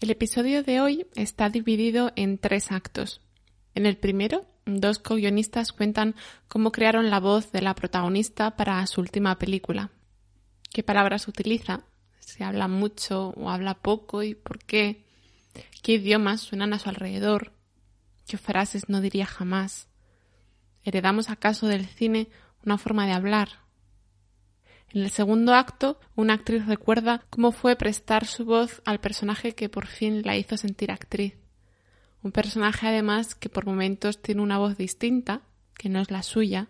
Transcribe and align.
el 0.00 0.10
episodio 0.10 0.62
de 0.62 0.82
hoy 0.82 1.06
está 1.14 1.48
dividido 1.48 2.12
en 2.14 2.36
tres 2.36 2.70
actos. 2.70 3.22
En 3.74 3.86
el 3.86 3.96
primero, 3.96 4.44
dos 4.66 4.98
co-guionistas 4.98 5.72
cuentan 5.72 6.14
cómo 6.46 6.70
crearon 6.70 7.08
la 7.08 7.20
voz 7.20 7.52
de 7.52 7.62
la 7.62 7.74
protagonista 7.74 8.54
para 8.54 8.86
su 8.86 9.00
última 9.00 9.38
película. 9.38 9.92
¿Qué 10.70 10.82
palabras 10.82 11.26
utiliza? 11.26 11.84
¿Se 12.20 12.44
habla 12.44 12.68
mucho 12.68 13.30
o 13.30 13.48
habla 13.48 13.80
poco 13.80 14.22
y 14.22 14.34
por 14.34 14.58
qué? 14.58 15.06
¿Qué 15.82 15.92
idiomas 15.94 16.42
suenan 16.42 16.74
a 16.74 16.78
su 16.78 16.90
alrededor? 16.90 17.54
¿Qué 18.26 18.36
frases 18.36 18.90
no 18.90 19.00
diría 19.00 19.24
jamás? 19.24 19.88
¿Heredamos 20.84 21.30
acaso 21.30 21.66
del 21.66 21.86
cine 21.86 22.28
una 22.62 22.76
forma 22.76 23.06
de 23.06 23.12
hablar, 23.12 23.48
en 24.90 25.02
el 25.02 25.10
segundo 25.10 25.54
acto, 25.54 26.00
una 26.16 26.34
actriz 26.34 26.66
recuerda 26.66 27.24
cómo 27.28 27.52
fue 27.52 27.76
prestar 27.76 28.26
su 28.26 28.46
voz 28.46 28.80
al 28.86 29.00
personaje 29.00 29.54
que 29.54 29.68
por 29.68 29.86
fin 29.86 30.22
la 30.24 30.36
hizo 30.36 30.56
sentir 30.56 30.90
actriz. 30.90 31.34
Un 32.22 32.32
personaje 32.32 32.86
además 32.86 33.34
que 33.34 33.50
por 33.50 33.66
momentos 33.66 34.22
tiene 34.22 34.40
una 34.40 34.58
voz 34.58 34.78
distinta, 34.78 35.42
que 35.74 35.90
no 35.90 36.00
es 36.00 36.10
la 36.10 36.22
suya, 36.22 36.68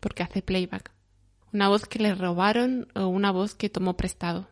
porque 0.00 0.22
hace 0.22 0.42
playback. 0.42 0.92
Una 1.52 1.68
voz 1.68 1.86
que 1.86 1.98
le 1.98 2.14
robaron 2.14 2.88
o 2.94 3.06
una 3.06 3.32
voz 3.32 3.54
que 3.54 3.70
tomó 3.70 3.96
prestado. 3.96 4.48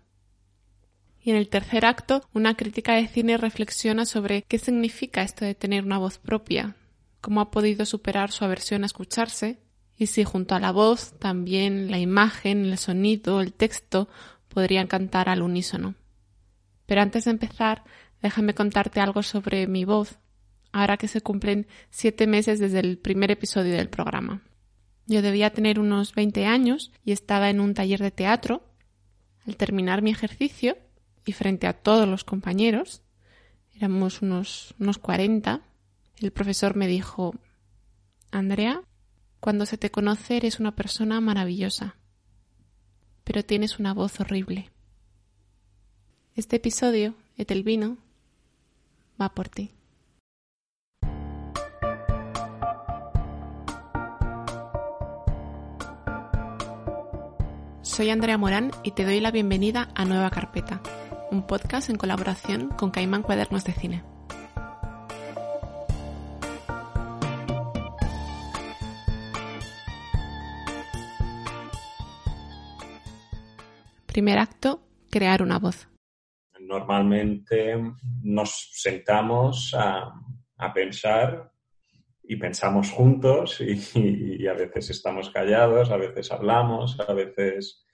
Y 1.20 1.30
en 1.30 1.36
el 1.36 1.48
tercer 1.50 1.84
acto, 1.84 2.26
una 2.32 2.56
crítica 2.56 2.94
de 2.94 3.06
cine 3.06 3.36
reflexiona 3.36 4.06
sobre 4.06 4.42
qué 4.42 4.58
significa 4.58 5.22
esto 5.22 5.44
de 5.44 5.54
tener 5.54 5.84
una 5.84 5.98
voz 5.98 6.18
propia, 6.18 6.74
cómo 7.20 7.42
ha 7.42 7.50
podido 7.50 7.84
superar 7.84 8.32
su 8.32 8.44
aversión 8.44 8.82
a 8.82 8.86
escucharse 8.86 9.58
y 9.98 10.06
si 10.06 10.22
junto 10.22 10.54
a 10.54 10.60
la 10.60 10.70
voz 10.70 11.18
también 11.18 11.90
la 11.90 11.98
imagen, 11.98 12.64
el 12.64 12.78
sonido, 12.78 13.40
el 13.40 13.52
texto 13.52 14.08
podrían 14.48 14.86
cantar 14.86 15.28
al 15.28 15.42
unísono. 15.42 15.96
Pero 16.86 17.02
antes 17.02 17.24
de 17.24 17.32
empezar, 17.32 17.84
déjame 18.22 18.54
contarte 18.54 19.00
algo 19.00 19.22
sobre 19.24 19.66
mi 19.66 19.84
voz, 19.84 20.18
ahora 20.72 20.96
que 20.96 21.08
se 21.08 21.20
cumplen 21.20 21.66
siete 21.90 22.28
meses 22.28 22.60
desde 22.60 22.78
el 22.78 22.98
primer 22.98 23.32
episodio 23.32 23.74
del 23.74 23.90
programa. 23.90 24.42
Yo 25.06 25.20
debía 25.20 25.52
tener 25.52 25.80
unos 25.80 26.14
20 26.14 26.46
años 26.46 26.92
y 27.04 27.12
estaba 27.12 27.50
en 27.50 27.60
un 27.60 27.74
taller 27.74 28.00
de 28.00 28.10
teatro. 28.10 28.62
Al 29.46 29.56
terminar 29.56 30.02
mi 30.02 30.10
ejercicio 30.10 30.78
y 31.24 31.32
frente 31.32 31.66
a 31.66 31.72
todos 31.72 32.06
los 32.06 32.24
compañeros, 32.24 33.02
éramos 33.74 34.22
unos, 34.22 34.74
unos 34.78 34.98
40, 34.98 35.62
el 36.20 36.30
profesor 36.30 36.76
me 36.76 36.86
dijo, 36.86 37.34
Andrea, 38.30 38.82
cuando 39.40 39.66
se 39.66 39.78
te 39.78 39.90
conoce 39.90 40.36
eres 40.36 40.60
una 40.60 40.74
persona 40.74 41.20
maravillosa, 41.20 41.96
pero 43.24 43.44
tienes 43.44 43.78
una 43.78 43.94
voz 43.94 44.20
horrible. 44.20 44.70
Este 46.34 46.56
episodio, 46.56 47.14
Etelvino, 47.36 47.98
va 49.20 49.34
por 49.34 49.48
ti. 49.48 49.72
Soy 57.82 58.10
Andrea 58.10 58.38
Morán 58.38 58.70
y 58.84 58.92
te 58.92 59.04
doy 59.04 59.18
la 59.18 59.32
bienvenida 59.32 59.88
a 59.96 60.04
Nueva 60.04 60.30
Carpeta, 60.30 60.80
un 61.32 61.46
podcast 61.46 61.90
en 61.90 61.96
colaboración 61.96 62.68
con 62.68 62.90
Caimán 62.92 63.22
Cuadernos 63.22 63.64
de 63.64 63.72
Cine. 63.72 64.17
Primer 74.18 74.40
acto, 74.40 74.80
crear 75.12 75.42
una 75.42 75.60
voz. 75.60 75.88
Normalmente 76.58 77.76
nos 78.24 78.68
sentamos 78.72 79.72
a, 79.78 80.12
pensar 80.74 81.52
y 82.24 82.34
pensamos 82.34 82.90
juntos 82.90 83.60
y, 83.60 84.44
a 84.48 84.54
veces 84.54 84.90
estamos 84.90 85.30
callados, 85.30 85.92
a 85.92 85.96
veces 85.96 86.32
hablamos, 86.32 86.98
a 86.98 87.12
veces 87.12 87.86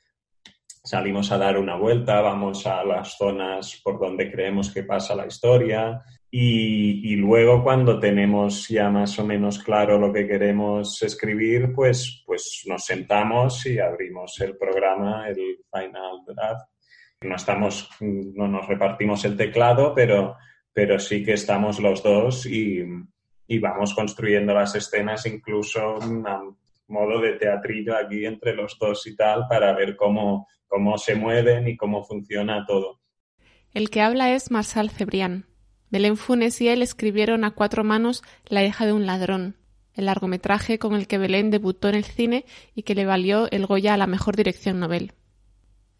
salimos 0.82 1.30
a 1.30 1.36
dar 1.36 1.58
una 1.58 1.76
vuelta, 1.76 2.22
vamos 2.22 2.66
a 2.66 2.82
las 2.84 3.18
zonas 3.18 3.78
por 3.84 4.00
donde 4.00 4.32
creemos 4.32 4.72
que 4.72 4.82
pasa 4.82 5.14
la 5.14 5.26
historia 5.26 6.02
y, 6.36 7.12
y, 7.12 7.14
luego 7.14 7.62
cuando 7.62 8.00
tenemos 8.00 8.66
ya 8.66 8.90
más 8.90 9.16
o 9.20 9.24
menos 9.24 9.60
claro 9.60 10.00
lo 10.00 10.12
que 10.12 10.26
queremos 10.26 11.00
escribir, 11.00 11.72
pues, 11.72 12.24
pues 12.26 12.64
nos 12.66 12.84
sentamos 12.84 13.64
y 13.66 13.78
abrimos 13.78 14.40
el 14.40 14.56
programa, 14.56 15.28
el 15.28 15.60
Final 15.70 16.24
Draft. 16.26 16.68
No, 17.20 17.36
estamos, 17.36 17.88
no 18.00 18.48
nos 18.48 18.66
repartimos 18.66 19.24
el 19.24 19.36
teclado, 19.36 19.94
pero, 19.94 20.34
pero 20.72 20.98
sí 20.98 21.22
que 21.22 21.34
estamos 21.34 21.78
los 21.78 22.02
dos 22.02 22.46
y, 22.46 22.82
y 23.46 23.58
vamos 23.60 23.94
construyendo 23.94 24.54
las 24.54 24.74
escenas 24.74 25.26
incluso 25.26 25.98
a 26.02 26.42
modo 26.88 27.20
de 27.20 27.34
teatrillo 27.34 27.96
aquí 27.96 28.26
entre 28.26 28.56
los 28.56 28.76
dos 28.76 29.06
y 29.06 29.14
tal 29.14 29.46
para 29.48 29.72
ver 29.72 29.94
cómo, 29.94 30.48
cómo 30.66 30.98
se 30.98 31.14
mueven 31.14 31.68
y 31.68 31.76
cómo 31.76 32.02
funciona 32.02 32.64
todo. 32.66 32.98
El 33.72 33.88
que 33.88 34.00
habla 34.00 34.34
es 34.34 34.50
Marcel 34.50 34.90
Cebrián 34.90 35.53
Belén 35.94 36.16
Funes 36.16 36.60
y 36.60 36.66
él 36.66 36.82
escribieron 36.82 37.44
a 37.44 37.52
cuatro 37.52 37.84
manos 37.84 38.24
La 38.48 38.64
hija 38.64 38.84
de 38.84 38.92
un 38.92 39.06
ladrón, 39.06 39.54
el 39.94 40.06
largometraje 40.06 40.80
con 40.80 40.96
el 40.96 41.06
que 41.06 41.18
Belén 41.18 41.52
debutó 41.52 41.88
en 41.88 41.94
el 41.94 42.02
cine 42.02 42.46
y 42.74 42.82
que 42.82 42.96
le 42.96 43.06
valió 43.06 43.48
el 43.52 43.64
Goya 43.64 43.94
a 43.94 43.96
la 43.96 44.08
mejor 44.08 44.34
dirección 44.34 44.80
novel. 44.80 45.12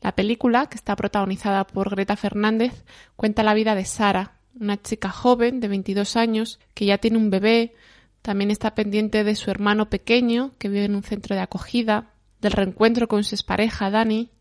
La 0.00 0.16
película, 0.16 0.66
que 0.66 0.74
está 0.74 0.96
protagonizada 0.96 1.64
por 1.64 1.90
Greta 1.90 2.16
Fernández, 2.16 2.84
cuenta 3.14 3.44
la 3.44 3.54
vida 3.54 3.76
de 3.76 3.84
Sara, 3.84 4.32
una 4.58 4.82
chica 4.82 5.10
joven 5.10 5.60
de 5.60 5.68
22 5.68 6.16
años 6.16 6.58
que 6.74 6.86
ya 6.86 6.98
tiene 6.98 7.18
un 7.18 7.30
bebé, 7.30 7.76
también 8.20 8.50
está 8.50 8.74
pendiente 8.74 9.22
de 9.22 9.36
su 9.36 9.52
hermano 9.52 9.90
pequeño 9.90 10.54
que 10.58 10.68
vive 10.68 10.86
en 10.86 10.96
un 10.96 11.04
centro 11.04 11.36
de 11.36 11.42
acogida, 11.42 12.10
del 12.40 12.50
reencuentro 12.50 13.06
con 13.06 13.22
su 13.22 13.36
expareja 13.36 13.90
Dani, 13.90 14.32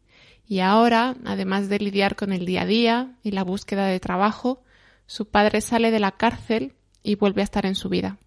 y 0.48 0.62
ahora, 0.62 1.16
además 1.26 1.70
de 1.70 1.78
lidiar 1.78 2.16
con 2.16 2.34
el 2.34 2.44
día 2.44 2.64
a 2.64 2.66
día 2.66 3.12
y 3.22 3.30
la 3.30 3.44
búsqueda 3.44 3.86
de 3.86 4.00
trabajo, 4.00 4.64
su 5.06 5.28
padre 5.28 5.62
sale 5.62 5.92
de 5.92 6.00
la 6.00 6.12
cárcel 6.12 6.74
y 7.04 7.16
vuelve 7.16 7.42
a 7.42 7.44
estar 7.44 7.66
en 7.66 7.76
su 7.76 7.90
vida. 7.90 8.18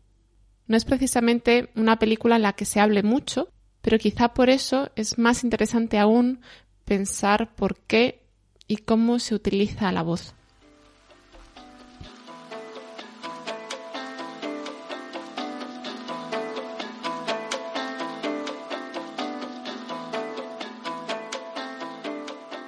No 0.66 0.76
es 0.76 0.84
precisamente 0.84 1.70
una 1.76 1.98
película 1.98 2.36
en 2.36 2.42
la 2.42 2.54
que 2.54 2.64
se 2.64 2.80
hable 2.80 3.02
mucho, 3.02 3.48
pero 3.82 3.98
quizá 3.98 4.34
por 4.34 4.50
eso 4.50 4.90
es 4.96 5.18
más 5.18 5.44
interesante 5.44 5.98
aún 5.98 6.40
pensar 6.84 7.54
por 7.54 7.76
qué 7.76 8.26
y 8.66 8.78
cómo 8.78 9.18
se 9.18 9.34
utiliza 9.34 9.92
la 9.92 10.02
voz. 10.02 10.34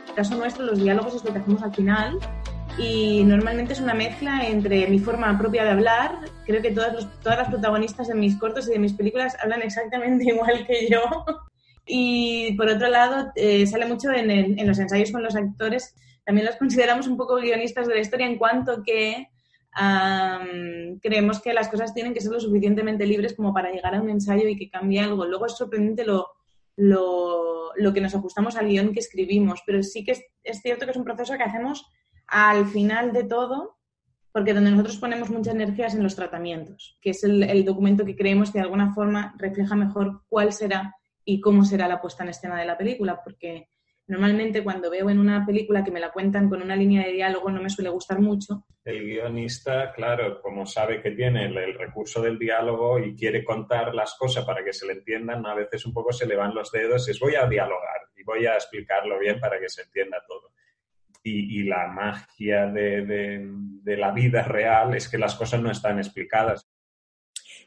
En 0.04 0.10
el 0.10 0.14
caso 0.14 0.36
nuestro, 0.36 0.64
los 0.64 0.78
diálogos 0.78 1.14
es 1.14 1.24
lo 1.24 1.32
que 1.32 1.38
hacemos 1.38 1.62
al 1.62 1.74
final 1.74 2.18
y 2.78 3.24
normalmente 3.24 3.72
es 3.72 3.80
una 3.80 3.94
mezcla 3.94 4.46
entre 4.46 4.86
mi 4.86 4.98
forma 4.98 5.36
propia 5.36 5.64
de 5.64 5.70
hablar, 5.70 6.18
creo 6.46 6.62
que 6.62 6.70
todas, 6.70 7.06
todas 7.22 7.38
las 7.38 7.48
protagonistas 7.48 8.08
de 8.08 8.14
mis 8.14 8.36
cortos 8.36 8.68
y 8.68 8.72
de 8.72 8.78
mis 8.78 8.92
películas 8.92 9.36
hablan 9.42 9.62
exactamente 9.62 10.24
igual 10.32 10.66
que 10.66 10.88
yo, 10.88 11.02
y 11.86 12.52
por 12.56 12.68
otro 12.68 12.88
lado 12.88 13.32
eh, 13.34 13.66
sale 13.66 13.86
mucho 13.86 14.12
en, 14.12 14.30
en, 14.30 14.66
los 14.66 14.78
ensayos 14.78 15.10
con 15.10 15.22
los 15.22 15.34
actores, 15.34 15.94
también 16.24 16.46
los 16.46 16.56
consideramos 16.56 17.08
un 17.08 17.16
poco 17.16 17.36
guionistas 17.36 17.88
de 17.88 17.94
la 17.94 18.00
historia 18.00 18.26
en 18.26 18.38
cuanto 18.38 18.82
que 18.84 19.26
creemos 21.00 21.40
que 21.40 21.52
las 21.52 21.68
cosas 21.68 21.94
tienen 21.94 22.12
que 22.12 22.20
ser 22.20 22.32
lo 22.32 22.40
suficientemente 22.40 23.06
libres 23.06 23.34
como 23.34 23.54
para 23.54 23.70
llegar 23.70 23.94
a 23.94 24.00
un 24.00 24.10
ensayo 24.10 24.48
y 24.48 24.56
que 24.56 24.70
cambie 24.70 25.00
algo. 25.00 25.24
Luego 25.24 25.46
es 25.46 25.56
sorprendente 25.56 26.04
lo, 26.04 26.26
lo, 26.76 27.72
lo 27.76 27.92
que 27.92 28.00
nos 28.00 28.14
ajustamos 28.14 28.56
al 28.56 28.68
guion 28.68 28.92
que 28.92 29.00
escribimos, 29.00 29.62
pero 29.64 29.82
sí 29.82 30.04
que 30.04 30.12
es, 30.12 30.24
es 30.42 30.60
cierto 30.62 30.84
que 30.84 30.92
es 30.92 30.96
un 30.96 31.04
proceso 31.04 31.36
que 31.36 31.44
hacemos 31.44 31.86
al 32.28 32.66
final 32.66 33.12
de 33.12 33.24
todo, 33.24 33.78
porque 34.32 34.54
donde 34.54 34.70
nosotros 34.70 34.98
ponemos 34.98 35.30
muchas 35.30 35.54
energías 35.54 35.94
en 35.94 36.02
los 36.02 36.14
tratamientos, 36.14 36.96
que 37.00 37.10
es 37.10 37.24
el, 37.24 37.64
documento 37.64 38.04
que 38.04 38.16
creemos 38.16 38.50
que 38.50 38.58
de 38.58 38.64
alguna 38.64 38.94
forma 38.94 39.34
refleja 39.38 39.74
mejor 39.74 40.22
cuál 40.28 40.52
será 40.52 40.94
y 41.24 41.40
cómo 41.40 41.64
será 41.64 41.88
la 41.88 42.00
puesta 42.00 42.22
en 42.22 42.30
escena 42.30 42.56
de 42.58 42.66
la 42.66 42.78
película, 42.78 43.20
porque 43.22 43.68
Normalmente 44.08 44.64
cuando 44.64 44.90
veo 44.90 45.10
en 45.10 45.18
una 45.18 45.44
película 45.44 45.84
que 45.84 45.90
me 45.90 46.00
la 46.00 46.10
cuentan 46.10 46.48
con 46.48 46.62
una 46.62 46.74
línea 46.74 47.04
de 47.04 47.12
diálogo 47.12 47.50
no 47.50 47.60
me 47.60 47.68
suele 47.68 47.90
gustar 47.90 48.20
mucho. 48.20 48.64
El 48.82 49.04
guionista, 49.04 49.92
claro, 49.92 50.40
como 50.40 50.64
sabe 50.64 51.02
que 51.02 51.10
tiene 51.10 51.44
el, 51.44 51.74
recurso 51.74 52.22
del 52.22 52.38
diálogo 52.38 52.98
y 52.98 53.14
quiere 53.14 53.44
contar 53.44 53.94
las 53.94 54.14
cosas 54.14 54.46
para 54.46 54.64
que 54.64 54.72
se 54.72 54.86
le 54.86 54.94
entiendan, 54.94 55.44
a 55.44 55.54
veces 55.54 55.84
un 55.84 55.92
poco 55.92 56.10
se 56.10 56.26
le 56.26 56.36
van 56.36 56.54
los 56.54 56.72
dedos 56.72 57.06
y 57.06 57.10
es 57.10 57.20
voy 57.20 57.34
a 57.34 57.46
dialogar 57.46 58.08
y 58.16 58.22
voy 58.22 58.46
a 58.46 58.54
explicarlo 58.54 59.18
bien 59.18 59.38
para 59.38 59.60
que 59.60 59.68
se 59.68 59.82
entienda 59.82 60.24
todo. 60.26 60.52
Y, 61.22 61.64
la 61.64 61.88
magia 61.88 62.66
de, 62.66 63.46
de 63.82 63.96
la 63.96 64.12
vida 64.12 64.42
real 64.42 64.94
es 64.94 65.08
que 65.08 65.18
las 65.18 65.34
cosas 65.34 65.60
no 65.60 65.70
están 65.70 65.98
explicadas. 65.98 66.66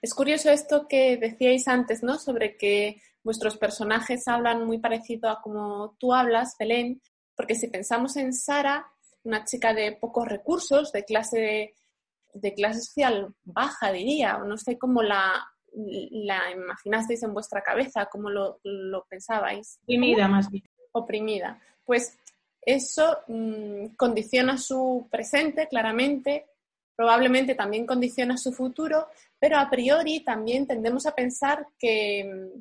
Es 0.02 0.16
curioso 0.16 0.50
esto 0.50 0.88
que 0.88 1.18
decíais 1.18 1.68
antes, 1.68 2.02
¿no? 2.02 2.18
Sobre 2.18 2.58
que 2.58 3.02
vuestros 3.24 3.58
personajes 3.58 4.28
hablan 4.28 4.66
muy 4.66 4.80
parecido 4.80 5.30
a 5.30 5.42
como 5.42 5.96
tú 6.00 6.14
hablas, 6.14 6.56
Belén, 6.60 7.02
porque 7.36 7.56
si 7.56 7.68
pensamos 7.68 8.16
en 8.18 8.34
Sara, 8.34 8.88
una 9.24 9.46
chica 9.46 9.74
de 9.74 9.92
pocos 9.94 10.28
recursos, 10.28 10.92
de 10.92 11.04
clase, 11.04 11.76
de 12.34 12.54
clase 12.54 12.82
social 12.82 13.34
baja, 13.44 13.92
diría, 13.92 14.38
o 14.38 14.46
no 14.46 14.58
sé 14.58 14.78
cómo 14.78 15.04
la, 15.04 15.48
la 15.74 16.52
imaginasteis 16.52 17.24
en 17.24 17.34
vuestra 17.34 17.62
cabeza, 17.62 18.08
cómo 18.12 18.30
lo, 18.30 18.60
pensabais. 19.10 19.80
Oprimida, 19.84 20.28
más 20.28 20.50
bien. 20.50 20.64
Oprimida. 20.94 21.60
Pues 21.86 22.18
eso 22.62 23.20
mm, 23.28 23.96
condiciona 23.98 24.58
su 24.58 25.08
presente, 25.10 25.68
claramente, 25.68 26.48
probablemente 26.96 27.56
también 27.56 27.86
condiciona 27.86 28.38
su 28.38 28.52
futuro, 28.52 29.08
pero 29.40 29.58
a 29.58 29.70
priori 29.70 30.24
también 30.24 30.68
tendemos 30.68 31.06
a 31.06 31.16
pensar 31.16 31.66
que, 31.80 32.52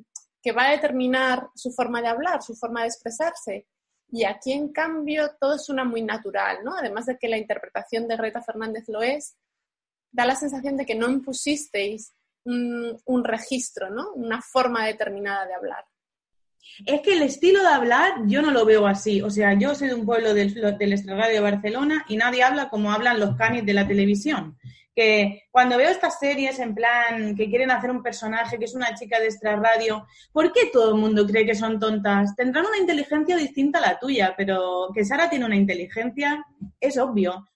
que 0.41 0.51
va 0.51 0.67
a 0.67 0.71
determinar 0.71 1.49
su 1.55 1.71
forma 1.71 2.01
de 2.01 2.07
hablar, 2.07 2.41
su 2.41 2.55
forma 2.55 2.81
de 2.81 2.87
expresarse. 2.87 3.67
Y 4.11 4.25
aquí, 4.25 4.51
en 4.51 4.73
cambio, 4.73 5.35
todo 5.39 5.57
suena 5.57 5.83
muy 5.83 6.01
natural, 6.01 6.63
¿no? 6.63 6.75
Además 6.75 7.05
de 7.05 7.17
que 7.17 7.29
la 7.29 7.37
interpretación 7.37 8.07
de 8.07 8.17
Greta 8.17 8.41
Fernández 8.41 8.89
lo 8.89 9.01
es, 9.01 9.37
da 10.11 10.25
la 10.25 10.35
sensación 10.35 10.75
de 10.75 10.85
que 10.85 10.95
no 10.95 11.09
impusisteis 11.09 12.13
un, 12.43 13.23
registro, 13.23 13.89
¿no? 13.89 14.11
Una 14.13 14.41
forma 14.41 14.85
determinada 14.85 15.45
de 15.45 15.53
hablar. 15.53 15.85
Es 16.85 17.01
que 17.01 17.13
el 17.13 17.21
estilo 17.21 17.61
de 17.61 17.69
hablar 17.69 18.13
yo 18.25 18.41
no 18.41 18.51
lo 18.51 18.65
veo 18.65 18.87
así. 18.87 19.21
O 19.21 19.29
sea, 19.29 19.53
yo 19.57 19.75
soy 19.75 19.89
de 19.89 19.95
un 19.95 20.05
pueblo 20.05 20.33
del, 20.33 20.53
del 20.53 20.93
Extrarradio 20.93 21.35
de 21.35 21.51
Barcelona 21.51 22.05
y 22.07 22.17
nadie 22.17 22.43
habla 22.43 22.69
como 22.69 22.91
hablan 22.91 23.19
los 23.19 23.35
canis 23.35 23.65
de 23.65 23.73
la 23.73 23.87
televisión 23.87 24.57
que 24.95 25.43
cuando 25.51 25.77
veo 25.77 25.89
estas 25.89 26.19
series 26.19 26.59
en 26.59 26.75
plan 26.75 27.35
que 27.35 27.49
quieren 27.49 27.71
hacer 27.71 27.91
un 27.91 28.03
personaje 28.03 28.57
que 28.57 28.65
es 28.65 28.75
una 28.75 28.93
chica 28.93 29.19
de 29.19 29.27
extra 29.27 29.55
radio, 29.55 30.05
¿por 30.31 30.51
qué 30.51 30.69
todo 30.71 30.93
el 30.93 30.99
mundo 30.99 31.25
cree 31.25 31.45
que 31.45 31.55
son 31.55 31.79
tontas? 31.79 32.35
Tendrán 32.35 32.65
una 32.65 32.77
inteligencia 32.77 33.37
distinta 33.37 33.79
a 33.79 33.81
la 33.81 33.99
tuya, 33.99 34.33
pero 34.35 34.89
que 34.93 35.05
Sara 35.05 35.29
tiene 35.29 35.45
una 35.45 35.55
inteligencia 35.55 36.45
es 36.79 36.97
obvio. 36.97 37.47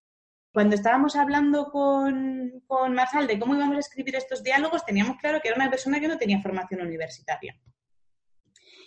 Cuando 0.54 0.76
estábamos 0.76 1.18
hablando 1.18 1.70
con, 1.70 2.64
con 2.66 2.96
de 2.96 3.40
cómo 3.40 3.56
íbamos 3.56 3.76
a 3.76 3.80
escribir 3.80 4.16
estos 4.16 4.42
diálogos, 4.42 4.86
teníamos 4.86 5.18
claro 5.18 5.42
que 5.42 5.50
era 5.50 5.58
una 5.58 5.70
persona 5.70 6.00
que 6.00 6.08
no 6.08 6.18
tenía 6.18 6.42
formación 6.42 6.82
universitaria 6.82 7.60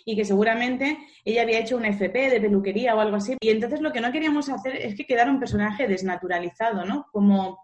y 0.05 0.15
que 0.15 0.25
seguramente 0.25 0.97
ella 1.25 1.43
había 1.43 1.59
hecho 1.59 1.77
un 1.77 1.85
FP 1.85 2.29
de 2.29 2.41
peluquería 2.41 2.95
o 2.95 2.99
algo 2.99 3.17
así. 3.17 3.35
Y 3.39 3.49
entonces 3.49 3.81
lo 3.81 3.91
que 3.91 4.01
no 4.01 4.11
queríamos 4.11 4.49
hacer 4.49 4.75
es 4.75 4.95
que 4.95 5.05
quedara 5.05 5.31
un 5.31 5.39
personaje 5.39 5.87
desnaturalizado, 5.87 6.85
¿no? 6.85 7.05
Como 7.11 7.59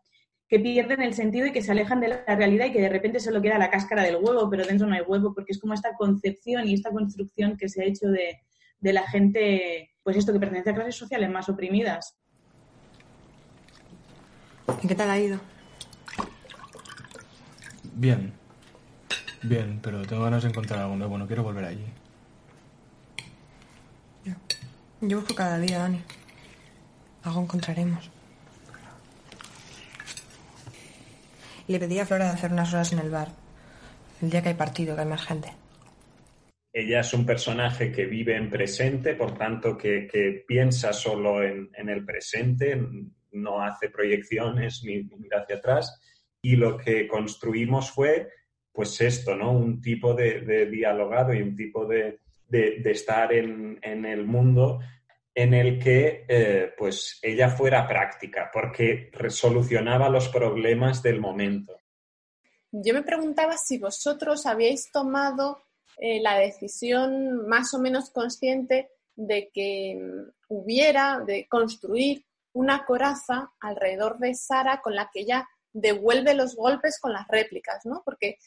que 0.47 0.59
pierden 0.59 1.01
el 1.01 1.13
sentido 1.13 1.47
y 1.47 1.51
que 1.51 1.61
se 1.61 1.71
alejan 1.71 1.99
de 1.99 2.09
la 2.09 2.35
realidad 2.35 2.67
y 2.67 2.71
que 2.71 2.81
de 2.81 2.89
repente 2.89 3.19
solo 3.19 3.41
queda 3.41 3.57
la 3.57 3.71
cáscara 3.71 4.03
del 4.03 4.17
huevo, 4.17 4.49
pero 4.49 4.65
dentro 4.65 4.87
no 4.87 4.93
hay 4.93 5.01
huevo, 5.01 5.33
porque 5.33 5.53
es 5.53 5.59
como 5.59 5.73
esta 5.73 5.95
concepción 5.95 6.67
y 6.67 6.75
esta 6.75 6.91
construcción 6.91 7.57
que 7.57 7.67
se 7.67 7.81
ha 7.81 7.85
hecho 7.85 8.07
de, 8.07 8.39
la 8.81 9.07
gente, 9.07 9.89
pues 10.03 10.17
esto, 10.17 10.31
que 10.31 10.39
pertenece 10.39 10.69
a 10.69 10.75
clases 10.75 10.95
sociales 10.95 11.29
más 11.29 11.49
oprimidas. 11.49 12.15
¿Y 14.83 14.87
qué 14.87 14.93
tal 14.93 15.09
ha 15.09 15.17
ido? 15.17 15.39
Bien, 17.95 18.33
bien, 19.41 19.79
pero 19.81 20.05
tengo 20.05 20.23
ganas 20.23 20.43
de 20.43 20.49
encontrar 20.49 20.81
algo 20.81 20.95
nuevo, 20.95 21.17
no 21.17 21.25
quiero 21.25 21.41
volver 21.41 21.65
allí. 21.65 21.85
Yo 25.01 25.19
busco 25.19 25.35
cada 25.35 25.59
día, 25.59 25.79
Dani. 25.79 26.01
Algo 27.23 27.41
encontraremos. 27.41 28.11
le 31.67 31.79
pedí 31.79 31.99
a 31.99 32.05
Flora 32.05 32.25
de 32.25 32.31
hacer 32.31 32.51
unas 32.51 32.73
horas 32.73 32.93
en 32.93 32.99
el 32.99 33.09
bar. 33.09 33.29
El 34.21 34.29
día 34.29 34.41
que 34.41 34.49
hay 34.49 34.55
partido, 34.55 34.95
que 34.95 35.01
hay 35.01 35.07
más 35.07 35.25
gente. 35.25 35.49
Ella 36.71 36.99
es 36.99 37.13
un 37.13 37.25
personaje 37.25 37.91
que 37.91 38.05
vive 38.05 38.35
en 38.35 38.49
presente, 38.49 39.15
por 39.15 39.37
tanto 39.37 39.77
que, 39.77 40.43
piensa 40.47 40.91
solo 40.93 41.41
en, 41.41 41.69
el 41.89 42.05
presente, 42.05 42.79
no 43.31 43.61
hace 43.61 43.89
proyecciones 43.89 44.83
ni 44.83 45.03
mira 45.03 45.41
hacia 45.41 45.57
atrás. 45.57 46.01
Y 46.41 46.57
lo 46.57 46.77
que 46.77 47.07
construimos 47.07 47.91
fue, 47.91 48.29
pues 48.71 48.99
esto, 49.01 49.35
¿no? 49.35 49.51
Un 49.51 49.81
tipo 49.81 50.13
de, 50.13 50.67
dialogado 50.69 51.33
y 51.33 51.41
un 51.41 51.55
tipo 51.55 51.85
de, 51.85 52.19
estar 52.51 53.33
en, 53.33 53.79
en, 53.81 54.05
el 54.05 54.25
mundo 54.25 54.79
en 55.33 55.53
el 55.53 55.79
que 55.79 56.25
eh, 56.27 56.73
pues 56.77 57.19
ella 57.21 57.49
fuera 57.49 57.87
práctica, 57.87 58.49
porque 58.53 59.09
resolucionaba 59.11 60.09
los 60.09 60.29
problemas 60.29 61.03
del 61.03 61.19
momento. 61.19 61.77
Yo 62.71 62.93
me 62.93 63.03
preguntaba 63.03 63.57
si 63.57 63.77
vosotros 63.77 64.45
habíais 64.45 64.91
tomado 64.91 65.63
eh, 65.97 66.21
la 66.21 66.37
decisión 66.39 67.47
más 67.47 67.73
o 67.73 67.79
menos 67.79 68.11
consciente 68.11 68.89
de 69.15 69.49
que 69.53 69.95
mm, 70.01 70.31
hubiera, 70.49 71.19
de 71.19 71.47
construir 71.47 72.25
una 72.53 72.85
coraza 72.85 73.51
alrededor 73.59 74.17
de 74.19 74.33
Sara 74.35 74.81
con 74.81 74.95
la 74.95 75.09
que 75.11 75.21
ella 75.21 75.47
devuelve 75.73 76.33
los 76.33 76.55
golpes 76.55 76.99
con 76.99 77.11
las 77.11 77.27
réplicas, 77.27 77.85
¿no? 77.85 78.01
Porque 78.05 78.37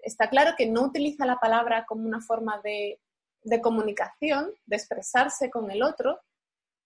está 0.00 0.28
claro 0.28 0.52
que 0.56 0.66
no 0.66 0.82
utiliza 0.82 1.24
la 1.24 1.40
palabra 1.40 1.86
como 1.86 2.06
una 2.06 2.20
forma 2.20 2.60
de 2.62 3.00
de 3.48 3.60
comunicación, 3.60 4.52
de 4.66 4.76
expresarse 4.76 5.50
con 5.50 5.70
el 5.70 5.82
otro, 5.82 6.20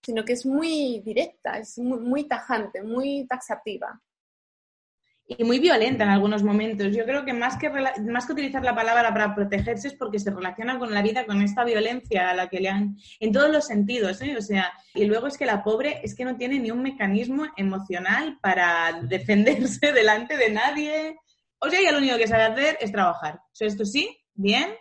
sino 0.03 0.25
que 0.25 0.33
es 0.33 0.45
muy 0.45 0.99
directa, 0.99 1.57
es 1.57 1.77
muy, 1.79 2.25
tajante, 2.27 2.81
muy 2.83 3.25
taxativa. 3.27 4.01
Y 5.25 5.45
muy 5.45 5.59
violenta 5.59 6.03
en 6.03 6.09
algunos 6.09 6.43
momentos. 6.43 6.93
Yo 6.93 7.05
creo 7.05 7.23
que 7.23 7.31
más 7.31 7.57
que, 7.57 7.69
más 7.69 8.25
que 8.25 8.33
utilizar 8.33 8.61
la 8.61 8.75
palabra 8.75 9.13
para 9.13 9.33
protegerse 9.33 9.87
es 9.87 9.93
porque 9.93 10.19
se 10.19 10.31
relaciona 10.31 10.77
con 10.77 10.93
la 10.93 11.01
vida, 11.01 11.25
con 11.25 11.41
esta 11.41 11.63
violencia 11.63 12.29
a 12.29 12.35
la 12.35 12.49
que 12.49 12.59
le 12.59 12.67
han, 12.67 12.97
en 13.21 13.31
todos 13.31 13.49
los 13.49 13.65
sentidos, 13.65 14.21
¿eh? 14.21 14.35
O 14.37 14.41
sea, 14.41 14.73
y 14.93 15.05
luego 15.05 15.27
es 15.27 15.37
que 15.37 15.45
la 15.45 15.63
pobre 15.63 16.01
es 16.03 16.13
que 16.13 16.25
no 16.25 16.35
tiene 16.35 16.59
ni 16.59 16.71
un 16.71 16.83
mecanismo 16.83 17.45
emocional 17.55 18.37
para 18.41 18.99
defenderse 19.03 19.91
delante 19.93 20.35
de 20.35 20.49
nadie. 20.49 21.17
O 21.59 21.69
sea, 21.69 21.79
ella 21.79 21.93
lo 21.93 21.99
único 21.99 22.17
que 22.17 22.27
sabe 22.27 22.43
hacer 22.43 22.77
es 22.81 22.91
trabajar. 22.91 23.35
O 23.35 23.65
esto 23.65 23.85
sí, 23.85 24.19
bien, 24.33 24.75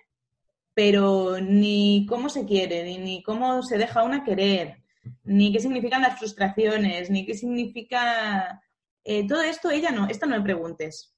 pero 0.74 1.38
ni 1.40 2.06
cómo 2.08 2.28
se 2.28 2.46
quiere, 2.46 2.84
ni, 2.98 3.22
cómo 3.22 3.62
se 3.62 3.78
deja 3.78 4.04
una 4.04 4.24
querer, 4.24 4.82
ni 5.24 5.52
qué 5.52 5.60
significan 5.60 6.02
las 6.02 6.18
frustraciones, 6.18 7.10
ni 7.10 7.26
qué 7.26 7.34
significa 7.34 8.62
eh, 9.04 9.26
todo 9.26 9.42
esto, 9.42 9.70
ella 9.70 9.90
no, 9.90 10.08
esto 10.08 10.26
no 10.26 10.36
me 10.36 10.42
preguntes. 10.42 11.14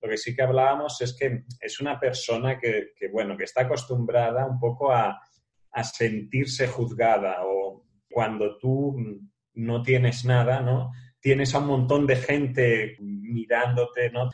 Lo 0.00 0.08
que 0.08 0.18
sí 0.18 0.34
que 0.34 0.42
hablábamos 0.42 1.00
es 1.00 1.16
que 1.16 1.44
es 1.60 1.80
una 1.80 1.98
persona 1.98 2.58
que, 2.58 2.92
bueno, 3.12 3.36
que 3.36 3.44
está 3.44 3.62
acostumbrada 3.62 4.46
un 4.46 4.58
poco 4.58 4.92
a, 4.92 5.20
a, 5.70 5.84
sentirse 5.84 6.66
juzgada 6.66 7.44
o 7.44 7.86
cuando 8.10 8.58
tú 8.58 8.96
no 9.54 9.82
tienes 9.82 10.24
nada, 10.24 10.60
¿no? 10.60 10.90
Tienes 11.20 11.54
a 11.54 11.60
un 11.60 11.66
montón 11.66 12.06
de 12.06 12.16
gente 12.16 12.96
mirándote, 13.00 14.10
¿no? 14.10 14.28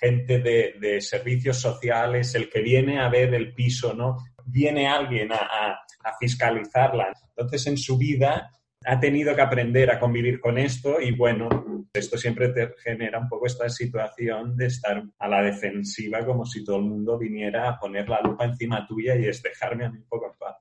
Gente 0.00 0.40
de, 0.40 1.00
servicios 1.00 1.60
sociales, 1.60 2.34
el 2.34 2.48
que 2.48 2.60
viene 2.60 3.00
a 3.00 3.08
ver 3.08 3.34
el 3.34 3.54
piso, 3.54 3.94
¿no? 3.94 4.16
Viene 4.44 4.88
alguien 4.88 5.32
a, 5.32 5.80
fiscalizarla. 6.18 7.12
Entonces, 7.36 7.66
en 7.66 7.76
su 7.76 7.98
vida 7.98 8.50
ha 8.84 8.98
tenido 8.98 9.34
que 9.34 9.42
aprender 9.42 9.90
a 9.90 10.00
convivir 10.00 10.40
con 10.40 10.56
esto 10.56 11.00
y 11.00 11.10
bueno, 11.12 11.48
esto 11.92 12.16
siempre 12.16 12.48
te 12.48 12.74
genera 12.82 13.18
un 13.18 13.28
poco 13.28 13.46
esta 13.46 13.68
situación 13.68 14.56
de 14.56 14.66
estar 14.66 15.02
a 15.18 15.28
la 15.28 15.42
defensiva 15.42 16.24
como 16.24 16.46
si 16.46 16.64
todo 16.64 16.76
el 16.76 16.84
mundo 16.84 17.18
viniera 17.18 17.68
a 17.68 17.78
poner 17.78 18.08
la 18.08 18.22
lupa 18.22 18.46
encima 18.46 18.86
tuya 18.86 19.16
y 19.16 19.26
es 19.26 19.42
dejarme 19.42 19.84
a 19.84 19.90
mí 19.90 19.98
un 19.98 20.06
poco 20.08 20.26
en 20.32 20.38
paz. 20.38 20.56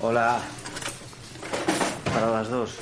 Hola. 0.00 0.40
Para 2.12 2.30
las 2.30 2.48
dos. 2.48 2.78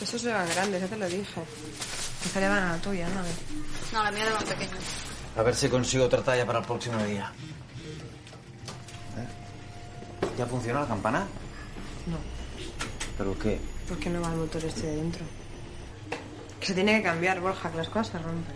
Eso 0.00 0.18
será 0.18 0.44
grande, 0.46 0.80
ya 0.80 0.86
te 0.86 0.96
lo 0.96 1.08
dije. 1.08 1.40
Estaría 2.24 2.52
a 2.52 2.72
la 2.72 2.78
tuya, 2.78 3.08
¿no? 3.08 3.20
No, 3.92 4.02
la 4.02 4.10
mía 4.10 4.24
de 4.24 4.30
más 4.30 4.44
pequeña. 4.44 4.72
A 5.36 5.42
ver 5.42 5.54
si 5.54 5.68
consigo 5.68 6.04
otra 6.04 6.22
talla 6.22 6.46
para 6.46 6.60
el 6.60 6.64
próximo 6.64 7.02
día. 7.04 7.32
¿Eh? 9.18 10.36
¿Ya 10.38 10.46
funciona 10.46 10.80
la 10.80 10.86
campana? 10.86 11.26
No. 12.06 12.16
¿Pero 13.18 13.38
qué? 13.38 13.60
¿Por 13.88 13.98
qué 13.98 14.10
no 14.10 14.20
va 14.20 14.30
el 14.30 14.36
motor 14.36 14.64
este 14.64 14.86
de 14.86 14.96
dentro? 14.96 15.24
Que 16.58 16.66
se 16.66 16.74
tiene 16.74 16.96
que 16.96 17.02
cambiar, 17.02 17.40
Borja, 17.40 17.70
que 17.70 17.76
las 17.76 17.88
cosas 17.88 18.08
se 18.08 18.18
rompen. 18.18 18.54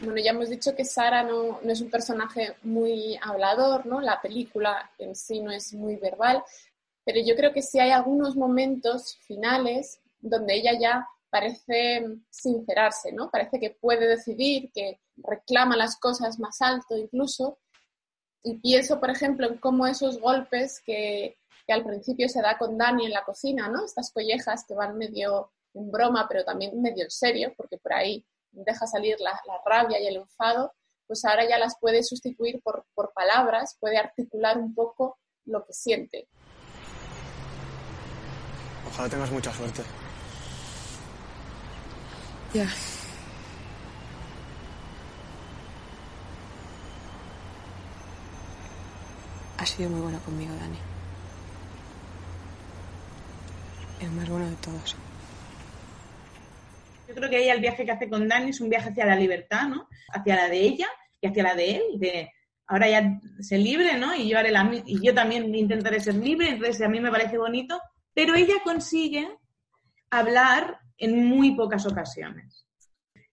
Bueno, 0.00 0.18
ya 0.18 0.30
hemos 0.30 0.48
dicho 0.48 0.74
que 0.74 0.84
Sara 0.84 1.22
no, 1.22 1.60
no, 1.62 1.72
es 1.72 1.80
un 1.82 1.90
personaje 1.90 2.56
muy 2.62 3.18
hablador, 3.22 3.84
¿no? 3.84 4.00
La 4.00 4.20
película 4.20 4.90
en 4.98 5.14
sí 5.14 5.40
no 5.40 5.50
es 5.50 5.74
muy 5.74 5.96
verbal, 5.96 6.42
pero 7.04 7.20
yo 7.24 7.36
creo 7.36 7.52
que 7.52 7.60
sí 7.60 7.78
hay 7.78 7.90
algunos 7.90 8.34
momentos 8.34 9.18
finales 9.26 10.00
donde 10.22 10.54
ella 10.54 10.72
ya 10.80 11.06
parece 11.30 12.04
sincerarse, 12.28 13.12
¿no? 13.12 13.30
Parece 13.30 13.58
que 13.58 13.70
puede 13.70 14.06
decidir, 14.06 14.70
que 14.72 15.00
reclama 15.16 15.76
las 15.76 15.98
cosas 15.98 16.38
más 16.38 16.60
alto 16.60 16.96
incluso. 16.96 17.58
Y 18.42 18.58
pienso, 18.58 19.00
por 19.00 19.10
ejemplo, 19.10 19.46
en 19.46 19.58
cómo 19.58 19.86
esos 19.86 20.20
golpes 20.20 20.82
que, 20.84 21.38
que 21.66 21.72
al 21.72 21.84
principio 21.84 22.28
se 22.28 22.42
da 22.42 22.58
con 22.58 22.76
Dani 22.76 23.06
en 23.06 23.12
la 23.12 23.24
cocina, 23.24 23.68
¿no? 23.68 23.84
Estas 23.84 24.12
collejas 24.12 24.64
que 24.66 24.74
van 24.74 24.98
medio 24.98 25.52
en 25.74 25.90
broma, 25.90 26.26
pero 26.28 26.44
también 26.44 26.80
medio 26.80 27.04
en 27.04 27.10
serio, 27.10 27.54
porque 27.56 27.78
por 27.78 27.92
ahí 27.92 28.26
deja 28.50 28.86
salir 28.86 29.20
la, 29.20 29.40
la 29.46 29.60
rabia 29.64 30.00
y 30.00 30.06
el 30.06 30.16
enfado, 30.16 30.74
pues 31.06 31.24
ahora 31.24 31.48
ya 31.48 31.58
las 31.58 31.78
puede 31.78 32.02
sustituir 32.02 32.60
por, 32.62 32.86
por 32.94 33.12
palabras, 33.12 33.76
puede 33.78 33.98
articular 33.98 34.58
un 34.58 34.74
poco 34.74 35.18
lo 35.44 35.64
que 35.64 35.72
siente. 35.72 36.28
Ojalá 38.86 39.08
tengas 39.08 39.30
mucha 39.30 39.52
suerte. 39.52 39.82
Ya. 42.52 42.66
Has 49.58 49.70
sido 49.70 49.90
muy 49.90 50.00
buena 50.00 50.18
conmigo, 50.18 50.52
Dani. 50.56 50.78
El 54.00 54.10
más 54.12 54.28
bueno 54.28 54.48
de 54.48 54.56
todos. 54.56 54.96
Yo 57.06 57.14
creo 57.14 57.30
que 57.30 57.42
ella 57.42 57.54
el 57.54 57.60
viaje 57.60 57.84
que 57.84 57.92
hace 57.92 58.08
con 58.08 58.26
Dani 58.26 58.50
es 58.50 58.60
un 58.60 58.68
viaje 58.68 58.88
hacia 58.88 59.06
la 59.06 59.14
libertad, 59.14 59.68
¿no? 59.68 59.88
Hacia 60.12 60.34
la 60.34 60.48
de 60.48 60.60
ella 60.60 60.88
y 61.20 61.28
hacia 61.28 61.42
la 61.42 61.54
de 61.54 61.76
él, 61.76 61.82
de 61.94 62.32
ahora 62.66 62.88
ya 62.88 63.20
ser 63.40 63.60
libre, 63.60 63.96
¿no? 63.96 64.14
Y 64.14 64.28
yo 64.28 64.38
haré 64.38 64.50
la 64.50 64.68
y 64.86 65.04
yo 65.04 65.14
también 65.14 65.54
intentaré 65.54 66.00
ser 66.00 66.14
libre, 66.14 66.48
entonces 66.48 66.80
a 66.82 66.88
mí 66.88 66.98
me 66.98 67.10
parece 67.10 67.36
bonito, 67.36 67.80
pero 68.14 68.34
ella 68.34 68.54
consigue 68.64 69.28
hablar 70.08 70.80
en 71.00 71.26
muy 71.26 71.56
pocas 71.56 71.84
ocasiones. 71.86 72.66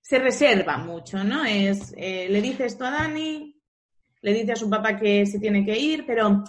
Se 0.01 0.17
reserva 0.17 0.77
mucho, 0.77 1.23
¿no? 1.23 1.45
Es, 1.45 1.93
eh, 1.97 2.27
le 2.29 2.41
dice 2.41 2.65
esto 2.65 2.85
a 2.85 2.91
Dani, 2.91 3.55
le 4.21 4.33
dice 4.33 4.53
a 4.53 4.55
su 4.55 4.69
papá 4.69 4.97
que 4.97 5.25
se 5.25 5.39
tiene 5.39 5.65
que 5.65 5.77
ir, 5.77 6.05
pero 6.07 6.43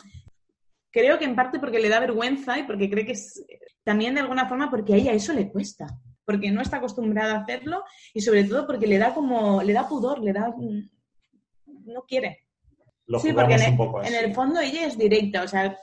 creo 0.91 1.19
que 1.19 1.25
en 1.25 1.37
parte 1.37 1.59
porque 1.59 1.81
le 1.81 1.89
da 1.89 2.01
vergüenza 2.01 2.59
y 2.59 2.63
porque 2.63 2.89
cree 2.89 3.05
que 3.05 3.13
es 3.13 3.45
también 3.83 4.15
de 4.15 4.21
alguna 4.21 4.49
forma 4.49 4.71
porque 4.71 4.95
a 4.95 4.97
ella 4.97 5.13
eso 5.13 5.33
le 5.33 5.51
cuesta, 5.51 5.87
porque 6.25 6.51
no 6.51 6.63
está 6.63 6.77
acostumbrada 6.77 7.35
a 7.35 7.43
hacerlo 7.43 7.83
y 8.15 8.21
sobre 8.21 8.45
todo 8.45 8.67
porque 8.67 8.87
le 8.87 8.99
da 8.99 9.13
como, 9.13 9.63
le 9.63 9.73
da 9.73 9.89
pudor, 9.89 10.23
le 10.23 10.33
da, 10.33 10.55
no 11.67 12.03
quiere. 12.07 12.47
Lo 13.07 13.19
sí, 13.19 13.33
porque 13.33 13.55
en 13.55 13.71
un 13.71 13.77
poco 13.77 14.03
en 14.03 14.15
el 14.15 14.35
fondo 14.35 14.61
ella 14.61 14.87
es 14.87 14.97
directa, 14.97 15.43
o 15.43 15.49
sea, 15.49 15.77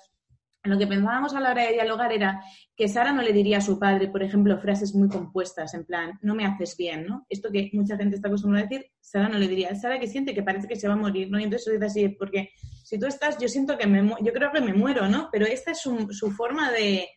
lo 0.65 0.77
que 0.77 0.87
pensábamos 0.87 1.35
a 1.35 1.39
la 1.39 1.51
hora 1.51 1.63
de 1.63 1.73
dialogar 1.73 2.11
era 2.11 2.41
que 2.75 2.87
Sara 2.87 3.11
no 3.11 3.21
le 3.21 3.33
diría 3.33 3.59
a 3.59 3.61
su 3.61 3.79
padre, 3.79 4.07
por 4.07 4.23
ejemplo, 4.23 4.57
frases 4.59 4.93
muy 4.93 5.07
compuestas, 5.07 5.73
en 5.73 5.85
plan, 5.85 6.19
no 6.21 6.35
me 6.35 6.45
haces 6.45 6.75
bien, 6.77 7.05
¿no? 7.07 7.25
Esto 7.29 7.51
que 7.51 7.69
mucha 7.73 7.97
gente 7.97 8.15
está 8.15 8.27
acostumbrada 8.27 8.65
a 8.65 8.69
decir, 8.69 8.91
Sara 8.99 9.29
no 9.29 9.37
le 9.37 9.47
diría. 9.47 9.73
Sara 9.75 9.99
que 9.99 10.07
siente 10.07 10.33
que 10.33 10.43
parece 10.43 10.67
que 10.67 10.75
se 10.75 10.87
va 10.87 10.93
a 10.93 10.97
morir, 10.97 11.29
¿no? 11.29 11.39
Y 11.39 11.43
entonces 11.43 11.73
dice 11.73 11.85
así, 11.85 12.09
porque 12.09 12.49
si 12.83 12.99
tú 12.99 13.05
estás, 13.05 13.37
yo 13.37 13.47
siento 13.47 13.77
que 13.77 13.87
me, 13.87 14.07
yo 14.21 14.33
creo 14.33 14.51
que 14.51 14.61
me 14.61 14.73
muero, 14.73 15.07
¿no? 15.07 15.29
Pero 15.31 15.45
esta 15.45 15.71
es 15.71 15.79
su, 15.79 16.07
su 16.11 16.31
forma 16.31 16.71
de 16.71 17.07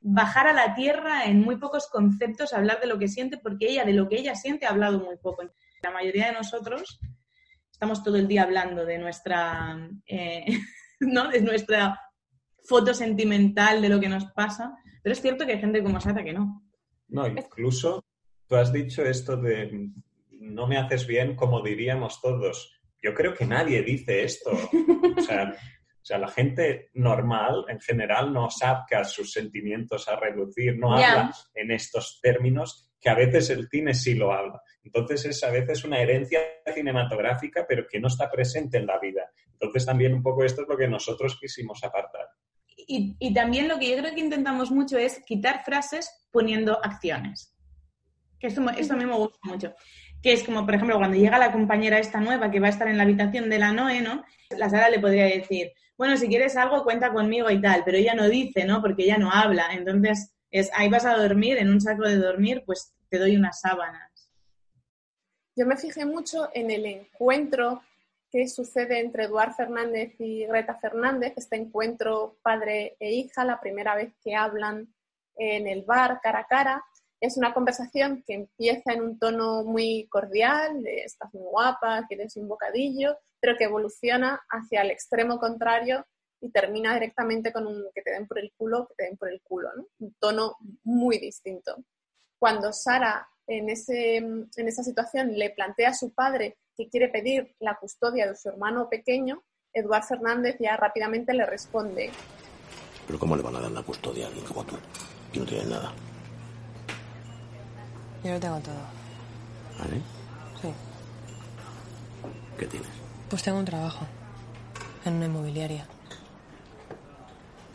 bajar 0.00 0.46
a 0.46 0.52
la 0.52 0.74
tierra 0.74 1.24
en 1.24 1.40
muy 1.40 1.56
pocos 1.56 1.88
conceptos, 1.88 2.52
hablar 2.52 2.80
de 2.80 2.86
lo 2.86 2.98
que 2.98 3.08
siente, 3.08 3.38
porque 3.38 3.70
ella, 3.70 3.84
de 3.84 3.94
lo 3.94 4.08
que 4.08 4.16
ella 4.16 4.34
siente, 4.34 4.66
ha 4.66 4.70
hablado 4.70 4.98
muy 5.00 5.16
poco. 5.16 5.44
La 5.82 5.90
mayoría 5.90 6.26
de 6.26 6.32
nosotros 6.32 7.00
estamos 7.72 8.02
todo 8.02 8.16
el 8.16 8.28
día 8.28 8.42
hablando 8.42 8.84
de 8.84 8.98
nuestra, 8.98 9.76
eh, 10.06 10.44
¿no? 11.00 11.28
De 11.28 11.40
nuestra 11.40 11.98
foto 12.64 12.94
sentimental 12.94 13.80
de 13.82 13.88
lo 13.88 14.00
que 14.00 14.08
nos 14.08 14.24
pasa, 14.26 14.76
pero 15.02 15.12
es 15.12 15.20
cierto 15.20 15.46
que 15.46 15.52
hay 15.52 15.60
gente 15.60 15.82
como 15.82 16.00
Sara 16.00 16.24
que 16.24 16.32
no. 16.32 16.62
No, 17.08 17.26
incluso 17.26 18.04
tú 18.48 18.56
has 18.56 18.72
dicho 18.72 19.04
esto 19.04 19.36
de 19.36 19.90
no 20.30 20.66
me 20.66 20.78
haces 20.78 21.06
bien 21.06 21.36
como 21.36 21.62
diríamos 21.62 22.20
todos. 22.20 22.80
Yo 23.02 23.14
creo 23.14 23.34
que 23.34 23.46
nadie 23.46 23.82
dice 23.82 24.24
esto. 24.24 24.50
O 25.16 25.20
sea, 25.20 25.54
o 26.04 26.06
sea, 26.06 26.18
la 26.18 26.28
gente 26.28 26.90
normal 26.92 27.64
en 27.68 27.80
general 27.80 28.30
no 28.30 28.50
saca 28.50 29.04
sus 29.04 29.32
sentimientos 29.32 30.06
a 30.06 30.16
reducir, 30.16 30.78
no 30.78 30.92
habla 30.92 31.32
en 31.54 31.70
estos 31.70 32.20
términos 32.20 32.90
que 33.00 33.08
a 33.08 33.14
veces 33.14 33.50
el 33.50 33.68
cine 33.68 33.94
sí 33.94 34.14
lo 34.14 34.32
habla. 34.32 34.60
Entonces 34.82 35.24
es 35.24 35.42
a 35.44 35.50
veces 35.50 35.82
una 35.84 36.00
herencia 36.00 36.40
cinematográfica, 36.74 37.66
pero 37.66 37.86
que 37.86 38.00
no 38.00 38.08
está 38.08 38.30
presente 38.30 38.76
en 38.78 38.86
la 38.86 38.98
vida. 38.98 39.30
Entonces 39.52 39.86
también 39.86 40.12
un 40.12 40.22
poco 40.22 40.44
esto 40.44 40.62
es 40.62 40.68
lo 40.68 40.76
que 40.76 40.88
nosotros 40.88 41.38
quisimos 41.40 41.82
apartar. 41.84 42.26
Y, 42.86 43.16
y 43.18 43.34
también 43.34 43.68
lo 43.68 43.78
que 43.78 43.90
yo 43.90 43.96
creo 43.96 44.14
que 44.14 44.20
intentamos 44.20 44.70
mucho 44.70 44.98
es 44.98 45.22
quitar 45.24 45.64
frases 45.64 46.10
poniendo 46.30 46.84
acciones. 46.84 47.54
Que 48.38 48.48
esto, 48.48 48.68
esto 48.70 48.94
a 48.94 48.96
mí 48.96 49.06
me 49.06 49.16
gusta 49.16 49.38
mucho. 49.44 49.74
Que 50.22 50.32
es 50.32 50.42
como, 50.42 50.64
por 50.64 50.74
ejemplo, 50.74 50.98
cuando 50.98 51.16
llega 51.16 51.38
la 51.38 51.52
compañera 51.52 51.98
esta 51.98 52.20
nueva 52.20 52.50
que 52.50 52.60
va 52.60 52.66
a 52.66 52.70
estar 52.70 52.88
en 52.88 52.96
la 52.96 53.04
habitación 53.04 53.48
de 53.48 53.58
la 53.58 53.72
Noe, 53.72 54.00
¿no? 54.00 54.24
La 54.50 54.68
Sara 54.68 54.88
le 54.88 54.98
podría 54.98 55.24
decir, 55.24 55.72
bueno, 55.96 56.16
si 56.16 56.28
quieres 56.28 56.56
algo, 56.56 56.82
cuenta 56.82 57.12
conmigo 57.12 57.50
y 57.50 57.60
tal, 57.60 57.82
pero 57.84 57.98
ella 57.98 58.14
no 58.14 58.28
dice, 58.28 58.64
¿no? 58.64 58.80
Porque 58.82 59.04
ella 59.04 59.18
no 59.18 59.30
habla. 59.30 59.68
Entonces, 59.72 60.34
es, 60.50 60.70
ahí 60.74 60.88
vas 60.88 61.04
a 61.04 61.16
dormir, 61.16 61.58
en 61.58 61.70
un 61.70 61.80
saco 61.80 62.02
de 62.02 62.16
dormir, 62.16 62.62
pues 62.66 62.94
te 63.08 63.18
doy 63.18 63.36
unas 63.36 63.60
sábanas. 63.60 64.30
Yo 65.56 65.66
me 65.66 65.76
fijé 65.76 66.04
mucho 66.04 66.48
en 66.52 66.70
el 66.70 66.84
encuentro 66.86 67.82
que 68.34 68.48
sucede 68.48 68.98
entre 68.98 69.26
Eduard 69.26 69.54
Fernández 69.54 70.16
y 70.18 70.44
Greta 70.44 70.74
Fernández, 70.74 71.34
este 71.36 71.54
encuentro 71.54 72.36
padre 72.42 72.96
e 72.98 73.12
hija, 73.12 73.44
la 73.44 73.60
primera 73.60 73.94
vez 73.94 74.12
que 74.24 74.34
hablan 74.34 74.92
en 75.36 75.68
el 75.68 75.84
bar 75.84 76.18
cara 76.20 76.40
a 76.40 76.46
cara. 76.48 76.84
Es 77.20 77.36
una 77.36 77.54
conversación 77.54 78.24
que 78.26 78.34
empieza 78.34 78.92
en 78.92 79.02
un 79.02 79.20
tono 79.20 79.62
muy 79.62 80.08
cordial, 80.08 80.82
de 80.82 81.04
estás 81.04 81.32
muy 81.32 81.44
guapa, 81.44 82.06
quieres 82.08 82.36
un 82.36 82.48
bocadillo, 82.48 83.16
pero 83.38 83.56
que 83.56 83.64
evoluciona 83.66 84.42
hacia 84.48 84.82
el 84.82 84.90
extremo 84.90 85.38
contrario 85.38 86.04
y 86.40 86.50
termina 86.50 86.92
directamente 86.94 87.52
con 87.52 87.68
un 87.68 87.84
que 87.94 88.02
te 88.02 88.10
den 88.10 88.26
por 88.26 88.40
el 88.40 88.52
culo, 88.56 88.88
que 88.88 88.94
te 88.96 89.04
den 89.04 89.16
por 89.16 89.28
el 89.28 89.40
culo. 89.42 89.68
Un 90.00 90.12
tono 90.18 90.56
muy 90.82 91.18
distinto. 91.18 91.84
Cuando 92.40 92.72
Sara 92.72 93.28
en, 93.46 93.68
ese, 93.68 94.16
en 94.16 94.48
esa 94.56 94.82
situación 94.82 95.32
le 95.36 95.50
plantea 95.50 95.90
a 95.90 95.94
su 95.94 96.12
padre 96.12 96.56
que 96.76 96.88
quiere 96.88 97.08
pedir 97.08 97.54
la 97.60 97.76
custodia 97.76 98.26
de 98.26 98.36
su 98.36 98.48
hermano 98.48 98.88
pequeño, 98.88 99.42
Eduard 99.72 100.04
Fernández 100.04 100.56
ya 100.60 100.76
rápidamente 100.76 101.34
le 101.34 101.46
responde, 101.46 102.10
Pero 103.06 103.18
¿cómo 103.18 103.36
le 103.36 103.42
van 103.42 103.56
a 103.56 103.60
dar 103.60 103.70
la 103.70 103.82
custodia 103.82 104.26
a 104.26 104.28
alguien 104.28 104.46
como 104.46 104.64
tú? 104.64 104.76
Que 105.32 105.40
no 105.40 105.46
tiene 105.46 105.64
nada. 105.64 105.92
Yo 108.22 108.32
lo 108.32 108.40
tengo 108.40 108.58
todo. 108.60 108.74
¿Vale? 109.78 110.00
Sí. 110.62 110.72
¿Qué 112.58 112.66
tienes? 112.66 112.88
Pues 113.28 113.42
tengo 113.42 113.58
un 113.58 113.64
trabajo. 113.64 114.06
En 115.04 115.14
una 115.14 115.26
inmobiliaria. 115.26 115.86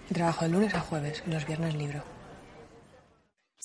Y 0.10 0.14
trabajo 0.14 0.46
de 0.46 0.52
lunes 0.52 0.74
a 0.74 0.80
jueves 0.80 1.22
y 1.28 1.30
los 1.30 1.46
viernes 1.46 1.76
libro. 1.76 2.02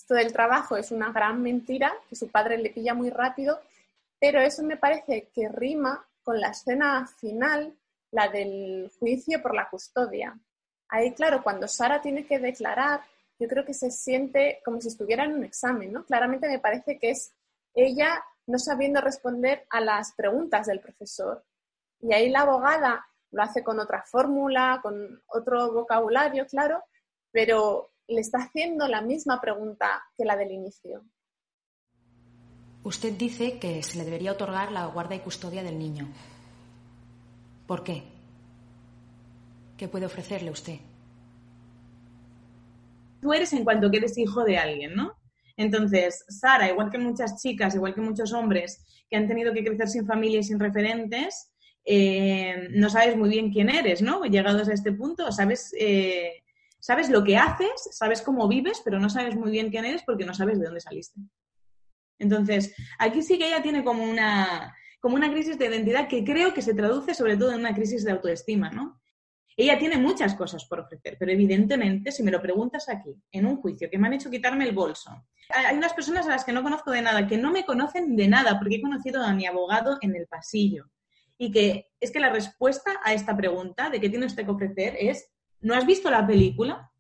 Esto 0.04 0.16
del 0.16 0.34
trabajo 0.34 0.76
es 0.76 0.90
una 0.90 1.10
gran 1.12 1.40
mentira, 1.42 1.90
que 2.10 2.14
su 2.14 2.28
padre 2.28 2.58
le 2.58 2.68
pilla 2.68 2.92
muy 2.92 3.08
rápido, 3.08 3.58
pero 4.20 4.38
eso 4.38 4.62
me 4.62 4.76
parece 4.76 5.30
que 5.34 5.48
rima 5.48 6.06
con 6.22 6.38
la 6.38 6.50
escena 6.50 7.06
final, 7.06 7.74
la 8.10 8.28
del 8.28 8.92
juicio 8.98 9.40
por 9.40 9.54
la 9.54 9.70
custodia. 9.70 10.38
Ahí, 10.90 11.14
claro, 11.14 11.42
cuando 11.42 11.66
Sara 11.66 12.02
tiene 12.02 12.26
que 12.26 12.38
declarar, 12.38 13.00
yo 13.38 13.48
creo 13.48 13.64
que 13.64 13.72
se 13.72 13.90
siente 13.90 14.60
como 14.62 14.78
si 14.78 14.88
estuviera 14.88 15.24
en 15.24 15.36
un 15.36 15.44
examen, 15.44 15.90
¿no? 15.90 16.04
Claramente 16.04 16.48
me 16.48 16.58
parece 16.58 16.98
que 16.98 17.12
es 17.12 17.32
ella 17.74 18.22
no 18.46 18.58
sabiendo 18.58 19.00
responder 19.00 19.64
a 19.70 19.80
las 19.80 20.12
preguntas 20.12 20.66
del 20.66 20.80
profesor. 20.80 21.42
Y 22.02 22.12
ahí 22.12 22.28
la 22.28 22.40
abogada 22.40 23.06
lo 23.30 23.42
hace 23.42 23.64
con 23.64 23.80
otra 23.80 24.02
fórmula, 24.02 24.80
con 24.82 25.22
otro 25.28 25.72
vocabulario, 25.72 26.46
claro, 26.46 26.84
pero 27.32 27.93
le 28.08 28.20
está 28.20 28.38
haciendo 28.38 28.86
la 28.88 29.00
misma 29.00 29.40
pregunta 29.40 30.02
que 30.16 30.24
la 30.24 30.36
del 30.36 30.52
inicio. 30.52 31.04
Usted 32.82 33.14
dice 33.14 33.58
que 33.58 33.82
se 33.82 33.98
le 33.98 34.04
debería 34.04 34.32
otorgar 34.32 34.70
la 34.70 34.86
guarda 34.86 35.14
y 35.14 35.20
custodia 35.20 35.62
del 35.62 35.78
niño. 35.78 36.08
¿Por 37.66 37.82
qué? 37.82 38.02
¿Qué 39.78 39.88
puede 39.88 40.06
ofrecerle 40.06 40.50
usted? 40.50 40.78
Tú 43.22 43.32
eres 43.32 43.52
en 43.54 43.64
cuanto 43.64 43.90
que 43.90 43.96
eres 43.96 44.18
hijo 44.18 44.44
de 44.44 44.58
alguien, 44.58 44.94
¿no? 44.94 45.14
Entonces, 45.56 46.24
Sara, 46.28 46.68
igual 46.68 46.90
que 46.90 46.98
muchas 46.98 47.40
chicas, 47.40 47.74
igual 47.74 47.94
que 47.94 48.02
muchos 48.02 48.32
hombres 48.32 48.84
que 49.08 49.16
han 49.16 49.28
tenido 49.28 49.54
que 49.54 49.64
crecer 49.64 49.88
sin 49.88 50.06
familia 50.06 50.40
y 50.40 50.42
sin 50.42 50.60
referentes, 50.60 51.52
eh, 51.86 52.68
no 52.72 52.90
sabes 52.90 53.16
muy 53.16 53.30
bien 53.30 53.50
quién 53.50 53.70
eres, 53.70 54.02
¿no? 54.02 54.24
Llegados 54.24 54.68
a 54.68 54.74
este 54.74 54.92
punto, 54.92 55.30
sabes, 55.32 55.74
eh, 55.78 56.43
sabes 56.84 57.08
lo 57.08 57.24
que 57.24 57.38
haces, 57.38 57.88
sabes 57.92 58.20
cómo 58.20 58.46
vives, 58.46 58.82
pero 58.84 59.00
no 59.00 59.08
sabes 59.08 59.36
muy 59.36 59.50
bien 59.50 59.70
quién 59.70 59.86
eres 59.86 60.02
porque 60.04 60.26
no 60.26 60.34
sabes 60.34 60.58
de 60.58 60.66
dónde 60.66 60.82
saliste. 60.82 61.18
Entonces, 62.18 62.76
aquí 62.98 63.22
sí 63.22 63.38
que 63.38 63.46
ella 63.46 63.62
tiene 63.62 63.82
como 63.82 64.04
una, 64.04 64.76
como 65.00 65.14
una 65.14 65.32
crisis 65.32 65.58
de 65.58 65.64
identidad 65.64 66.08
que 66.08 66.22
creo 66.22 66.52
que 66.52 66.60
se 66.60 66.74
traduce 66.74 67.14
sobre 67.14 67.38
todo 67.38 67.52
en 67.52 67.60
una 67.60 67.74
crisis 67.74 68.04
de 68.04 68.12
autoestima, 68.12 68.68
¿no? 68.68 69.00
Ella 69.56 69.78
tiene 69.78 69.96
muchas 69.96 70.34
cosas 70.34 70.66
por 70.66 70.80
ofrecer, 70.80 71.16
pero 71.18 71.32
evidentemente, 71.32 72.12
si 72.12 72.22
me 72.22 72.30
lo 72.30 72.42
preguntas 72.42 72.86
aquí, 72.90 73.16
en 73.32 73.46
un 73.46 73.56
juicio, 73.62 73.88
que 73.88 73.96
me 73.96 74.08
han 74.08 74.12
hecho 74.12 74.30
quitarme 74.30 74.68
el 74.68 74.74
bolso, 74.74 75.24
hay 75.48 75.78
unas 75.78 75.94
personas 75.94 76.26
a 76.26 76.30
las 76.30 76.44
que 76.44 76.52
no 76.52 76.62
conozco 76.62 76.90
de 76.90 77.00
nada, 77.00 77.26
que 77.26 77.38
no 77.38 77.50
me 77.50 77.64
conocen 77.64 78.14
de 78.14 78.28
nada, 78.28 78.58
porque 78.58 78.74
he 78.74 78.82
conocido 78.82 79.22
a 79.22 79.32
mi 79.32 79.46
abogado 79.46 79.96
en 80.02 80.14
el 80.16 80.26
pasillo. 80.26 80.90
Y 81.38 81.50
que 81.50 81.88
es 81.98 82.10
que 82.10 82.20
la 82.20 82.28
respuesta 82.28 83.00
a 83.02 83.14
esta 83.14 83.34
pregunta 83.34 83.88
de 83.88 84.02
qué 84.02 84.10
tiene 84.10 84.26
usted 84.26 84.44
que 84.44 84.50
ofrecer 84.50 84.96
es, 85.00 85.30
¿no 85.64 85.74
has 85.74 85.84
visto 85.86 86.10
la 86.10 86.26
película? 86.26 86.90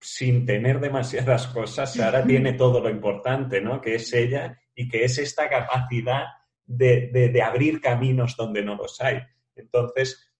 Sin 0.00 0.46
tener 0.46 0.80
demasiadas 0.80 1.48
cosas, 1.48 1.94
Sara 1.94 2.24
tiene 2.26 2.52
todo 2.52 2.80
lo 2.80 2.88
importante, 2.88 3.60
¿no? 3.60 3.80
Que 3.80 3.96
es 3.96 4.12
ella 4.12 4.58
y 4.74 4.88
que 4.88 5.04
es 5.04 5.18
esta 5.18 5.48
capacidad 5.48 6.24
de, 6.64 7.08
de 7.08 7.42
abrir 7.42 7.80
caminos 7.80 8.36
donde 8.36 8.62
no 8.62 8.76
los 8.76 9.00
hay. 9.00 9.20
Entonces, 9.56 10.32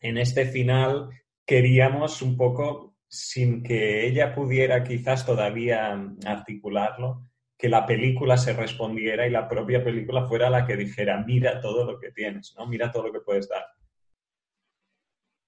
en 0.00 0.18
este 0.18 0.44
final 0.46 1.08
queríamos 1.46 2.22
un 2.22 2.36
poco, 2.36 2.96
sin 3.08 3.62
que 3.62 4.06
ella 4.06 4.34
pudiera 4.34 4.84
quizás 4.84 5.24
todavía 5.24 5.98
articularlo, 6.26 7.28
que 7.56 7.68
la 7.68 7.86
película 7.86 8.36
se 8.36 8.52
respondiera 8.52 9.26
y 9.26 9.30
la 9.30 9.48
propia 9.48 9.82
película 9.84 10.26
fuera 10.26 10.50
la 10.50 10.66
que 10.66 10.76
dijera, 10.76 11.22
mira 11.24 11.60
todo 11.60 11.84
lo 11.84 11.98
que 11.98 12.10
tienes, 12.10 12.54
¿no? 12.58 12.66
Mira 12.66 12.90
todo 12.90 13.06
lo 13.06 13.12
que 13.12 13.20
puedes 13.20 13.48
dar. 13.48 13.64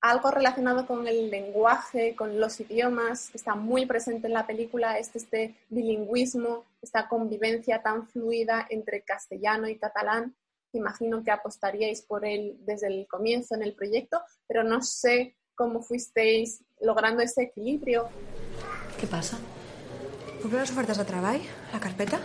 Algo 0.07 0.31
relacionado 0.31 0.87
con 0.87 1.09
el 1.09 1.31
lenguaje, 1.31 2.15
con 2.15 2.39
los 2.39 2.61
idiomas, 2.61 3.31
que 3.31 3.39
está 3.39 3.55
muy 3.55 3.87
presente 3.87 4.27
en 4.27 4.35
la 4.35 4.47
película, 4.47 4.99
es 4.99 5.11
este 5.17 5.55
bilingüismo, 5.71 6.67
esta 6.83 7.09
convivencia 7.09 7.81
tan 7.81 8.07
fluida 8.07 8.67
entre 8.69 9.01
castellano 9.01 9.67
y 9.67 9.79
catalán, 9.79 10.37
imagino 10.75 11.25
que 11.25 11.31
apostaríais 11.31 12.03
por 12.03 12.27
él 12.27 12.59
desde 12.67 12.89
el 12.89 13.07
comienzo 13.09 13.55
en 13.55 13.63
el 13.63 13.73
proyecto, 13.73 14.21
pero 14.47 14.63
no 14.63 14.83
sé 14.83 15.37
cómo 15.55 15.81
fuisteis 15.81 16.63
logrando 16.83 17.23
ese 17.23 17.45
equilibrio. 17.45 18.07
¿Qué 19.01 19.07
pasa? 19.07 19.39
¿Por 20.43 20.51
qué 20.51 20.57
las 20.59 20.71
ofertas 20.71 20.99
de 20.99 21.05
trabajo? 21.07 21.45
¿La 21.73 21.81
carpeta? 21.81 22.21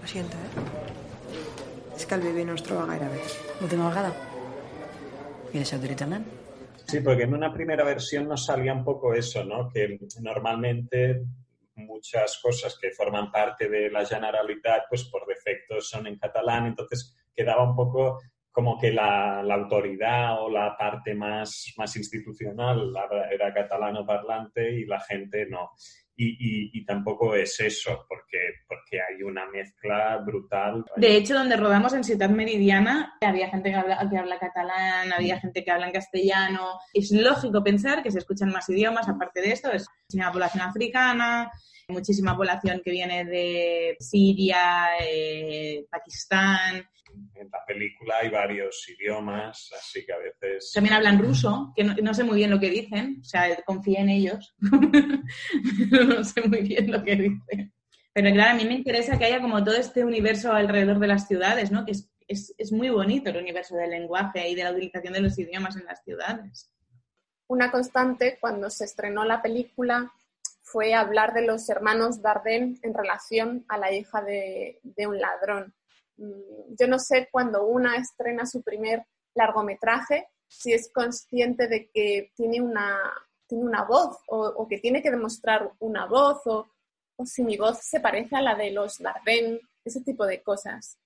Lo 0.00 0.08
siento, 0.08 0.38
¿eh? 0.38 1.94
Es 1.94 2.06
que 2.06 2.14
el 2.14 2.22
bebé 2.22 2.46
no 2.46 2.54
es 2.54 2.62
troba 2.62 2.86
gaire 2.86 3.08
bé. 3.10 3.20
Última 3.60 3.90
vegada? 3.90 4.25
I 5.56 5.62
deixeu 5.62 5.80
directament? 5.80 6.26
Sí, 6.86 7.00
porque 7.00 7.24
en 7.24 7.34
una 7.34 7.52
primera 7.52 7.84
versión 7.84 8.28
nos 8.28 8.44
salía 8.44 8.74
un 8.74 8.84
poco 8.84 9.14
eso, 9.14 9.42
¿no? 9.44 9.68
Que 9.70 9.98
normalmente 10.20 11.22
muchas 11.76 12.38
cosas 12.42 12.78
que 12.80 12.90
forman 12.90 13.30
parte 13.32 13.68
de 13.68 13.90
la 13.90 14.04
Generalitat, 14.04 14.84
pues 14.88 15.04
por 15.04 15.26
defecto 15.26 15.80
son 15.80 16.06
en 16.06 16.18
catalán, 16.18 16.66
entonces 16.66 17.16
quedaba 17.34 17.68
un 17.68 17.74
poco 17.74 18.18
como 18.52 18.78
que 18.78 18.92
la, 18.92 19.40
autoridad 19.40 20.42
o 20.42 20.50
la 20.50 20.76
parte 20.76 21.14
más, 21.14 21.74
más 21.76 21.96
institucional 21.96 22.92
era 23.30 23.52
catalano 23.52 24.06
parlante 24.06 24.72
y 24.72 24.86
la 24.86 25.00
gente 25.00 25.46
no. 25.46 25.72
Y, 26.18 26.84
tampoco 26.86 27.34
es 27.34 27.60
eso, 27.60 28.06
porque, 28.08 28.38
porque 28.66 29.00
hay 29.00 29.22
una 29.22 29.46
mezcla 29.46 30.16
brutal. 30.18 30.84
De 30.96 31.16
hecho, 31.16 31.34
donde 31.34 31.56
rodamos 31.56 31.92
en 31.92 32.04
Ciudad 32.04 32.30
Meridiana, 32.30 33.16
había 33.20 33.50
gente 33.50 33.70
que 33.70 33.76
habla, 33.76 34.08
que 34.08 34.16
habla 34.16 34.38
catalán, 34.38 35.12
había 35.12 35.38
gente 35.38 35.64
que 35.64 35.70
habla 35.70 35.86
en 35.86 35.92
castellano. 35.92 36.78
Es 36.94 37.10
lógico 37.10 37.62
pensar 37.62 38.02
que 38.02 38.10
se 38.10 38.18
escuchan 38.18 38.50
más 38.50 38.68
idiomas, 38.68 39.08
aparte 39.08 39.40
de 39.40 39.52
esto, 39.52 39.70
es 39.72 39.86
una 40.14 40.32
población 40.32 40.62
africana, 40.62 41.50
muchísima 41.88 42.36
población 42.36 42.80
que 42.84 42.90
viene 42.90 43.24
de 43.24 43.96
Siria, 44.00 44.88
eh, 45.00 45.86
Pakistán. 45.90 46.86
En 47.34 47.48
la 47.50 47.64
película 47.64 48.16
hay 48.20 48.28
varios 48.28 48.86
idiomas, 48.88 49.70
así 49.78 50.04
que 50.04 50.12
a 50.12 50.18
veces... 50.18 50.72
También 50.74 50.94
hablan 50.94 51.18
ruso, 51.18 51.72
que 51.74 51.84
no, 51.84 52.14
sé 52.14 52.24
muy 52.24 52.36
bien 52.36 52.50
lo 52.50 52.60
que 52.60 52.70
dicen, 52.70 53.18
o 53.20 53.24
sea, 53.24 53.56
confía 53.64 54.00
en 54.00 54.10
ellos, 54.10 54.54
no 54.60 56.24
sé 56.24 56.42
muy 56.42 56.62
bien 56.62 56.90
lo 56.90 57.02
que 57.02 57.16
dicen. 57.16 57.72
Pero 58.12 58.32
claro, 58.32 58.52
a 58.52 58.54
mí 58.54 58.64
me 58.64 58.74
interesa 58.74 59.18
que 59.18 59.26
haya 59.26 59.40
como 59.40 59.62
todo 59.62 59.76
este 59.76 60.04
universo 60.04 60.52
alrededor 60.52 60.98
de 60.98 61.06
las 61.06 61.26
ciudades, 61.26 61.70
¿no? 61.70 61.84
Que 61.84 61.92
es, 61.92 62.10
es, 62.26 62.54
es 62.58 62.72
muy 62.72 62.90
bonito 62.90 63.30
el 63.30 63.36
universo 63.36 63.76
del 63.76 63.90
lenguaje 63.90 64.48
y 64.48 64.54
de 64.54 64.64
la 64.64 64.72
utilización 64.72 65.12
de 65.12 65.20
los 65.20 65.38
idiomas 65.38 65.76
en 65.76 65.84
las 65.84 66.02
ciudades. 66.02 66.70
Una 67.48 67.70
constante 67.70 68.38
cuando 68.40 68.68
se 68.70 68.84
estrenó 68.84 69.24
la 69.24 69.40
película 69.40 70.12
fue 70.66 70.94
hablar 70.94 71.32
de 71.32 71.46
los 71.46 71.68
hermanos 71.70 72.20
Dardenne 72.20 72.78
en 72.82 72.92
relación 72.92 73.64
a 73.68 73.78
la 73.78 73.92
hija 73.92 74.20
de, 74.22 74.80
un 75.06 75.20
ladrón. 75.20 75.74
Mm, 76.16 76.74
yo 76.78 76.88
no 76.88 76.98
sé 76.98 77.28
cuando 77.30 77.64
una 77.64 77.96
estrena 77.96 78.44
su 78.46 78.62
primer 78.62 79.06
largometraje 79.34 80.28
si 80.48 80.72
es 80.72 80.90
consciente 80.92 81.68
de 81.68 81.88
que 81.90 82.32
tiene 82.34 82.60
una, 82.60 82.98
tiene 83.46 83.64
una 83.64 83.84
voz 83.84 84.18
o, 84.28 84.66
que 84.68 84.78
tiene 84.78 85.02
que 85.02 85.10
demostrar 85.10 85.72
una 85.78 86.06
voz 86.06 86.40
o, 86.46 86.68
o 87.16 87.26
si 87.26 87.42
mi 87.42 87.56
voz 87.56 87.78
se 87.78 88.00
parece 88.00 88.36
a 88.36 88.42
la 88.42 88.54
de 88.54 88.70
los 88.70 88.98
Dardenne, 88.98 89.60
ese 89.84 90.02
tipo 90.02 90.26
de 90.26 90.42
cosas 90.42 90.98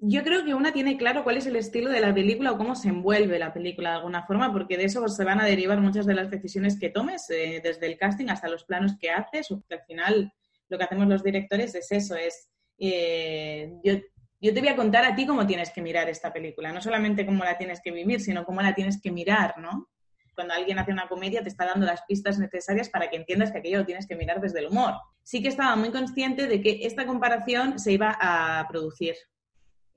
yo 0.00 0.22
creo 0.22 0.44
que 0.44 0.54
una 0.54 0.72
tiene 0.72 0.96
claro 0.96 1.24
cuál 1.24 1.38
es 1.38 1.46
el 1.46 1.56
estilo 1.56 1.90
de 1.90 2.00
la 2.00 2.14
película 2.14 2.52
o 2.52 2.58
cómo 2.58 2.76
se 2.76 2.88
envuelve 2.88 3.38
la 3.38 3.52
película 3.52 3.90
de 3.90 3.96
alguna 3.96 4.24
forma, 4.24 4.52
porque 4.52 4.76
de 4.76 4.84
eso 4.84 5.06
se 5.08 5.24
van 5.24 5.40
a 5.40 5.46
derivar 5.46 5.80
muchas 5.80 6.06
de 6.06 6.14
las 6.14 6.30
decisiones 6.30 6.78
que 6.78 6.90
tomes, 6.90 7.28
eh, 7.30 7.60
desde 7.62 7.86
el 7.86 7.98
casting 7.98 8.28
hasta 8.28 8.48
los 8.48 8.64
planos 8.64 8.96
que 9.00 9.10
haces, 9.10 9.50
o 9.50 9.62
que 9.68 9.74
al 9.74 9.82
final 9.82 10.32
lo 10.68 10.78
que 10.78 10.84
hacemos 10.84 11.08
los 11.08 11.22
directores 11.22 11.74
es 11.74 11.90
eso, 11.90 12.14
es 12.14 12.48
eh, 12.78 13.72
yo, 13.82 13.94
yo 14.40 14.54
te 14.54 14.60
voy 14.60 14.68
a 14.68 14.76
contar 14.76 15.04
a 15.04 15.16
ti 15.16 15.26
cómo 15.26 15.46
tienes 15.46 15.70
que 15.70 15.82
mirar 15.82 16.08
esta 16.08 16.32
película, 16.32 16.72
no 16.72 16.80
solamente 16.80 17.26
cómo 17.26 17.42
la 17.42 17.58
tienes 17.58 17.80
que 17.82 17.90
vivir, 17.90 18.20
sino 18.20 18.44
cómo 18.44 18.62
la 18.62 18.74
tienes 18.74 19.00
que 19.02 19.10
mirar, 19.10 19.58
¿no? 19.58 19.88
Cuando 20.34 20.54
alguien 20.54 20.78
hace 20.78 20.92
una 20.92 21.08
comedia 21.08 21.42
te 21.42 21.48
está 21.48 21.66
dando 21.66 21.84
las 21.84 22.02
pistas 22.02 22.38
necesarias 22.38 22.88
para 22.88 23.10
que 23.10 23.16
entiendas 23.16 23.50
que 23.50 23.58
aquello 23.58 23.78
lo 23.78 23.86
tienes 23.86 24.06
que 24.06 24.14
mirar 24.14 24.40
desde 24.40 24.60
el 24.60 24.68
humor. 24.68 24.94
Sí 25.24 25.42
que 25.42 25.48
estaba 25.48 25.74
muy 25.74 25.90
consciente 25.90 26.46
de 26.46 26.60
que 26.60 26.78
esta 26.82 27.06
comparación 27.06 27.80
se 27.80 27.90
iba 27.90 28.16
a 28.20 28.64
producir 28.68 29.16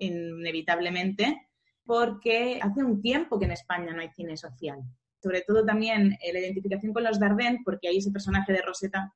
inevitablemente, 0.06 1.48
porque 1.86 2.60
hace 2.62 2.84
un 2.84 3.02
tiempo 3.02 3.40
que 3.40 3.46
en 3.46 3.52
España 3.52 3.94
no 3.94 4.02
hay 4.02 4.10
cine 4.10 4.38
social. 4.38 4.80
Sobre 5.22 5.42
todo 5.42 5.66
también 5.66 6.18
eh, 6.22 6.34
la 6.34 6.40
identificación 6.40 6.94
con 6.94 7.04
los 7.04 7.20
Dardenne, 7.20 7.60
porque 7.64 7.88
hay 7.88 7.98
ese 7.98 8.12
personaje 8.12 8.54
de 8.54 8.62
Rosetta 8.62 9.14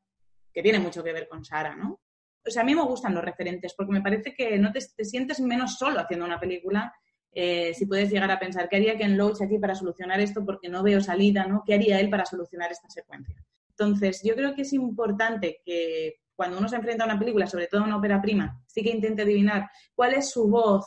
que 0.53 0.61
tiene 0.61 0.79
mucho 0.79 1.03
que 1.03 1.13
ver 1.13 1.27
con 1.27 1.43
Sara, 1.43 1.75
¿no? 1.75 1.99
O 2.47 2.51
sea, 2.51 2.61
a 2.61 2.65
mí 2.65 2.75
me 2.75 2.83
gustan 2.83 3.15
los 3.15 3.23
referentes 3.23 3.73
porque 3.75 3.91
me 3.91 4.01
parece 4.01 4.33
que 4.35 4.57
no 4.59 4.71
te, 4.71 4.81
sientes 4.81 5.39
menos 5.39 5.77
solo 5.77 5.99
haciendo 5.99 6.25
una 6.25 6.39
película 6.39 6.93
eh, 7.37 7.73
si 7.73 7.85
puedes 7.85 8.09
llegar 8.09 8.31
a 8.31 8.39
pensar, 8.39 8.69
¿qué 8.69 8.77
haría 8.77 8.97
Ken 8.97 9.17
Loach 9.17 9.41
aquí 9.41 9.59
para 9.59 9.75
solucionar 9.75 10.21
esto? 10.21 10.45
Porque 10.45 10.69
no 10.69 10.83
veo 10.83 11.01
salida, 11.01 11.45
¿no? 11.45 11.63
¿Qué 11.65 11.73
haría 11.73 11.99
él 11.99 12.09
para 12.09 12.25
solucionar 12.25 12.71
esta 12.71 12.89
secuencia? 12.89 13.35
Entonces, 13.71 14.21
yo 14.23 14.35
creo 14.35 14.55
que 14.55 14.61
es 14.61 14.71
importante 14.71 15.61
que 15.65 16.21
cuando 16.35 16.57
uno 16.57 16.67
se 16.67 16.75
enfrenta 16.75 17.03
a 17.03 17.07
una 17.07 17.19
película, 17.19 17.47
sobre 17.47 17.67
todo 17.67 17.81
a 17.81 17.85
una 17.85 17.97
ópera 17.97 18.21
prima, 18.21 18.61
sí 18.67 18.83
que 18.83 18.89
intente 18.89 19.21
adivinar 19.21 19.69
cuál 19.93 20.13
es 20.13 20.29
su 20.29 20.47
voz 20.47 20.85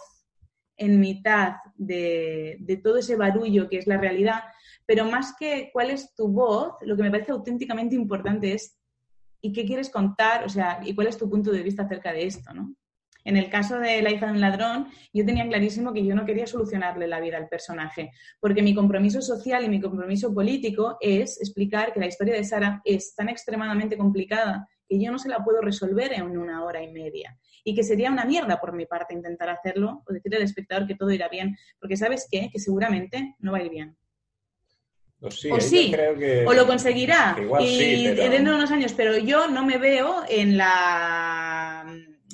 en 0.76 1.00
mitad 1.00 1.56
de, 1.74 2.80
todo 2.82 2.98
ese 2.98 3.16
barullo 3.16 3.68
que 3.68 3.78
es 3.78 3.87
la 3.87 3.98
realidad, 3.98 4.44
pero 4.87 5.04
más 5.04 5.34
que 5.38 5.70
cuál 5.72 5.90
es 5.90 6.14
tu 6.14 6.28
voz, 6.28 6.74
lo 6.82 6.96
que 6.96 7.02
me 7.02 7.11
parece 7.11 7.32
auténticamente 7.32 7.96
importante 7.96 8.52
es 8.54 8.78
¿y 9.40 9.52
qué 9.52 9.64
quieres 9.64 9.90
contar? 9.90 10.44
O 10.44 10.48
sea, 10.48 10.80
¿y 10.84 10.94
cuál 10.94 11.08
es 11.08 11.18
tu 11.18 11.28
punto 11.28 11.50
de 11.50 11.62
vista 11.62 11.82
acerca 11.82 12.12
de 12.12 12.26
esto, 12.26 12.54
no? 12.54 12.74
En 13.24 13.37
el 13.37 13.50
caso 13.50 13.78
de 13.78 14.00
La 14.00 14.11
hija 14.11 14.26
de 14.26 14.32
un 14.32 14.40
ladrón, 14.40 14.88
yo 15.12 15.26
tenía 15.26 15.46
clarísimo 15.46 15.92
que 15.92 16.06
yo 16.06 16.14
no 16.14 16.24
quería 16.24 16.46
solucionarle 16.46 17.06
la 17.06 17.20
vida 17.20 17.37
al 17.37 17.48
personaje, 17.48 18.12
porque 18.40 18.62
mi 18.62 18.74
compromiso 18.74 19.20
social 19.20 19.64
y 19.64 19.68
mi 19.68 19.80
compromiso 19.80 20.32
político 20.32 20.96
es 21.00 21.38
explicar 21.40 21.92
que 21.92 22.00
la 22.00 22.06
historia 22.06 22.34
de 22.34 22.44
Sara 22.44 22.80
es 22.84 23.14
tan 23.14 23.28
extremadamente 23.28 23.98
complicada 23.98 24.66
que 24.88 25.01
yo 25.01 25.12
no 25.12 25.18
se 25.18 25.29
la 25.29 25.44
puedo 25.44 25.61
resolver 25.61 26.12
en 26.12 26.37
una 26.37 26.64
hora 26.64 26.83
y 26.83 26.90
media. 26.90 27.38
Y 27.64 27.74
que 27.74 27.83
sería 27.83 28.11
una 28.11 28.24
mierda 28.24 28.61
por 28.61 28.72
mi 28.72 28.87
parte 28.87 29.14
intentar 29.14 29.51
hacerlo 29.51 30.03
o 30.07 30.12
decirle 30.12 30.38
al 30.38 30.44
espectador 30.44 30.87
que 30.87 30.94
todo 30.94 31.11
irá 31.11 31.29
bien, 31.29 31.57
porque 31.79 31.96
sabes 31.96 32.27
qué, 32.31 32.48
que 32.51 32.59
seguramente 32.59 33.37
no 33.40 33.53
va 33.53 33.59
a 33.59 33.62
ir 33.62 33.70
bien. 33.70 33.96
O 35.20 35.31
sí, 35.31 35.51
o, 35.51 35.61
sí. 35.61 35.92
o 36.46 36.53
lo 36.53 36.66
conseguirá 36.66 37.37
y 37.61 38.05
dentro 38.05 38.53
de 38.53 38.59
unos 38.59 38.70
años, 38.70 38.92
pero 38.92 39.18
yo 39.18 39.48
no 39.48 39.64
me 39.66 39.77
veo 39.77 40.22
en 40.29 40.57
la 40.57 41.85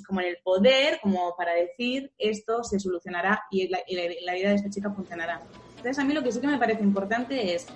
como 0.07 0.21
en 0.21 0.27
el 0.27 0.37
poder 0.45 0.99
como 1.03 1.35
para 1.35 1.55
decir 1.55 2.13
esto 2.19 2.63
se 2.63 2.79
solucionará 2.79 3.45
y 3.51 3.69
la, 3.69 3.79
la 4.23 4.35
vida 4.35 4.51
de 4.51 4.57
esta 4.57 4.69
chica 4.69 4.91
funcionará. 4.91 5.43
Entonces 5.71 5.99
a 5.99 6.05
mí 6.05 6.13
lo 6.13 6.23
que 6.23 6.31
sí 6.31 6.43
que 6.43 6.47
me 6.47 6.59
parece 6.59 6.83
importante 6.83 7.55
es 7.55 7.67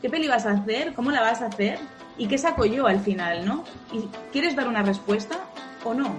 qué 0.00 0.10
peli 0.10 0.28
vas 0.28 0.46
a 0.46 0.52
hacer, 0.52 0.94
cómo 0.94 1.10
la 1.10 1.20
vas 1.20 1.42
a 1.42 1.46
hacer 1.46 1.78
y 2.18 2.28
qué 2.28 2.38
saco 2.38 2.64
yo 2.64 2.86
al 2.86 3.00
final, 3.00 3.46
¿no? 3.46 3.64
¿Y 3.92 4.08
quieres 4.32 4.54
dar 4.56 4.68
una 4.68 4.82
respuesta 4.82 5.38
o 5.84 5.94
no? 5.94 6.16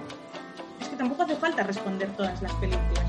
Es 0.80 0.88
que 0.88 0.96
tampoco 0.96 1.22
hace 1.22 1.36
falta 1.36 1.62
responder 1.62 2.08
todas 2.16 2.42
las 2.42 2.52
películas, 2.54 3.04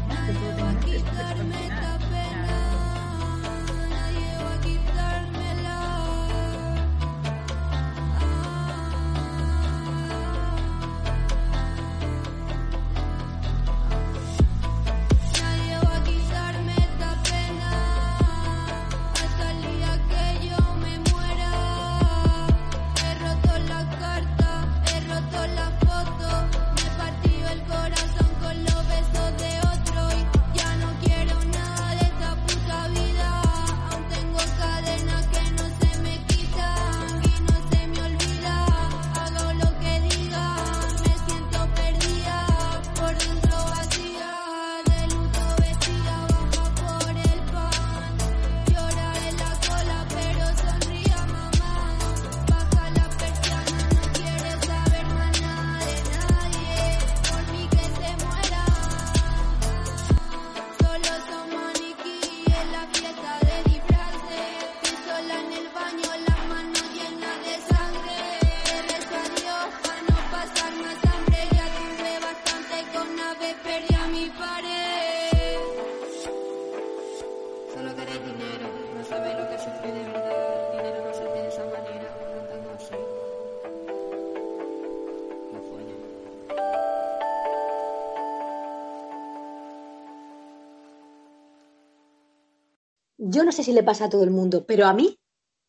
sé 93.57 93.63
si 93.63 93.73
le 93.73 93.83
pasa 93.83 94.05
a 94.05 94.09
todo 94.09 94.23
el 94.23 94.31
mundo, 94.31 94.65
pero 94.65 94.85
a 94.85 94.93
mí, 94.93 95.19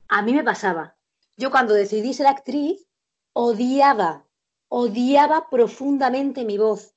a 0.08 0.22
mí 0.22 0.32
me 0.34 0.44
pasaba. 0.44 0.96
Yo 1.36 1.50
cuando 1.50 1.74
decidí 1.74 2.14
ser 2.14 2.26
actriz, 2.26 2.86
odiaba, 3.32 4.26
odiaba 4.68 5.48
profundamente 5.50 6.44
mi 6.44 6.58
voz. 6.58 6.94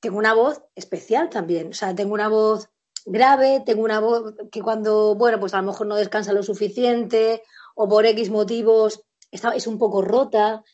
Tengo 0.00 0.18
una 0.18 0.34
voz 0.34 0.62
especial 0.74 1.28
también, 1.28 1.70
o 1.70 1.74
sea, 1.74 1.94
tengo 1.94 2.14
una 2.14 2.28
voz 2.28 2.70
grave, 3.04 3.62
tengo 3.66 3.82
una 3.82 4.00
voz 4.00 4.34
que 4.52 4.62
cuando, 4.62 5.14
bueno, 5.14 5.40
pues 5.40 5.54
a 5.54 5.58
lo 5.58 5.64
mejor 5.64 5.86
no 5.86 5.96
descansa 5.96 6.32
lo 6.32 6.42
suficiente 6.42 7.42
o 7.74 7.88
por 7.88 8.06
X 8.06 8.30
motivos 8.30 9.02
está, 9.30 9.50
es 9.50 9.66
un 9.66 9.78
poco 9.78 10.02
rota. 10.02 10.64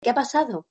¿Qué 0.00 0.10
ha 0.10 0.14
pasado? 0.14 0.66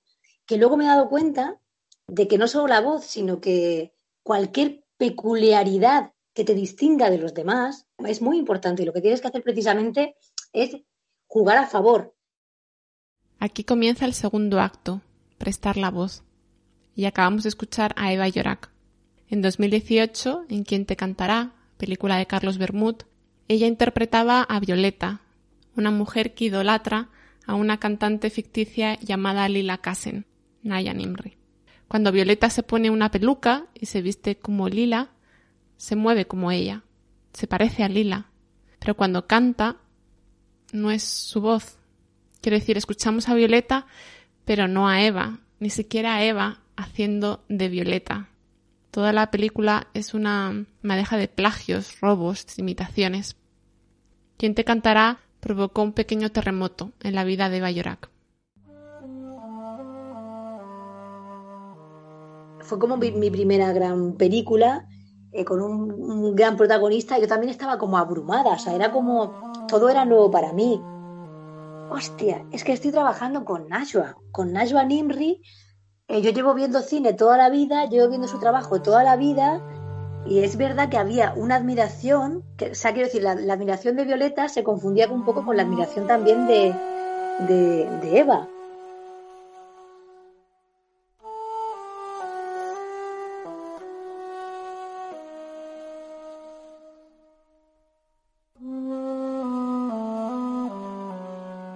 Que 0.46 0.58
luego 0.58 0.78
me 0.78 0.86
he 0.86 0.88
dado 0.88 1.10
cuenta 1.10 1.60
de 2.08 2.28
que 2.28 2.38
no 2.38 2.48
solo 2.48 2.68
la 2.68 2.82
voz, 2.82 3.06
sino 3.06 3.40
que 3.40 3.96
cualquier 4.24 4.84
peculiaridad 4.98 6.15
que 6.36 6.44
te 6.44 6.54
distinga 6.54 7.10
de 7.10 7.18
los 7.18 7.34
demás 7.34 7.88
es 8.06 8.22
muy 8.22 8.38
importante 8.38 8.84
y 8.84 8.86
lo 8.86 8.94
que 8.94 9.02
tienes 9.02 9.22
que 9.22 9.30
hacer 9.30 9.42
precisamente 9.42 10.16
es 10.52 10.78
jugar 11.26 11.58
a 11.58 11.66
favor. 11.66 12.14
Aquí 13.40 13.64
comienza 13.64 14.06
el 14.06 14.14
segundo 14.14 14.60
acto, 14.60 15.02
prestar 15.38 15.78
la 15.78 15.90
voz. 15.90 16.24
Y 16.94 17.06
acabamos 17.06 17.44
de 17.44 17.50
escuchar 17.50 17.94
a 17.98 18.12
Eva 18.12 18.28
Llorac. 18.28 18.70
En 19.30 19.42
2018, 19.42 20.46
en 20.50 20.64
Quien 20.64 20.86
te 20.86 20.98
cantará, 20.98 21.56
película 21.78 22.18
de 22.18 22.28
Carlos 22.28 22.58
Bermud, 22.58 22.96
ella 23.48 23.68
interpretaba 23.68 24.42
a 24.42 24.60
Violeta, 24.60 25.22
una 25.78 25.92
mujer 25.92 26.34
que 26.34 26.46
idolatra 26.46 27.10
a 27.48 27.56
una 27.56 27.80
cantante 27.80 28.30
ficticia 28.30 29.00
llamada 29.00 29.48
Lila 29.48 29.78
Kassen, 29.78 30.26
Naya 30.64 30.94
Nimri. 30.94 31.38
Cuando 31.88 32.12
Violeta 32.12 32.50
se 32.50 32.64
pone 32.64 32.90
una 32.90 33.12
peluca 33.12 33.68
y 33.74 33.86
se 33.86 34.02
viste 34.02 34.38
como 34.38 34.68
Lila, 34.68 35.12
se 35.78 35.96
mueve 35.96 36.26
como 36.26 36.52
ella, 36.52 36.84
se 37.34 37.48
parece 37.48 37.84
a 37.84 37.90
Lila, 37.90 38.30
pero 38.80 38.96
cuando 38.96 39.28
canta 39.28 39.78
no 40.72 40.92
es 40.92 41.04
su 41.04 41.42
voz. 41.42 41.78
Quiero 42.42 42.58
decir, 42.58 42.78
escuchamos 42.78 43.30
a 43.30 43.34
Violeta, 43.34 43.88
pero 44.46 44.68
no 44.68 44.88
a 44.88 45.02
Eva, 45.02 45.40
ni 45.60 45.70
siquiera 45.70 46.16
a 46.16 46.24
Eva 46.24 46.62
haciendo 46.76 47.44
de 47.50 47.70
Violeta. 47.70 48.30
Toda 48.92 49.12
la 49.12 49.32
película 49.32 49.88
es 49.94 50.14
una 50.14 50.66
madeja 50.82 51.18
de 51.18 51.28
plagios, 51.28 52.00
robos, 52.00 52.58
imitaciones. 52.58 53.36
Quien 54.38 54.56
te 54.56 54.64
cantará 54.64 55.20
provocó 55.40 55.82
un 55.82 55.94
pequeño 55.94 56.32
terremoto 56.32 56.92
en 57.02 57.16
la 57.16 57.24
vida 57.24 57.50
de 57.50 57.62
Bayorak. 57.62 58.10
Fue 62.62 62.80
como 62.80 62.98
mi, 62.98 63.30
primera 63.30 63.72
gran 63.74 64.14
película 64.14 64.88
eh, 65.36 65.44
con 65.44 65.62
un, 65.62 66.36
gran 66.36 66.56
protagonista. 66.56 67.20
Yo 67.20 67.28
también 67.28 67.52
estaba 67.52 67.78
como 67.78 67.98
abrumada, 67.98 68.54
o 68.54 68.60
sea, 68.60 68.74
era 68.74 68.92
como 68.92 69.66
todo 69.68 69.90
era 69.90 70.06
nuevo 70.06 70.32
para 70.32 70.54
mí. 70.54 70.82
Hostia, 71.90 72.46
es 72.52 72.64
que 72.64 72.72
estoy 72.72 72.92
trabajando 72.92 73.44
con 73.44 73.68
Najwa, 73.68 74.16
con 74.32 74.54
Najwa 74.54 74.86
Nimri, 74.86 75.42
eh, 76.08 76.22
yo 76.22 76.32
llevo 76.32 76.54
viendo 76.54 76.82
cine 76.82 77.14
toda 77.14 77.38
la 77.38 77.50
vida, 77.50 77.86
llevo 77.86 78.10
viendo 78.10 78.28
su 78.28 78.40
trabajo 78.40 78.82
toda 78.82 79.04
la 79.04 79.16
vida 79.18 79.62
y 80.26 80.40
es 80.40 80.58
verdad 80.58 80.90
que 80.90 80.98
había 80.98 81.34
una 81.36 81.56
admiración, 81.56 82.44
que, 82.58 82.72
o 82.72 82.76
sea, 82.76 82.94
quiero 82.94 83.08
decir, 83.08 83.22
la, 83.22 83.32
admiración 83.32 83.96
de 83.96 84.06
Violeta 84.06 84.48
se 84.50 84.64
confundía 84.64 85.08
un 85.12 85.26
poco 85.26 85.46
con 85.46 85.58
la 85.58 85.64
admiración 85.64 86.08
también 86.08 86.48
de, 86.48 86.74
de 87.48 88.20
Eva. 88.20 88.48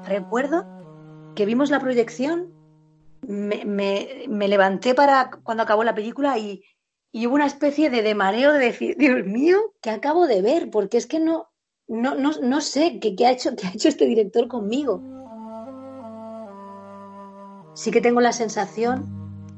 Recuerdo 0.10 0.66
que 1.36 1.46
vimos 1.46 1.70
la 1.70 1.80
proyección 1.80 2.52
me, 3.28 4.48
levanté 4.48 4.96
para 4.96 5.30
cuando 5.44 5.64
acabó 5.64 5.84
la 5.84 5.96
película 5.96 6.38
y, 6.38 6.64
hubo 7.14 7.36
una 7.36 7.46
especie 7.46 7.90
de, 7.90 8.16
mareo 8.16 8.54
de 8.54 8.60
decir, 8.60 8.96
Dios 8.98 9.26
mío, 9.26 9.58
¿qué 9.82 9.90
acabo 9.90 10.28
de 10.28 10.42
ver? 10.42 10.70
Porque 10.70 10.98
es 10.98 11.06
que 11.06 11.20
no, 11.20 11.50
no, 11.88 12.16
no, 12.16 12.62
sé 12.62 13.00
qué, 13.00 13.16
ha 13.26 13.32
hecho, 13.32 13.56
qué 13.56 13.68
ha 13.68 13.72
hecho 13.72 13.90
este 13.90 14.06
director 14.06 14.48
conmigo. 14.48 15.02
Sí 17.76 17.92
que 17.92 18.02
tengo 18.02 18.22
la 18.22 18.34
sensación 18.34 19.08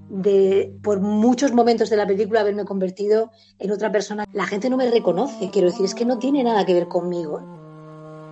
de, 0.10 0.78
por 0.84 1.00
muchos 1.00 1.54
momentos 1.54 1.90
de 1.90 1.98
la 1.98 2.08
película, 2.08 2.42
haberme 2.42 2.66
convertido 2.66 3.32
en 3.60 3.72
otra 3.72 3.92
persona. 3.92 4.26
La 4.34 4.46
gente 4.46 4.70
no 4.70 4.78
me 4.78 4.90
reconoce, 4.90 5.50
quiero 5.50 5.70
decir, 5.70 5.86
es 5.86 5.96
que 5.96 6.06
no 6.06 6.20
tiene 6.20 6.44
nada 6.44 6.66
que 6.66 6.74
ver 6.74 6.88
conmigo. 6.88 7.61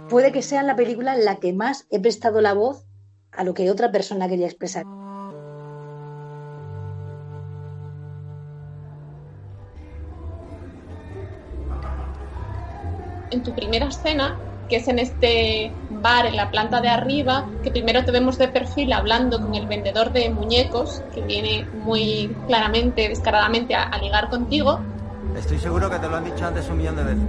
Puede 0.10 0.32
que 0.32 0.42
sea 0.42 0.64
la 0.64 0.76
película 0.76 1.16
en 1.16 1.24
la 1.24 1.36
que 1.38 1.54
más 1.54 1.86
he 1.90 2.00
prestado 2.00 2.42
la 2.42 2.54
voz 2.54 2.86
a 3.32 3.44
lo 3.44 3.54
que 3.54 3.70
otra 3.70 3.92
persona 3.92 4.28
quería 4.28 4.48
expresar. 4.48 4.86
en 13.32 13.44
tu 13.44 13.54
primera 13.54 13.88
escena, 13.88 14.38
que 14.68 14.78
es 14.78 14.88
en 14.88 15.00
este 15.00 15.72
bar 15.90 16.26
en 16.26 16.36
la 16.36 16.50
planta 16.52 16.82
de 16.82 16.90
arriba, 16.90 17.48
que 17.64 17.72
primero 17.72 18.04
te 18.06 18.12
vemos 18.12 18.38
de 18.38 18.48
perfil 18.48 18.94
hablando 18.94 19.42
con 19.42 19.56
el 19.56 19.68
vendedor 19.68 20.12
de 20.12 20.30
muñecos, 20.30 21.04
que 21.14 21.22
viene 21.22 21.68
muy 21.84 22.36
claramente, 22.48 23.10
descaradamente 23.10 23.76
a, 23.76 23.98
ligar 23.98 24.30
contigo. 24.30 24.80
Estoy 25.36 25.60
seguro 25.60 25.90
que 25.90 26.00
te 26.00 26.10
lo 26.10 26.18
han 26.18 26.26
dicho 26.26 26.46
antes 26.46 26.68
un 26.70 26.78
millón 26.78 26.96
de 26.96 27.04
veces. 27.04 27.24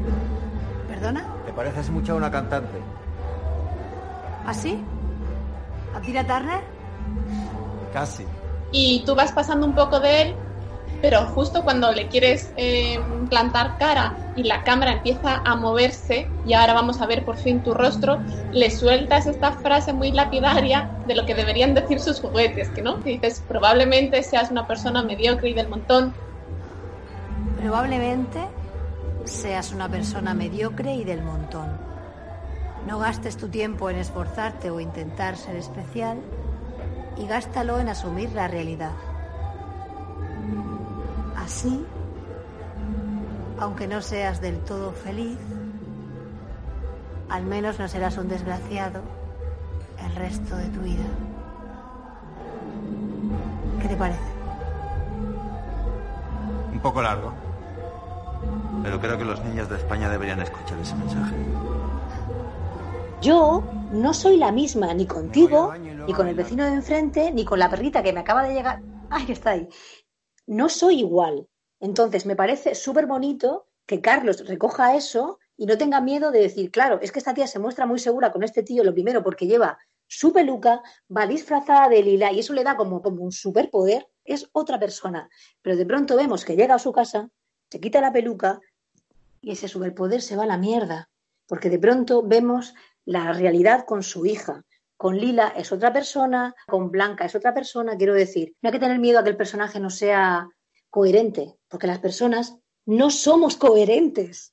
¿Perdona? 0.89 1.40
Pareces 1.61 1.91
mucho 1.91 2.15
a 2.15 2.17
una 2.17 2.31
cantante. 2.31 2.79
¿Así? 4.47 4.83
¿Ah, 5.93 5.99
¿A 5.99 6.01
Tina 6.01 6.27
Turner? 6.27 6.63
Casi. 7.93 8.25
Y 8.73 9.05
tú 9.05 9.15
vas 9.15 9.31
pasando 9.33 9.67
un 9.67 9.75
poco 9.75 10.01
de 10.01 10.23
él 10.23 10.35
pero 11.03 11.27
justo 11.27 11.63
cuando 11.63 11.93
le 11.93 12.09
quieres 12.09 12.53
eh, 12.57 12.99
plantar 13.29 13.79
cara 13.79 14.17
y 14.37 14.43
la 14.43 14.63
cámara 14.65 14.93
empieza 14.93 15.41
a 15.45 15.57
moverse 15.57 16.29
y 16.47 16.53
ahora 16.53 16.75
vamos 16.75 17.01
a 17.01 17.07
ver 17.07 17.25
por 17.25 17.37
fin 17.37 17.63
tu 17.63 17.73
rostro, 17.73 18.19
le 18.53 18.71
sueltas 18.71 19.27
esta 19.27 19.53
frase 19.53 19.93
muy 19.93 20.13
lapidaria 20.13 20.91
de 21.07 21.15
lo 21.15 21.25
que 21.25 21.35
deberían 21.35 21.75
decir 21.75 22.01
sus 22.01 22.21
juguetes, 22.21 22.69
que 22.71 22.83
no, 22.83 22.97
dices, 22.99 23.43
probablemente 23.49 24.23
seas 24.23 24.51
una 24.51 24.67
persona 24.67 25.03
mediocre 25.03 25.51
y 25.51 25.55
del 25.55 25.69
montón. 25.69 26.13
Probablemente 27.59 28.47
seas 29.25 29.73
una 29.73 29.89
persona 29.89 30.35
mediocre 30.35 30.95
y 30.95 31.05
del 31.05 31.23
montón. 31.23 31.69
No 32.87 32.99
gastes 32.99 33.37
tu 33.37 33.49
tiempo 33.49 33.91
en 33.91 33.97
esforzarte 33.97 34.71
o 34.71 34.81
intentar 34.81 35.37
ser 35.37 35.57
especial 35.57 36.19
y 37.17 37.27
gástalo 37.27 37.79
en 37.79 37.89
asumir 37.89 38.33
la 38.33 38.49
realidad. 38.49 38.93
Así, 41.37 41.85
aunque 43.59 43.87
no 43.87 44.01
seas 44.01 44.41
del 44.41 44.59
todo 44.61 44.93
feliz, 44.93 45.39
al 47.29 47.45
menos 47.45 47.79
no 47.79 47.89
serás 47.89 48.17
un 48.17 48.29
desgraciado 48.29 49.03
el 50.05 50.15
resto 50.15 50.57
de 50.57 50.69
tu 50.69 50.81
vida. 50.81 51.05
¿Qué 53.81 53.89
te 53.89 53.97
parece? 53.97 54.19
Un 56.73 56.81
poco 56.81 57.03
largo, 57.03 57.33
pero 58.83 59.01
creo 59.01 59.19
que 59.19 59.25
los 59.25 59.43
niños 59.45 59.69
de 59.69 59.77
España 59.77 60.09
deberían 60.11 60.41
escuchar 60.41 60.79
ese 60.79 60.95
mensaje. 60.95 61.37
Yo 63.21 63.63
no 63.93 64.15
soy 64.15 64.37
la 64.37 64.51
misma 64.51 64.95
ni 64.95 65.07
contigo, 65.07 65.75
ni 65.75 66.13
con 66.13 66.27
el 66.27 66.35
vecino 66.35 66.65
de 66.65 66.73
enfrente, 66.73 67.31
ni 67.33 67.45
con 67.45 67.59
la 67.59 67.69
perrita 67.69 68.03
que 68.03 68.13
me 68.13 68.21
acaba 68.21 68.43
de 68.45 68.55
llegar. 68.55 68.81
¡Ay, 69.11 69.27
que 69.27 69.33
está 69.33 69.51
ahí! 69.51 69.69
no 70.51 70.69
soy 70.69 70.99
igual. 70.99 71.49
Entonces, 71.79 72.27
me 72.27 72.35
parece 72.35 72.75
súper 72.75 73.07
bonito 73.07 73.69
que 73.87 74.01
Carlos 74.01 74.47
recoja 74.47 74.97
eso 74.97 75.39
y 75.57 75.67
no 75.67 75.79
tenga 75.79 76.01
miedo 76.01 76.33
de 76.33 76.41
decir, 76.41 76.73
claro, 76.73 76.99
es 77.01 77.13
que 77.13 77.21
esta 77.21 77.35
tía 77.35 77.47
se 77.47 77.61
muestra 77.61 77.87
muy 77.87 78.01
segura 78.01 78.33
con 78.33 78.43
este 78.43 78.65
tío, 78.65 78.83
lo 78.83 78.93
primero 78.93 79.23
porque 79.23 79.47
lleva 79.47 79.79
su 80.09 80.33
peluca, 80.33 80.83
va 81.17 81.29
disfrazada 81.29 81.89
de 81.89 82.03
lila 82.03 82.33
y 82.33 82.41
eso 82.41 82.53
le 82.53 82.65
da 82.65 82.77
como, 82.77 83.01
como 83.01 83.23
un 83.23 83.31
superpoder, 83.31 84.09
es 84.25 84.49
otra 84.53 84.81
persona. 84.81 85.31
Pero 85.63 85.77
de 85.77 85.87
pronto 85.87 86.17
vemos 86.17 86.45
que 86.45 86.57
llega 86.57 86.75
a 86.75 86.81
su 86.81 86.91
casa, 86.91 87.31
se 87.71 87.81
quita 87.81 88.01
la 88.01 88.13
peluca 88.13 88.61
y 89.41 89.53
ese 89.53 89.69
superpoder 89.69 90.23
se 90.23 90.37
va 90.37 90.43
a 90.43 90.47
la 90.47 90.59
mierda, 90.59 91.09
porque 91.47 91.71
de 91.71 91.79
pronto 91.79 92.23
vemos 92.23 92.75
la 93.05 93.33
realidad 93.33 93.85
con 93.87 94.03
su 94.03 94.27
hija, 94.27 94.65
con 94.97 95.17
Lila 95.17 95.55
es 95.57 95.73
otra 95.73 95.93
persona, 95.93 96.55
con 96.67 96.91
Blanca 96.91 97.25
es 97.25 97.35
otra 97.35 97.55
persona, 97.55 97.97
quiero 97.97 98.15
decir, 98.15 98.55
no 98.61 98.69
hay 98.69 98.73
que 98.73 98.81
tener 98.81 98.99
miedo 98.99 99.19
a 99.19 99.25
que 99.25 99.31
el 99.31 99.37
personaje 99.37 99.81
no 99.81 99.89
sea 99.89 100.47
coherente, 100.91 101.57
porque 101.69 101.87
las 101.87 102.01
personas 102.01 102.57
no 102.85 103.11
somos 103.11 103.57
coherentes. 103.57 104.53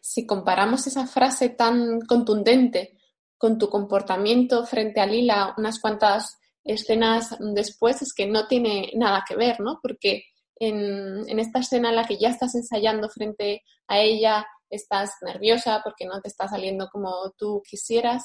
Si 0.00 0.24
comparamos 0.24 0.86
esa 0.86 1.06
frase 1.06 1.48
tan 1.48 2.00
contundente 2.02 2.96
con 3.36 3.58
tu 3.58 3.68
comportamiento 3.68 4.64
frente 4.66 5.00
a 5.00 5.06
Lila 5.06 5.54
unas 5.58 5.80
cuantas 5.80 6.38
escenas 6.62 7.36
después, 7.40 8.02
es 8.02 8.14
que 8.14 8.26
no 8.26 8.46
tiene 8.46 8.92
nada 8.94 9.24
que 9.26 9.34
ver, 9.34 9.58
¿no? 9.60 9.80
Porque 9.82 10.26
en, 10.58 11.38
esta 11.38 11.60
escena 11.60 11.90
en 11.90 11.96
la 11.96 12.04
que 12.04 12.18
ya 12.18 12.30
estás 12.30 12.54
ensayando 12.54 13.08
frente 13.08 13.62
a 13.88 14.00
ella 14.00 14.46
estás 14.70 15.12
nerviosa 15.22 15.80
porque 15.84 16.06
no 16.06 16.20
te 16.20 16.28
está 16.28 16.48
saliendo 16.48 16.88
como 16.90 17.30
tú 17.36 17.62
quisieras 17.68 18.24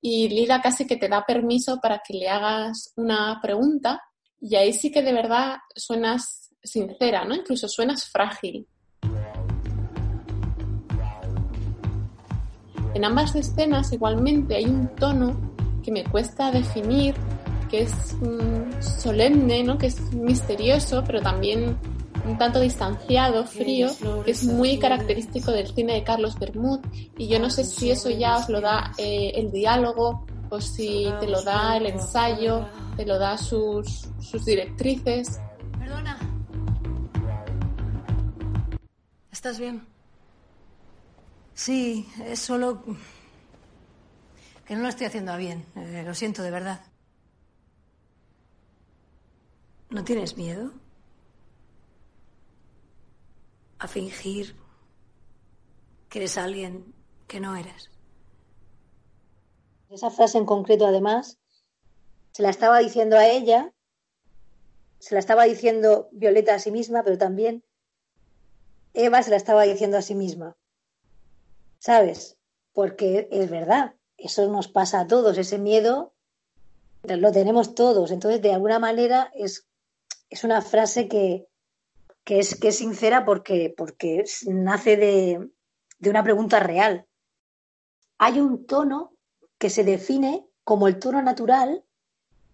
y 0.00 0.28
Lila 0.28 0.60
casi 0.62 0.86
que 0.86 0.96
te 0.96 1.08
da 1.08 1.24
permiso 1.26 1.78
para 1.80 2.00
que 2.06 2.14
le 2.14 2.28
hagas 2.28 2.92
una 2.96 3.38
pregunta 3.42 4.02
y 4.40 4.56
ahí 4.56 4.72
sí 4.72 4.90
que 4.90 5.02
de 5.02 5.12
verdad 5.12 5.58
suenas 5.76 6.50
sincera, 6.62 7.24
¿no? 7.24 7.34
Incluso 7.34 7.68
suenas 7.68 8.08
frágil. 8.10 8.66
En 12.94 13.04
ambas 13.04 13.34
escenas 13.36 13.92
igualmente 13.92 14.56
hay 14.56 14.64
un 14.64 14.88
tono 14.96 15.54
que 15.82 15.92
me 15.92 16.04
cuesta 16.04 16.50
definir, 16.50 17.14
que 17.70 17.82
es 17.82 18.14
mm, 18.20 18.71
solemne, 18.82 19.62
¿no? 19.62 19.78
que 19.78 19.86
es 19.86 20.00
misterioso, 20.12 21.02
pero 21.06 21.20
también 21.20 21.78
un 22.24 22.38
tanto 22.38 22.60
distanciado, 22.60 23.44
frío, 23.44 23.88
que 24.24 24.30
es 24.30 24.44
muy 24.44 24.78
característico 24.78 25.50
del 25.50 25.66
cine 25.68 25.94
de 25.94 26.04
Carlos 26.04 26.38
Bermud. 26.38 26.80
Y 27.18 27.28
yo 27.28 27.38
no 27.38 27.50
sé 27.50 27.64
si 27.64 27.90
eso 27.90 28.10
ya 28.10 28.36
os 28.36 28.48
lo 28.48 28.60
da 28.60 28.92
eh, 28.98 29.32
el 29.34 29.50
diálogo 29.50 30.26
o 30.50 30.60
si 30.60 31.08
te 31.18 31.26
lo 31.26 31.42
da 31.42 31.76
el 31.76 31.86
ensayo, 31.86 32.68
te 32.96 33.06
lo 33.06 33.18
da 33.18 33.38
sus, 33.38 34.08
sus 34.20 34.44
directrices. 34.44 35.40
Perdona. 35.78 36.18
¿Estás 39.30 39.58
bien? 39.58 39.86
Sí, 41.54 42.06
es 42.26 42.38
solo 42.38 42.82
que 44.66 44.76
no 44.76 44.82
lo 44.82 44.88
estoy 44.88 45.06
haciendo 45.06 45.36
bien. 45.36 45.64
Eh, 45.76 46.02
lo 46.06 46.14
siento 46.14 46.42
de 46.42 46.50
verdad. 46.50 46.80
¿No 49.92 50.04
tienes 50.04 50.38
miedo? 50.38 50.72
A 53.78 53.86
fingir 53.86 54.56
que 56.08 56.20
eres 56.20 56.38
alguien 56.38 56.94
que 57.28 57.40
no 57.40 57.54
eres. 57.56 57.90
Esa 59.90 60.10
frase 60.10 60.38
en 60.38 60.46
concreto, 60.46 60.86
además, 60.86 61.38
se 62.32 62.42
la 62.42 62.48
estaba 62.48 62.78
diciendo 62.78 63.18
a 63.18 63.28
ella, 63.28 63.74
se 64.98 65.14
la 65.14 65.18
estaba 65.18 65.44
diciendo 65.44 66.08
Violeta 66.12 66.54
a 66.54 66.58
sí 66.58 66.70
misma, 66.70 67.02
pero 67.04 67.18
también 67.18 67.62
Eva 68.94 69.22
se 69.22 69.28
la 69.28 69.36
estaba 69.36 69.64
diciendo 69.64 69.98
a 69.98 70.02
sí 70.02 70.14
misma. 70.14 70.56
¿Sabes? 71.80 72.38
Porque 72.72 73.28
es 73.30 73.50
verdad, 73.50 73.94
eso 74.16 74.48
nos 74.48 74.68
pasa 74.68 75.00
a 75.00 75.06
todos, 75.06 75.36
ese 75.36 75.58
miedo 75.58 76.14
lo 77.02 77.30
tenemos 77.30 77.74
todos. 77.74 78.10
Entonces, 78.10 78.40
de 78.40 78.54
alguna 78.54 78.78
manera, 78.78 79.30
es, 79.34 79.68
es 80.32 80.44
una 80.44 80.62
frase 80.62 81.08
que, 81.08 81.46
que, 82.24 82.38
es, 82.38 82.58
que 82.58 82.68
es 82.68 82.78
sincera 82.78 83.24
porque, 83.24 83.72
porque 83.76 84.24
nace 84.46 84.96
de, 84.96 85.50
de 85.98 86.10
una 86.10 86.22
pregunta 86.22 86.58
real. 86.58 87.06
Hay 88.18 88.40
un 88.40 88.66
tono 88.66 89.12
que 89.58 89.70
se 89.70 89.84
define 89.84 90.46
como 90.64 90.88
el 90.88 90.98
tono 90.98 91.20
natural, 91.22 91.84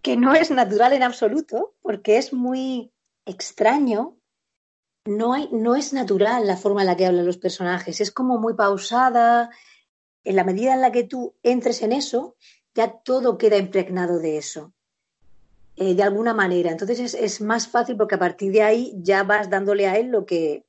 que 0.03 0.17
no 0.17 0.35
es 0.35 0.51
natural 0.51 0.93
en 0.93 1.03
absoluto, 1.03 1.75
porque 1.83 2.19
es 2.19 2.33
muy 2.33 2.93
extraño 3.25 4.19
no, 5.09 5.33
hay, 5.33 5.49
no 5.53 5.75
es 5.75 5.93
natural 5.93 6.47
la 6.47 6.57
forma 6.57 6.83
en 6.83 6.89
la 6.89 6.97
que 6.97 7.07
hablan 7.07 7.27
los 7.27 7.39
personajes, 7.39 8.01
es 8.01 8.11
como 8.11 8.39
muy 8.39 8.55
pausada. 8.55 9.51
En 10.25 10.37
la 10.37 10.45
medida 10.45 10.75
en 10.75 10.83
la 10.83 10.93
que 10.93 11.05
tú 11.05 11.37
entres 11.43 11.81
en 11.83 11.93
eso, 11.93 12.37
ya 12.75 12.91
todo 12.91 13.39
queda 13.39 13.57
impregnado 13.57 14.19
de 14.19 14.37
eso, 14.37 14.75
eh, 15.79 15.95
de 15.95 16.03
alguna 16.03 16.35
manera. 16.35 16.71
Entonces 16.71 17.01
es, 17.01 17.15
es, 17.15 17.41
más 17.41 17.69
fácil 17.69 17.97
porque 17.97 18.17
a 18.17 18.19
partir 18.19 18.53
de 18.53 18.63
ahí 18.63 18.93
ya 18.97 19.23
vas 19.23 19.49
dándole 19.49 19.87
a 19.87 19.97
él 19.97 20.09
lo 20.09 20.27
que, 20.27 20.67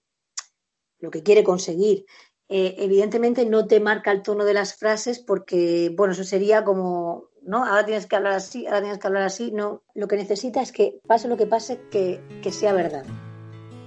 lo 1.00 1.12
que 1.12 1.24
quiere 1.24 1.43
conseguir. 1.43 2.06
Eh, 2.48 2.76
evidentemente 2.80 3.45
no 3.45 3.67
te 3.67 3.80
marca 3.80 4.12
el 4.12 4.24
tono 4.24 4.43
de 4.45 4.54
las 4.54 4.76
frases 4.76 5.19
porque, 5.19 5.93
bueno, 5.95 6.13
eso 6.13 6.24
sería 6.24 6.63
como, 6.63 7.30
¿no? 7.43 7.65
Ahora 7.65 7.86
tienes 7.86 8.08
que 8.08 8.15
hablar 8.15 8.34
así, 8.34 8.65
ahora 8.65 8.82
tienes 8.82 9.00
que 9.00 9.08
hablar 9.08 9.24
así. 9.24 9.52
No, 9.52 9.84
lo 9.93 10.08
que 10.08 10.17
necesita 10.17 10.62
es 10.62 10.72
que 10.72 11.00
pase 11.08 11.28
lo 11.28 11.38
que 11.38 11.45
pase, 11.48 11.80
que, 11.91 12.22
que 12.41 12.52
sea 12.52 12.74
verdad 12.74 13.06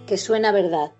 que 0.07 0.19
suena 0.19 0.53
verdad. 0.53 0.93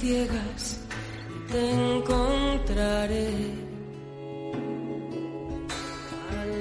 Ciegas 0.00 0.78
te 1.50 1.70
encontraré. 1.70 3.30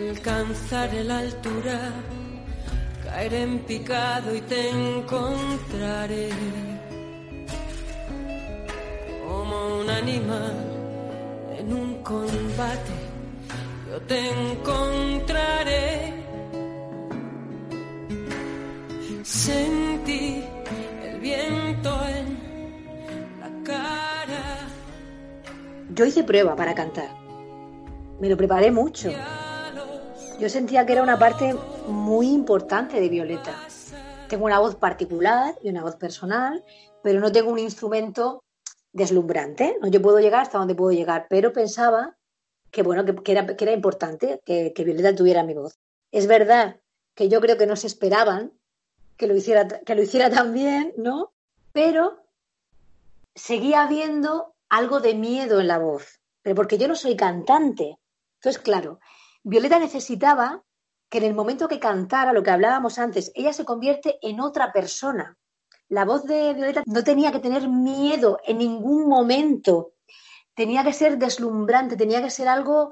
Alcanzaré 0.09 1.03
la 1.03 1.19
altura, 1.19 1.79
caeré 3.03 3.41
en 3.43 3.59
picado 3.59 4.35
y 4.35 4.41
te 4.41 4.69
encontraré. 4.69 6.29
Como 9.25 9.81
un 9.81 9.89
animal 9.89 10.55
en 11.59 11.73
un 11.73 12.03
combate 12.03 12.97
yo 13.89 14.01
te 14.01 14.19
encontraré. 14.29 16.13
Sentí 19.23 20.43
el 21.05 21.19
viento 21.19 21.89
Yo 25.97 26.05
hice 26.05 26.23
prueba 26.23 26.55
para 26.55 26.75
cantar. 26.75 27.09
Me 28.19 28.29
lo 28.29 28.37
preparé 28.37 28.69
mucho. 28.69 29.09
Yo 30.39 30.47
sentía 30.47 30.85
que 30.85 30.93
era 30.93 31.01
una 31.01 31.17
parte 31.17 31.55
muy 31.87 32.27
importante 32.27 33.01
de 33.01 33.09
Violeta. 33.09 33.55
Tengo 34.29 34.45
una 34.45 34.59
voz 34.59 34.75
particular 34.75 35.55
y 35.63 35.69
una 35.69 35.81
voz 35.81 35.95
personal, 35.95 36.63
pero 37.01 37.19
no 37.19 37.31
tengo 37.31 37.49
un 37.49 37.57
instrumento 37.57 38.43
deslumbrante. 38.93 39.79
¿no? 39.81 39.87
Yo 39.87 39.99
puedo 39.99 40.19
llegar 40.19 40.43
hasta 40.43 40.59
donde 40.59 40.75
puedo 40.75 40.91
llegar, 40.91 41.25
pero 41.31 41.51
pensaba 41.51 42.15
que, 42.69 42.83
bueno, 42.83 43.03
que, 43.03 43.31
era, 43.31 43.47
que 43.47 43.63
era, 43.63 43.73
importante 43.73 44.39
que, 44.45 44.73
que, 44.75 44.83
Violeta 44.83 45.15
tuviera 45.15 45.43
mi 45.43 45.55
voz. 45.55 45.79
Es 46.11 46.27
verdad 46.27 46.79
que 47.15 47.27
yo 47.27 47.41
creo 47.41 47.57
que 47.57 47.65
no 47.65 47.75
se 47.75 47.87
esperaban 47.87 48.53
que 49.17 49.25
lo 49.25 49.35
hiciera, 49.35 49.67
que 49.67 49.95
lo 49.95 50.03
hiciera 50.03 50.29
tan 50.29 50.53
bien, 50.53 50.93
¿no? 50.95 51.33
Pero 51.71 52.23
seguía 53.33 53.81
habiendo 53.81 54.53
algo 54.69 54.99
de 54.99 55.13
miedo 55.13 55.59
en 55.59 55.67
la 55.67 55.77
voz, 55.77 56.19
pero 56.41 56.55
porque 56.55 56.77
yo 56.77 56.87
no 56.87 56.95
soy 56.95 57.15
cantante. 57.15 57.97
Entonces, 58.39 58.61
claro, 58.61 58.99
Violeta 59.43 59.79
necesitaba 59.79 60.63
que 61.09 61.19
en 61.19 61.23
el 61.23 61.33
momento 61.33 61.67
que 61.67 61.79
cantara, 61.79 62.33
lo 62.33 62.43
que 62.43 62.51
hablábamos 62.51 62.99
antes, 62.99 63.31
ella 63.35 63.53
se 63.53 63.65
convierte 63.65 64.17
en 64.21 64.41
otra 64.41 64.73
persona. 64.73 65.37
La 65.89 66.03
voz 66.03 66.25
de 66.25 66.53
Violeta 66.53 66.83
no 66.85 67.03
tenía 67.03 67.31
que 67.31 67.39
tener 67.39 67.67
miedo 67.69 68.39
en 68.45 68.57
ningún 68.57 69.07
momento. 69.07 69.93
Tenía 70.53 70.83
que 70.83 70.91
ser 70.91 71.17
deslumbrante, 71.17 71.95
tenía 71.95 72.21
que 72.21 72.29
ser 72.29 72.49
algo 72.49 72.87
uh, 72.87 72.91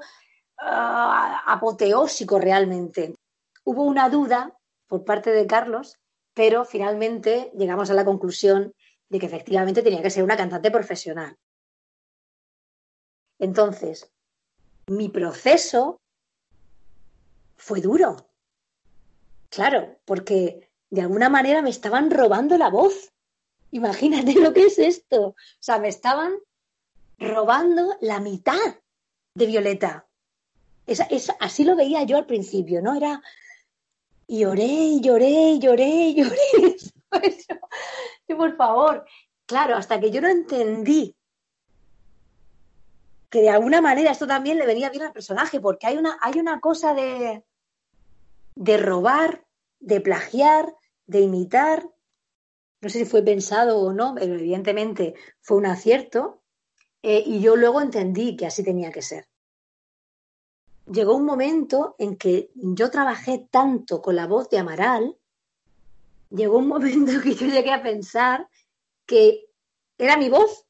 apoteósico 1.46 2.38
realmente. 2.38 3.14
Hubo 3.64 3.82
una 3.82 4.08
duda 4.08 4.56
por 4.86 5.04
parte 5.04 5.30
de 5.30 5.46
Carlos, 5.46 5.98
pero 6.32 6.64
finalmente 6.64 7.50
llegamos 7.54 7.90
a 7.90 7.94
la 7.94 8.04
conclusión 8.04 8.72
de 9.08 9.18
que 9.18 9.26
efectivamente 9.26 9.82
tenía 9.82 10.02
que 10.02 10.10
ser 10.10 10.24
una 10.24 10.36
cantante 10.36 10.70
profesional. 10.70 11.36
Entonces, 13.38 14.10
mi 14.86 15.08
proceso 15.08 16.00
fue 17.56 17.80
duro. 17.80 18.28
Claro, 19.50 19.98
porque 20.04 20.70
de 20.90 21.02
alguna 21.02 21.28
manera 21.28 21.62
me 21.62 21.70
estaban 21.70 22.10
robando 22.10 22.56
la 22.56 22.70
voz. 22.70 23.12
Imagínate 23.70 24.34
lo 24.34 24.52
que 24.52 24.66
es 24.66 24.78
esto. 24.78 25.28
O 25.28 25.36
sea, 25.60 25.78
me 25.78 25.88
estaban 25.88 26.34
robando 27.18 27.96
la 28.00 28.20
mitad 28.20 28.76
de 29.34 29.46
Violeta. 29.46 30.06
así 31.40 31.64
lo 31.64 31.76
veía 31.76 32.04
yo 32.04 32.16
al 32.16 32.26
principio, 32.26 32.80
¿no? 32.82 32.94
Era. 32.94 33.22
Y 34.28 34.40
lloré, 34.40 35.00
lloré, 35.00 35.58
lloré, 35.58 36.14
lloré. 36.14 36.76
por 38.36 38.56
favor. 38.56 39.04
Claro, 39.46 39.76
hasta 39.76 40.00
que 40.00 40.10
yo 40.10 40.20
no 40.20 40.28
entendí 40.28 41.15
que 43.36 43.42
de 43.42 43.50
alguna 43.50 43.82
manera 43.82 44.12
esto 44.12 44.26
también 44.26 44.56
le 44.56 44.64
venía 44.64 44.88
bien 44.88 45.02
al 45.02 45.12
personaje, 45.12 45.60
porque 45.60 45.86
hay 45.86 45.98
una, 45.98 46.16
hay 46.22 46.40
una 46.40 46.58
cosa 46.58 46.94
de, 46.94 47.44
de 48.54 48.76
robar 48.78 49.44
de 49.78 50.00
plagiar, 50.00 50.74
de 51.06 51.20
imitar. 51.20 51.86
No 52.80 52.88
sé 52.88 53.00
si 53.00 53.04
fue 53.04 53.22
pensado 53.22 53.78
o 53.78 53.92
no, 53.92 54.14
pero 54.14 54.36
evidentemente 54.36 55.16
fue 55.42 55.58
un 55.58 55.66
acierto. 55.66 56.40
Eh, 57.02 57.22
y 57.26 57.40
yo 57.40 57.56
luego 57.56 57.82
entendí 57.82 58.38
que 58.38 58.46
así 58.46 58.64
tenía 58.64 58.90
que 58.90 59.02
ser. 59.02 59.28
Llegó 60.90 61.14
un 61.14 61.26
momento 61.26 61.94
en 61.98 62.16
que 62.16 62.50
yo 62.54 62.90
trabajé 62.90 63.46
tanto 63.50 64.00
con 64.00 64.16
la 64.16 64.26
voz 64.26 64.48
de 64.48 64.60
Amaral, 64.60 65.14
llegó 66.30 66.56
un 66.56 66.68
momento 66.68 67.12
que 67.22 67.34
yo 67.34 67.48
llegué 67.48 67.70
a 67.70 67.82
pensar 67.82 68.48
que 69.04 69.50
era 69.98 70.16
mi 70.16 70.30
voz, 70.30 70.64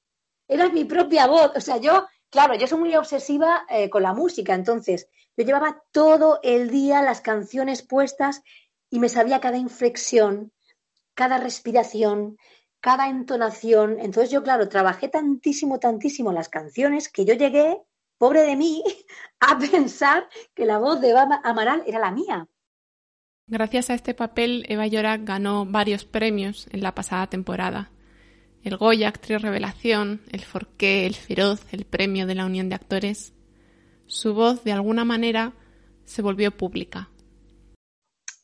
era 0.49 0.69
mi 0.69 0.85
propia 0.85 1.29
voz. 1.29 1.53
O 1.55 1.61
sea, 1.61 1.77
yo, 1.77 2.09
claro, 2.31 2.55
yo 2.55 2.67
soy 2.67 2.79
muy 2.79 2.97
obsesiva 2.97 3.67
eh, 3.69 3.91
con 3.91 4.03
la 4.03 4.13
música, 4.13 4.55
entonces 4.55 5.09
Yo 5.37 5.45
llevaba 5.45 5.83
todo 5.93 6.41
el 6.43 6.71
día 6.71 7.03
las 7.03 7.21
canciones 7.21 7.83
puestas 7.83 8.43
y 8.91 9.01
me 9.01 9.09
sabía 9.09 9.41
cada 9.41 9.59
inflexión, 9.59 10.53
cada 11.15 11.39
respiración, 11.39 12.39
cada 12.81 13.09
entonación. 13.09 13.99
Entonces 14.01 14.31
yo, 14.31 14.43
claro, 14.43 14.69
trabajé 14.69 15.09
tantísimo, 15.09 15.79
tantísimo 15.79 16.33
las 16.33 16.49
canciones 16.49 17.11
que 17.11 17.25
yo 17.25 17.35
llegué, 17.35 17.83
pobre 18.17 18.43
de 18.43 18.57
mí, 18.57 18.83
a 19.41 19.59
pensar 19.59 20.29
que 20.55 20.65
la 20.65 20.79
voz 20.79 21.01
de 21.01 21.11
Eva 21.11 21.41
Amaral 21.45 21.83
era 21.87 21.99
la 21.99 22.13
mía. 22.13 22.49
Gracias 23.49 23.91
a 23.91 23.95
este 23.95 24.15
papel, 24.15 24.65
Eva 24.69 24.87
Llorac 24.87 25.23
ganó 25.25 25.67
varios 25.67 26.05
premios 26.05 26.67
en 26.73 26.83
la 26.83 26.95
pasada 26.95 27.29
temporada. 27.29 27.91
El 28.67 28.79
Goya, 28.79 29.07
Actriz 29.07 29.41
Revelación, 29.43 30.23
el 30.33 30.41
Forqué, 30.41 31.07
el 31.07 31.15
Feroz, 31.15 31.61
el 31.71 31.85
Premio 31.85 32.27
de 32.27 32.35
la 32.35 32.47
Unión 32.47 32.69
de 32.69 32.75
Actores. 32.75 33.33
Su 34.07 34.35
voz, 34.35 34.65
de 34.65 34.73
alguna 34.73 35.05
manera, 35.05 35.53
se 36.05 36.21
volvió 36.21 36.51
pública. 36.51 37.09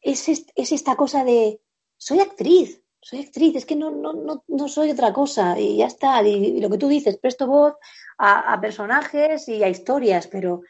Es, 0.00 0.28
es 0.28 0.70
esta 0.70 0.94
cosa 0.94 1.24
de 1.24 1.60
soy 1.96 2.20
actriz, 2.20 2.80
soy 3.00 3.18
actriz, 3.18 3.56
es 3.56 3.66
que 3.66 3.74
no, 3.74 3.90
no, 3.90 4.12
no, 4.12 4.44
no 4.46 4.68
soy 4.68 4.92
otra 4.92 5.12
cosa 5.12 5.58
y 5.58 5.78
ya 5.78 5.86
está. 5.86 6.22
Y, 6.22 6.60
lo 6.60 6.70
que 6.70 6.78
tú 6.78 6.86
dices, 6.86 7.18
presto 7.18 7.48
voz 7.48 7.74
a, 8.16 8.60
personajes 8.60 9.48
y 9.48 9.64
a 9.64 9.68
historias, 9.68 10.28
pero 10.28 10.62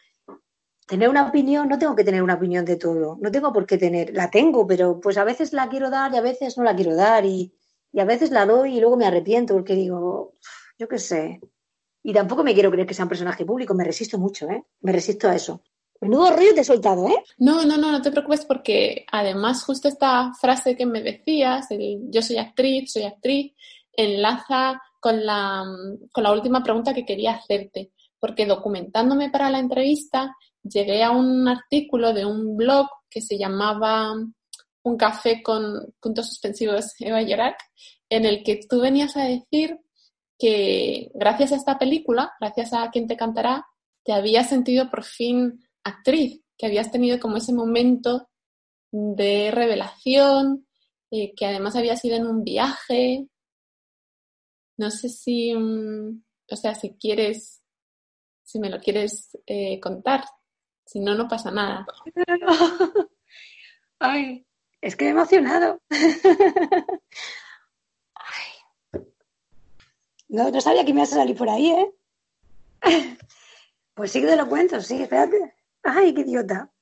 tener 0.86 1.10
una 1.10 1.28
opinión, 1.28 1.68
no 1.68 1.78
tengo 1.78 1.94
que 1.94 2.04
tener 2.04 2.22
una 2.22 2.36
opinión 2.36 2.64
de 2.64 2.76
todo, 2.76 3.18
no 3.20 3.30
tengo 3.30 3.52
por 3.52 3.66
qué 3.66 3.76
tener, 3.76 4.14
la 4.14 4.30
tengo, 4.30 4.66
pero 4.66 4.98
pues 4.98 5.18
a 5.18 5.24
veces 5.24 5.52
la 5.52 5.68
quiero 5.68 5.90
dar 5.90 6.14
y 6.14 6.16
a 6.16 6.22
veces 6.22 6.56
no 6.56 6.64
la 6.64 6.74
quiero 6.74 6.96
dar 6.96 7.26
y, 7.26 7.52
y 7.92 8.00
a 8.00 8.04
veces 8.04 8.30
la 8.30 8.46
doy 8.46 8.76
y 8.76 8.80
luego 8.80 8.96
me 8.96 9.06
arrepiento 9.06 9.54
porque 9.54 9.74
digo, 9.74 10.32
yo 10.78 10.88
qué 10.88 10.98
sé. 10.98 11.40
Y 12.02 12.12
tampoco 12.12 12.42
me 12.42 12.54
quiero 12.54 12.70
creer 12.70 12.86
que 12.86 12.94
sea 12.94 13.04
un 13.04 13.10
personaje 13.10 13.44
público, 13.44 13.74
me 13.74 13.84
resisto 13.84 14.18
mucho, 14.18 14.48
¿eh? 14.48 14.64
Me 14.80 14.92
resisto 14.92 15.28
a 15.28 15.36
eso. 15.36 15.62
Menudo 16.00 16.34
rollo 16.34 16.52
te 16.52 16.62
he 16.62 16.64
soltado, 16.64 17.06
¿eh? 17.06 17.22
No, 17.38 17.64
no, 17.64 17.76
no, 17.76 17.92
no 17.92 18.02
te 18.02 18.10
preocupes 18.10 18.44
porque 18.44 19.06
además 19.12 19.62
justo 19.62 19.86
esta 19.86 20.32
frase 20.34 20.74
que 20.74 20.84
me 20.84 21.00
decías, 21.00 21.68
yo 22.10 22.22
soy 22.22 22.38
actriz, 22.38 22.92
soy 22.92 23.04
actriz, 23.04 23.52
enlaza 23.92 24.82
con 24.98 25.24
la, 25.24 25.64
con 26.10 26.24
la 26.24 26.32
última 26.32 26.62
pregunta 26.62 26.92
que 26.92 27.04
quería 27.04 27.34
hacerte. 27.34 27.92
Porque 28.18 28.46
documentándome 28.46 29.30
para 29.30 29.50
la 29.50 29.60
entrevista, 29.60 30.34
llegué 30.64 31.04
a 31.04 31.12
un 31.12 31.46
artículo 31.46 32.12
de 32.12 32.24
un 32.24 32.56
blog 32.56 32.88
que 33.08 33.20
se 33.20 33.38
llamaba 33.38 34.12
Un 34.84 34.96
café 34.96 35.42
con 35.42 35.94
puntos 36.00 36.28
suspensivos 36.28 36.94
Eva 36.98 37.22
Llorac, 37.22 37.58
en 38.08 38.26
el 38.26 38.42
que 38.42 38.60
tú 38.68 38.80
venías 38.80 39.16
a 39.16 39.24
decir 39.24 39.78
que 40.38 41.10
gracias 41.14 41.52
a 41.52 41.56
esta 41.56 41.78
película, 41.78 42.32
gracias 42.40 42.72
a 42.72 42.90
Quien 42.90 43.06
te 43.06 43.16
cantará, 43.16 43.64
te 44.04 44.12
habías 44.12 44.48
sentido 44.48 44.90
por 44.90 45.04
fin 45.04 45.64
actriz, 45.84 46.42
que 46.58 46.66
habías 46.66 46.90
tenido 46.90 47.20
como 47.20 47.36
ese 47.36 47.52
momento 47.52 48.28
de 48.90 49.50
revelación, 49.52 50.66
eh, 51.10 51.34
que 51.34 51.46
además 51.46 51.76
había 51.76 51.96
sido 51.96 52.16
en 52.16 52.26
un 52.26 52.44
viaje. 52.44 53.26
No 54.76 54.90
sé 54.90 55.08
si, 55.08 55.54
mm, 55.54 56.22
o 56.50 56.56
sea, 56.56 56.74
si 56.74 56.94
quieres, 56.94 57.62
si 58.42 58.58
me 58.58 58.70
lo 58.70 58.78
quieres 58.80 59.36
eh, 59.46 59.80
contar. 59.80 60.24
Si 60.84 61.00
no, 61.00 61.14
no 61.14 61.28
pasa 61.28 61.50
nada. 61.50 61.86
Ay, 63.98 64.44
es 64.82 64.96
que 64.96 65.06
he 65.06 65.08
emocionado. 65.08 65.80
No, 70.28 70.50
no 70.50 70.62
sabía 70.62 70.82
que 70.86 70.94
me 70.94 71.00
ibas 71.00 71.12
a 71.12 71.16
salir 71.16 71.36
por 71.36 71.50
ahí, 71.50 71.70
¿eh? 71.70 71.92
Pues 73.92 74.12
sí 74.12 74.22
que 74.22 74.26
te 74.26 74.36
lo 74.36 74.48
cuento, 74.48 74.80
sí, 74.80 75.02
espérate. 75.02 75.54
¡Ay, 75.82 76.14
qué 76.14 76.22
idiota! 76.22 76.72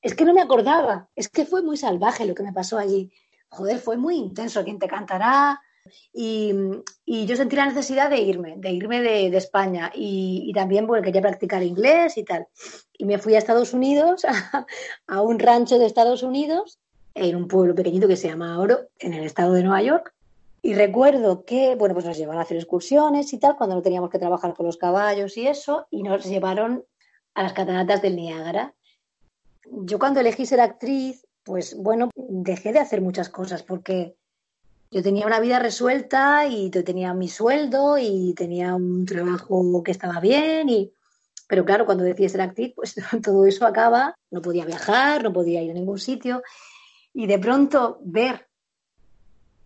Es 0.00 0.14
que 0.14 0.24
no 0.24 0.32
me 0.32 0.40
acordaba. 0.40 1.10
Es 1.14 1.28
que 1.28 1.44
fue 1.44 1.62
muy 1.62 1.76
salvaje 1.76 2.24
lo 2.24 2.34
que 2.34 2.42
me 2.42 2.54
pasó 2.54 2.78
allí. 2.78 3.12
Joder, 3.50 3.78
fue 3.80 3.98
muy 3.98 4.16
intenso. 4.16 4.64
¿Quién 4.64 4.78
te 4.78 4.88
cantará? 4.88 5.60
Y, 6.12 6.54
yo 7.04 7.36
sentí 7.36 7.56
la 7.56 7.66
necesidad 7.66 8.08
de 8.08 8.20
irme, 8.20 8.54
de 8.56 8.70
irme 8.70 9.02
de, 9.02 9.36
España. 9.36 9.90
Y, 9.94 10.50
también 10.54 10.86
porque 10.86 11.02
quería 11.02 11.20
practicar 11.20 11.62
inglés 11.62 12.16
y 12.16 12.24
tal. 12.24 12.46
Y 12.96 13.04
me 13.04 13.18
fui 13.18 13.34
a 13.34 13.38
Estados 13.38 13.74
Unidos, 13.74 14.24
a, 15.06 15.22
un 15.22 15.38
rancho 15.38 15.78
de 15.78 15.86
Estados 15.86 16.22
Unidos, 16.22 16.78
en 17.28 17.36
un 17.36 17.48
pueblo 17.48 17.74
pequeñito 17.74 18.08
que 18.08 18.16
se 18.16 18.28
llama 18.28 18.58
Oro, 18.58 18.88
en 18.98 19.12
el 19.12 19.24
estado 19.24 19.52
de 19.52 19.62
Nueva 19.62 19.82
York. 19.82 20.14
Y 20.62 20.74
recuerdo 20.74 21.44
que, 21.44 21.74
bueno, 21.74 21.94
pues 21.94 22.06
nos 22.06 22.16
llevaron 22.16 22.40
a 22.40 22.44
hacer 22.44 22.56
excursiones 22.56 23.32
y 23.32 23.38
tal, 23.38 23.56
cuando 23.56 23.76
no 23.76 23.82
teníamos 23.82 24.10
que 24.10 24.18
trabajar 24.18 24.54
con 24.54 24.66
los 24.66 24.78
caballos 24.78 25.36
y 25.36 25.46
eso, 25.46 25.86
y 25.90 26.02
nos 26.02 26.24
llevaron 26.24 26.84
a 27.34 27.42
las 27.42 27.52
cataratas 27.52 28.00
del 28.02 28.16
Niágara. 28.16 28.74
Yo 29.70 29.98
cuando 29.98 30.20
elegí 30.20 30.46
ser 30.46 30.60
actriz, 30.60 31.26
pues 31.44 31.76
bueno, 31.76 32.10
dejé 32.16 32.72
de 32.72 32.78
hacer 32.78 33.00
muchas 33.00 33.28
cosas 33.28 33.62
porque 33.62 34.16
yo 34.90 35.02
tenía 35.02 35.26
una 35.26 35.40
vida 35.40 35.58
resuelta 35.58 36.46
y 36.46 36.70
tenía 36.70 37.14
mi 37.14 37.28
sueldo 37.28 37.96
y 37.98 38.34
tenía 38.34 38.74
un 38.74 39.06
trabajo 39.06 39.82
que 39.82 39.92
estaba 39.92 40.20
bien 40.20 40.68
y 40.68 40.92
pero 41.48 41.64
claro, 41.64 41.84
cuando 41.84 42.04
decidí 42.04 42.28
ser 42.28 42.42
actriz, 42.42 42.72
pues 42.76 42.94
todo 43.24 43.44
eso 43.44 43.66
acaba, 43.66 44.14
no 44.30 44.40
podía 44.40 44.64
viajar, 44.64 45.24
no 45.24 45.32
podía 45.32 45.60
ir 45.60 45.72
a 45.72 45.74
ningún 45.74 45.98
sitio 45.98 46.42
y 47.12 47.26
de 47.26 47.38
pronto 47.38 47.98
ver 48.02 48.50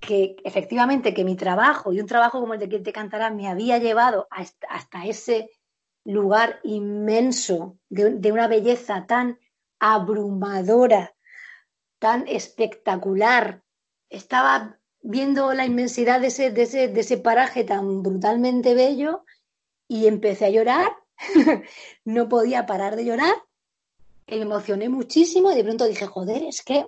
que 0.01 0.37
efectivamente 0.45 1.15
que 1.15 1.25
mi 1.25 1.37
trabajo 1.37 1.93
y 1.93 2.01
un 2.01 2.07
trabajo 2.07 2.41
como 2.41 2.55
el 2.55 2.61
de 2.61 2.69
quien 2.69 2.83
te 2.83 2.93
cantará 2.93 3.31
me 3.31 3.49
había 3.49 3.79
llevado 3.79 4.29
hasta, 4.31 5.07
ese 5.07 5.51
lugar 6.05 6.61
inmenso, 6.63 7.79
de, 7.89 8.33
una 8.33 8.47
belleza 8.47 9.07
tan 9.07 9.39
abrumadora, 9.79 11.15
tan 11.99 12.29
espectacular. 12.29 13.63
Estaba 14.11 14.79
viendo 15.01 15.53
la 15.55 15.65
inmensidad 15.65 16.21
de 16.21 16.27
ese, 16.27 16.51
de 16.51 16.63
ese, 16.63 16.89
de 16.89 17.01
ese 17.01 17.17
paraje 17.17 17.65
tan 17.65 18.03
brutalmente 18.03 18.75
bello 18.75 19.25
y 19.89 20.07
empecé 20.07 20.47
a 20.47 20.51
llorar. 20.51 20.93
no 22.05 22.29
podía 22.29 22.67
parar 22.67 22.97
de 22.97 23.07
llorar. 23.07 23.35
me 24.27 24.43
emocioné 24.43 24.91
muchísimo 24.91 25.51
y 25.51 25.55
de 25.55 25.65
pronto 25.65 25.87
dije, 25.87 26.07
joder, 26.07 26.43
es 26.43 26.63
que 26.63 26.87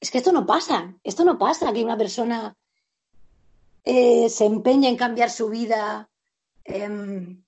es 0.00 0.10
que 0.10 0.18
esto 0.18 0.32
no 0.32 0.46
pasa, 0.46 0.94
esto 1.02 1.24
no 1.24 1.38
pasa, 1.38 1.72
que 1.72 1.84
una 1.84 1.96
persona 1.96 2.54
eh, 3.84 4.28
se 4.28 4.44
empeña 4.44 4.88
en 4.88 4.96
cambiar 4.96 5.30
su 5.30 5.48
vida 5.48 6.08
Em, 6.66 7.42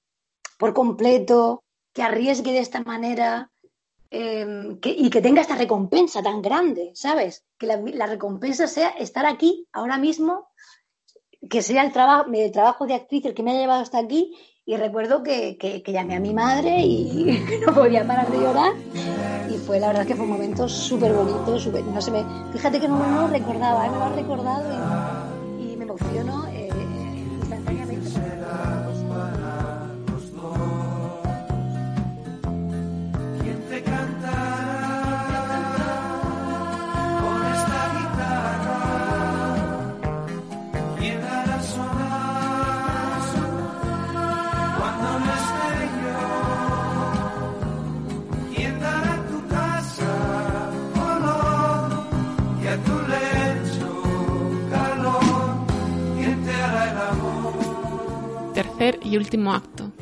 por 0.59 0.73
completo, 0.73 1.65
que 1.93 2.03
arriesgue 2.03 2.53
de 2.53 2.61
esta 2.61 2.81
manera 2.83 3.51
em, 4.11 4.79
y 4.83 5.11
que 5.11 5.21
tenga 5.21 5.43
esta 5.43 5.57
recompensa 5.57 6.23
tan 6.23 6.41
grande, 6.41 6.93
¿sabes? 6.95 7.45
Que 7.59 7.67
la, 7.67 8.07
recompensa 8.07 8.67
sea 8.67 8.91
estar 8.91 9.27
aquí 9.27 9.67
ahora 9.73 9.99
mismo, 9.99 10.49
que 11.51 11.63
sea 11.63 11.83
el, 11.83 11.93
trabajo 11.93 12.31
el 12.33 12.53
trabajo 12.53 12.87
de 12.87 12.95
actriz 12.95 13.25
el 13.25 13.35
que 13.35 13.43
me 13.43 13.53
ha 13.53 13.61
llevado 13.61 13.83
hasta 13.83 13.99
aquí. 13.99 14.37
Y 14.65 14.77
recuerdo 14.77 15.23
que, 15.23 15.83
llamé 15.87 16.17
a 16.17 16.21
mi 16.21 16.35
madre 16.35 16.81
y 16.81 17.45
no 17.67 17.75
podía 17.75 18.07
parar 18.07 18.31
de 18.31 18.39
llorar. 18.39 18.73
Fue 19.67 19.79
la 19.81 19.89
verdad 19.89 20.07
que 20.07 20.15
fue 20.15 20.25
un 20.25 20.33
momento 20.33 20.69
súper 20.69 21.13
bonito, 21.13 21.59
no 21.83 22.01
se 22.01 22.11
me, 22.11 22.25
fíjate 22.53 22.81
que 22.81 22.89
no, 22.89 22.97
me 22.97 23.11
lo 23.11 23.27
recordaba, 23.29 23.87
¿eh? 23.87 23.91
me 23.91 23.99
lo 23.99 24.05
ha 24.05 24.09
recordado 24.11 24.65
y, 25.59 25.73
y 25.73 25.77
me 25.77 25.85
emocionó. 58.81 59.13
y 59.13 59.17
último 59.17 59.53
acto, 59.53 59.93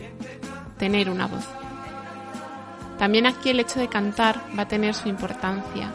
tener 0.79 1.11
una 1.11 1.27
voz. 1.27 1.47
También 2.99 3.27
aquí 3.27 3.51
el 3.51 3.61
hecho 3.61 3.79
de 3.79 3.89
cantar 3.89 4.43
va 4.59 4.63
a 4.63 4.69
tener 4.69 4.95
su 4.95 5.09
importancia. 5.09 5.93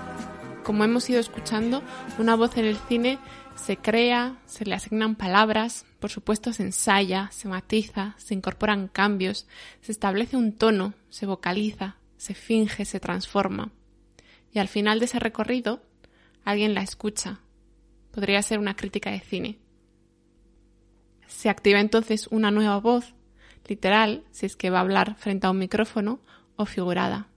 Como 0.64 0.84
hemos 0.84 1.10
ido 1.10 1.20
escuchando, 1.20 1.82
una 2.20 2.36
voz 2.36 2.58
en 2.58 2.66
el 2.66 2.78
cine 2.78 3.18
se 3.56 3.78
crea, 3.78 4.38
se 4.46 4.66
le 4.66 4.76
asignan 4.76 5.16
palabras, 5.16 5.86
por 6.00 6.10
supuesto 6.10 6.54
se 6.54 6.64
ensaya, 6.64 7.30
se 7.32 7.48
matiza, 7.48 8.16
se 8.18 8.34
incorporan 8.34 8.88
cambios, 8.88 9.48
se 9.82 9.92
establece 9.92 10.38
un 10.38 10.54
tono, 10.54 10.94
se 11.10 11.26
vocaliza, 11.26 11.98
se 12.18 12.34
finge, 12.34 12.86
se 12.86 13.00
transforma. 13.00 13.72
Y 14.54 14.60
al 14.60 14.68
final 14.68 15.00
de 15.00 15.06
ese 15.06 15.20
recorrido, 15.20 15.82
alguien 16.44 16.74
la 16.74 16.82
escucha. 16.82 17.40
Podría 18.12 18.42
ser 18.42 18.60
una 18.60 18.76
crítica 18.76 19.12
de 19.12 19.22
cine. 19.22 19.60
Se 21.32 21.50
activa 21.50 21.80
entonces 21.80 22.28
una 22.30 22.52
nueva 22.52 22.80
voz, 22.80 23.16
literal, 23.68 24.24
si 24.32 24.46
es 24.46 24.56
que 24.56 24.70
va 24.70 24.80
a 24.80 24.82
hablar 24.82 25.16
frente 25.16 25.48
a 25.48 25.52
un 25.52 25.58
micrófono, 25.58 26.20
o 26.58 26.66
figurada. 26.66 27.30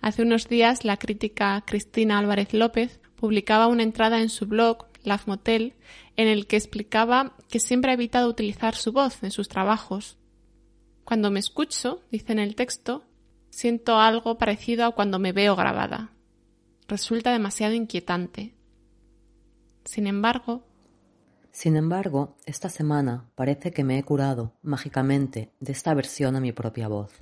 Hace 0.00 0.22
unos 0.22 0.48
días 0.48 0.84
la 0.84 0.96
crítica 0.96 1.62
Cristina 1.66 2.18
Álvarez 2.18 2.54
López 2.54 3.00
publicaba 3.16 3.66
una 3.66 3.82
entrada 3.82 4.20
en 4.20 4.30
su 4.30 4.46
blog 4.46 4.86
Love 5.04 5.26
Motel 5.26 5.74
en 6.16 6.28
el 6.28 6.46
que 6.46 6.56
explicaba 6.56 7.36
que 7.50 7.60
siempre 7.60 7.90
ha 7.90 7.94
evitado 7.94 8.28
utilizar 8.28 8.76
su 8.76 8.92
voz 8.92 9.22
en 9.22 9.32
sus 9.32 9.48
trabajos. 9.48 10.16
Cuando 11.04 11.30
me 11.30 11.40
escucho, 11.40 12.02
dice 12.10 12.32
en 12.32 12.38
el 12.38 12.54
texto, 12.54 13.04
siento 13.50 13.98
algo 13.98 14.38
parecido 14.38 14.86
a 14.86 14.92
cuando 14.92 15.18
me 15.18 15.32
veo 15.32 15.56
grabada. 15.56 16.12
Resulta 16.88 17.32
demasiado 17.32 17.74
inquietante. 17.74 18.54
Sin 19.84 20.06
embargo, 20.06 20.64
sin 21.52 21.76
embargo, 21.76 22.34
esta 22.46 22.70
semana 22.70 23.30
parece 23.34 23.72
que 23.72 23.84
me 23.84 23.98
he 23.98 24.02
curado 24.02 24.54
mágicamente 24.62 25.52
de 25.60 25.72
esta 25.72 25.90
aversión 25.90 26.34
a 26.34 26.40
mi 26.40 26.50
propia 26.50 26.88
voz. 26.88 27.12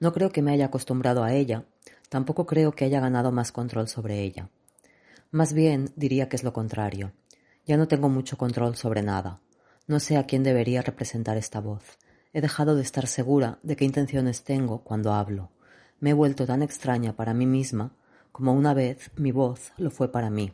No 0.00 0.12
creo 0.12 0.30
que 0.30 0.42
me 0.42 0.52
haya 0.52 0.66
acostumbrado 0.66 1.22
a 1.22 1.32
ella, 1.32 1.64
tampoco 2.08 2.46
creo 2.46 2.72
que 2.72 2.84
haya 2.84 2.98
ganado 3.00 3.30
más 3.30 3.52
control 3.52 3.88
sobre 3.88 4.22
ella. 4.22 4.50
Más 5.30 5.52
bien 5.52 5.92
diría 5.94 6.28
que 6.28 6.36
es 6.36 6.42
lo 6.42 6.52
contrario. 6.52 7.12
Ya 7.64 7.76
no 7.76 7.88
tengo 7.88 8.08
mucho 8.08 8.36
control 8.36 8.76
sobre 8.76 9.02
nada. 9.02 9.40
No 9.86 10.00
sé 10.00 10.16
a 10.16 10.26
quién 10.26 10.42
debería 10.42 10.82
representar 10.82 11.36
esta 11.36 11.60
voz. 11.60 11.98
He 12.32 12.40
dejado 12.40 12.74
de 12.74 12.82
estar 12.82 13.06
segura 13.06 13.60
de 13.62 13.76
qué 13.76 13.84
intenciones 13.84 14.42
tengo 14.42 14.82
cuando 14.82 15.12
hablo. 15.12 15.50
Me 16.00 16.10
he 16.10 16.14
vuelto 16.14 16.44
tan 16.44 16.62
extraña 16.62 17.14
para 17.14 17.34
mí 17.34 17.46
misma 17.46 17.92
como 18.32 18.52
una 18.52 18.74
vez 18.74 19.12
mi 19.16 19.30
voz 19.30 19.72
lo 19.76 19.90
fue 19.92 20.10
para 20.10 20.28
mí. 20.28 20.52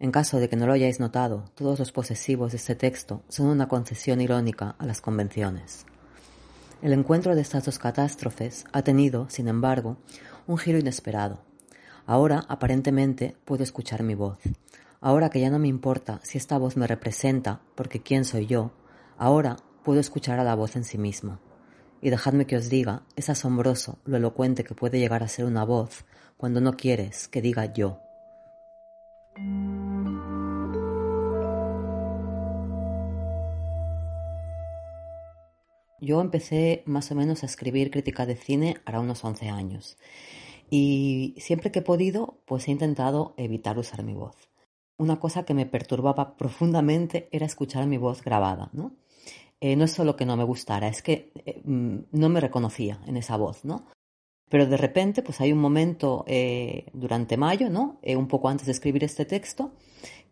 En 0.00 0.12
caso 0.12 0.40
de 0.40 0.48
que 0.48 0.56
no 0.56 0.66
lo 0.66 0.72
hayáis 0.72 0.98
notado, 0.98 1.44
todos 1.54 1.78
los 1.78 1.92
posesivos 1.92 2.52
de 2.52 2.56
este 2.56 2.74
texto 2.74 3.22
son 3.28 3.48
una 3.48 3.68
concesión 3.68 4.22
irónica 4.22 4.74
a 4.78 4.86
las 4.86 5.02
convenciones. 5.02 5.84
El 6.80 6.94
encuentro 6.94 7.34
de 7.34 7.42
estas 7.42 7.66
dos 7.66 7.78
catástrofes 7.78 8.64
ha 8.72 8.80
tenido, 8.80 9.28
sin 9.28 9.46
embargo, 9.46 9.98
un 10.46 10.56
giro 10.56 10.78
inesperado. 10.78 11.42
Ahora, 12.06 12.46
aparentemente, 12.48 13.36
puedo 13.44 13.62
escuchar 13.62 14.02
mi 14.02 14.14
voz. 14.14 14.38
Ahora 15.02 15.28
que 15.28 15.40
ya 15.40 15.50
no 15.50 15.58
me 15.58 15.68
importa 15.68 16.18
si 16.22 16.38
esta 16.38 16.56
voz 16.56 16.78
me 16.78 16.86
representa, 16.86 17.60
porque 17.74 18.02
quién 18.02 18.24
soy 18.24 18.46
yo, 18.46 18.72
ahora 19.18 19.56
puedo 19.84 20.00
escuchar 20.00 20.40
a 20.40 20.44
la 20.44 20.54
voz 20.54 20.76
en 20.76 20.84
sí 20.84 20.96
misma. 20.96 21.40
Y 22.00 22.08
dejadme 22.08 22.46
que 22.46 22.56
os 22.56 22.70
diga, 22.70 23.02
es 23.16 23.28
asombroso 23.28 23.98
lo 24.06 24.16
elocuente 24.16 24.64
que 24.64 24.74
puede 24.74 24.98
llegar 24.98 25.22
a 25.22 25.28
ser 25.28 25.44
una 25.44 25.64
voz 25.64 26.06
cuando 26.38 26.62
no 26.62 26.72
quieres 26.78 27.28
que 27.28 27.42
diga 27.42 27.70
yo. 27.74 28.00
Yo 36.00 36.20
empecé 36.20 36.82
más 36.86 37.10
o 37.10 37.14
menos 37.14 37.42
a 37.42 37.46
escribir 37.46 37.90
crítica 37.90 38.26
de 38.26 38.36
cine 38.36 38.76
ahora 38.84 39.00
unos 39.00 39.24
11 39.24 39.48
años 39.48 39.98
y 40.70 41.34
siempre 41.38 41.70
que 41.72 41.80
he 41.80 41.82
podido 41.82 42.38
pues 42.46 42.68
he 42.68 42.70
intentado 42.70 43.34
evitar 43.36 43.78
usar 43.78 44.02
mi 44.02 44.14
voz. 44.14 44.36
Una 44.96 45.18
cosa 45.18 45.44
que 45.44 45.54
me 45.54 45.66
perturbaba 45.66 46.36
profundamente 46.36 47.28
era 47.32 47.46
escuchar 47.46 47.86
mi 47.86 47.96
voz 47.96 48.22
grabada, 48.22 48.70
¿no? 48.72 48.92
Eh, 49.60 49.76
no 49.76 49.84
es 49.84 49.92
solo 49.92 50.16
que 50.16 50.24
no 50.24 50.36
me 50.36 50.44
gustara, 50.44 50.88
es 50.88 51.02
que 51.02 51.32
eh, 51.44 51.60
mm, 51.64 51.98
no 52.12 52.28
me 52.30 52.40
reconocía 52.40 53.00
en 53.06 53.16
esa 53.16 53.36
voz, 53.36 53.64
¿no? 53.64 53.86
Pero 54.48 54.66
de 54.66 54.76
repente, 54.76 55.22
pues 55.22 55.40
hay 55.40 55.52
un 55.52 55.60
momento 55.60 56.24
eh, 56.26 56.86
durante 56.92 57.36
mayo, 57.36 57.70
¿no? 57.70 58.00
un 58.02 58.26
poco 58.26 58.48
antes 58.48 58.66
de 58.66 58.72
escribir 58.72 59.04
este 59.04 59.24
texto, 59.24 59.70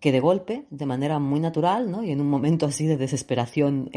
que 0.01 0.13
de 0.13 0.21
golpe, 0.21 0.65
de 0.71 0.87
manera 0.87 1.19
muy 1.19 1.41
natural, 1.41 1.91
¿no? 1.91 2.05
Y 2.05 2.11
en 2.11 2.21
un 2.21 2.29
momento 2.29 2.67
así 2.67 2.87
de 2.87 2.97
desesperación 2.97 3.91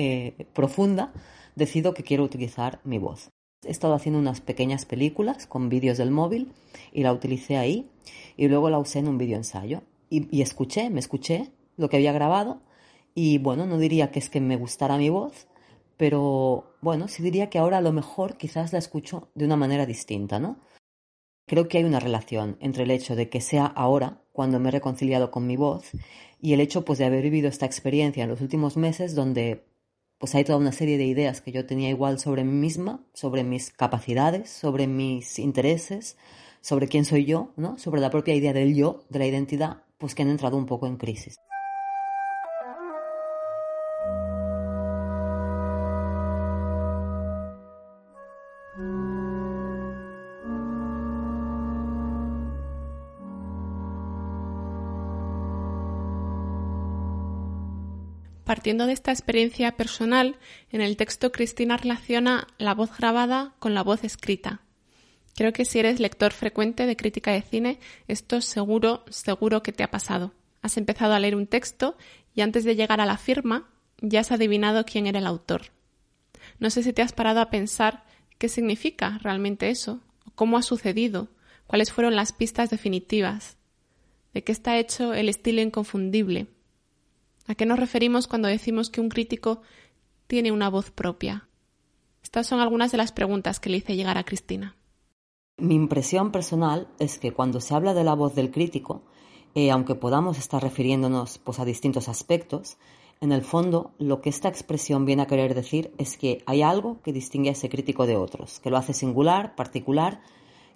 profunda, 0.54 1.14
decido 1.56 1.94
que 1.94 2.04
quiero 2.04 2.24
utilizar 2.24 2.80
mi 2.84 2.98
voz. 2.98 3.30
He 3.64 3.70
estado 3.70 3.94
haciendo 3.94 4.20
unas 4.20 4.42
pequeñas 4.42 4.86
películas 4.86 5.46
con 5.46 5.70
vídeos 5.70 6.00
del 6.00 6.10
móvil 6.10 6.52
y 6.92 7.04
la 7.04 7.14
utilicé 7.14 7.58
ahí 7.58 7.88
y 8.36 8.48
luego 8.48 8.72
la 8.72 8.80
usé 8.80 9.00
en 9.00 9.08
un 9.08 9.20
vídeo 9.20 9.38
ensayo. 9.38 9.84
Y, 10.10 10.42
escuché, 10.42 10.90
me 10.90 11.00
escuché 11.00 11.52
lo 11.78 11.88
que 11.88 11.98
había 11.98 12.12
grabado 12.12 12.62
y 13.14 13.38
bueno, 13.38 13.66
no 13.66 13.78
diría 13.78 14.12
que 14.12 14.20
es 14.20 14.30
que 14.30 14.42
me 14.42 14.58
gustara 14.58 14.98
mi 14.98 15.10
voz, 15.10 15.48
pero 15.96 16.76
bueno, 16.82 17.08
sí 17.08 17.22
diría 17.22 17.50
que 17.50 17.60
ahora 17.60 17.78
a 17.78 17.82
lo 17.82 17.94
mejor 17.94 18.36
quizás 18.36 18.74
la 18.74 18.80
escucho 18.80 19.30
de 19.36 19.46
una 19.46 19.56
manera 19.56 19.86
distinta, 19.86 20.40
¿no? 20.40 20.58
Creo 21.48 21.68
que 21.68 21.78
hay 21.78 21.84
una 21.84 22.00
relación 22.00 22.58
entre 22.60 22.84
el 22.84 22.92
hecho 22.92 23.16
de 23.16 23.30
que 23.30 23.42
sea 23.42 23.66
ahora, 23.66 24.21
cuando 24.32 24.60
me 24.60 24.70
he 24.70 24.72
reconciliado 24.72 25.32
con 25.32 25.48
mi 25.48 25.58
voz, 25.58 25.92
y 26.40 26.54
el 26.54 26.62
hecho 26.62 26.86
pues 26.86 27.00
de 27.00 27.06
haber 27.06 27.24
vivido 27.24 27.50
esta 27.50 27.66
experiencia 27.66 28.24
en 28.24 28.30
los 28.30 28.42
últimos 28.42 28.78
meses 28.78 29.16
donde 29.16 29.66
pues 30.18 30.36
hay 30.36 30.44
toda 30.44 30.60
una 30.60 30.72
serie 30.72 30.98
de 30.98 31.06
ideas 31.06 31.42
que 31.42 31.52
yo 31.52 31.66
tenía 31.66 31.90
igual 31.90 32.20
sobre 32.20 32.44
mí 32.44 32.54
misma, 32.54 33.04
sobre 33.14 33.44
mis 33.44 33.72
capacidades, 33.72 34.52
sobre 34.52 34.86
mis 34.86 35.40
intereses, 35.40 36.16
sobre 36.62 36.88
quién 36.88 37.06
soy 37.06 37.26
yo, 37.26 37.52
¿no? 37.58 37.78
sobre 37.80 38.02
la 38.02 38.12
propia 38.12 38.36
idea 38.36 38.54
del 38.54 38.76
yo, 38.76 39.04
de 39.10 39.20
la 39.20 39.26
identidad, 39.26 39.84
pues 39.98 40.14
que 40.14 40.22
han 40.22 40.30
entrado 40.30 40.58
un 40.58 40.68
poco 40.68 40.86
en 40.86 40.98
crisis. 40.98 41.38
Partiendo 58.52 58.86
de 58.86 58.92
esta 58.92 59.14
experiencia 59.14 59.78
personal, 59.78 60.36
en 60.74 60.82
el 60.82 60.98
texto 60.98 61.32
Cristina 61.32 61.78
relaciona 61.78 62.50
la 62.58 62.74
voz 62.74 62.90
grabada 62.98 63.56
con 63.60 63.74
la 63.74 63.82
voz 63.82 64.04
escrita. 64.04 64.60
Creo 65.38 65.54
que 65.54 65.64
si 65.64 65.80
eres 65.80 66.02
lector 66.02 66.34
frecuente 66.34 66.86
de 66.86 66.98
crítica 66.98 67.32
de 67.32 67.44
cine, 67.44 67.80
esto 68.10 68.42
seguro, 68.42 69.06
seguro 69.10 69.64
que 69.64 69.72
te 69.72 69.84
ha 69.84 69.90
pasado. 69.90 70.34
Has 70.62 70.76
empezado 70.76 71.14
a 71.14 71.20
leer 71.22 71.38
un 71.38 71.48
texto 71.48 71.96
y 72.36 72.42
antes 72.42 72.66
de 72.66 72.76
llegar 72.76 73.00
a 73.00 73.06
la 73.06 73.16
firma 73.16 73.70
ya 74.02 74.20
has 74.20 74.34
adivinado 74.34 74.84
quién 74.84 75.08
era 75.08 75.20
el 75.20 75.28
autor. 75.28 75.68
No 76.60 76.70
sé 76.72 76.84
si 76.84 76.92
te 76.92 77.02
has 77.02 77.14
parado 77.14 77.40
a 77.40 77.52
pensar 77.52 78.04
qué 78.38 78.50
significa 78.50 79.18
realmente 79.24 79.70
eso, 79.70 80.02
cómo 80.36 80.58
ha 80.58 80.62
sucedido, 80.62 81.30
cuáles 81.68 81.94
fueron 81.94 82.18
las 82.18 82.34
pistas 82.34 82.70
definitivas, 82.70 83.56
de 84.34 84.44
qué 84.44 84.52
está 84.52 84.78
hecho 84.78 85.14
el 85.14 85.30
estilo 85.30 85.62
inconfundible, 85.62 86.48
¿A 87.48 87.56
qué 87.56 87.66
nos 87.66 87.80
referimos 87.80 88.28
cuando 88.28 88.48
decimos 88.48 88.90
que 88.90 89.02
un 89.02 89.10
crítico 89.10 89.62
tiene 90.28 90.52
una 90.52 90.70
voz 90.70 90.92
propia? 90.92 91.48
Estas 92.24 92.48
son 92.48 92.60
algunas 92.60 92.92
de 92.92 92.98
las 92.98 93.12
preguntas 93.12 93.60
que 93.60 93.70
le 93.70 93.78
hice 93.78 93.96
llegar 93.96 94.18
a 94.18 94.24
Cristina. 94.24 94.76
Mi 95.58 95.76
impresión 95.76 96.32
personal 96.32 96.88
es 97.00 97.20
que 97.20 97.34
cuando 97.34 97.62
se 97.62 97.74
habla 97.74 97.94
de 97.94 98.04
la 98.04 98.14
voz 98.14 98.36
del 98.36 98.52
crítico, 98.52 99.04
eh, 99.54 99.70
aunque 99.70 99.96
podamos 99.96 100.38
estar 100.38 100.62
refiriéndonos 100.62 101.40
pues, 101.40 101.60
a 101.60 101.66
distintos 101.66 102.08
aspectos, 102.08 102.78
en 103.20 103.32
el 103.32 103.44
fondo 103.44 103.94
lo 104.00 104.22
que 104.22 104.30
esta 104.30 104.50
expresión 104.50 105.06
viene 105.06 105.24
a 105.24 105.28
querer 105.28 105.54
decir 105.54 105.94
es 105.98 106.18
que 106.18 106.42
hay 106.48 106.64
algo 106.64 107.02
que 107.04 107.14
distingue 107.14 107.50
a 107.50 107.54
ese 107.54 107.70
crítico 107.70 108.08
de 108.08 108.18
otros, 108.18 108.60
que 108.60 108.72
lo 108.72 108.78
hace 108.78 108.94
singular, 108.94 109.56
particular, 109.56 110.22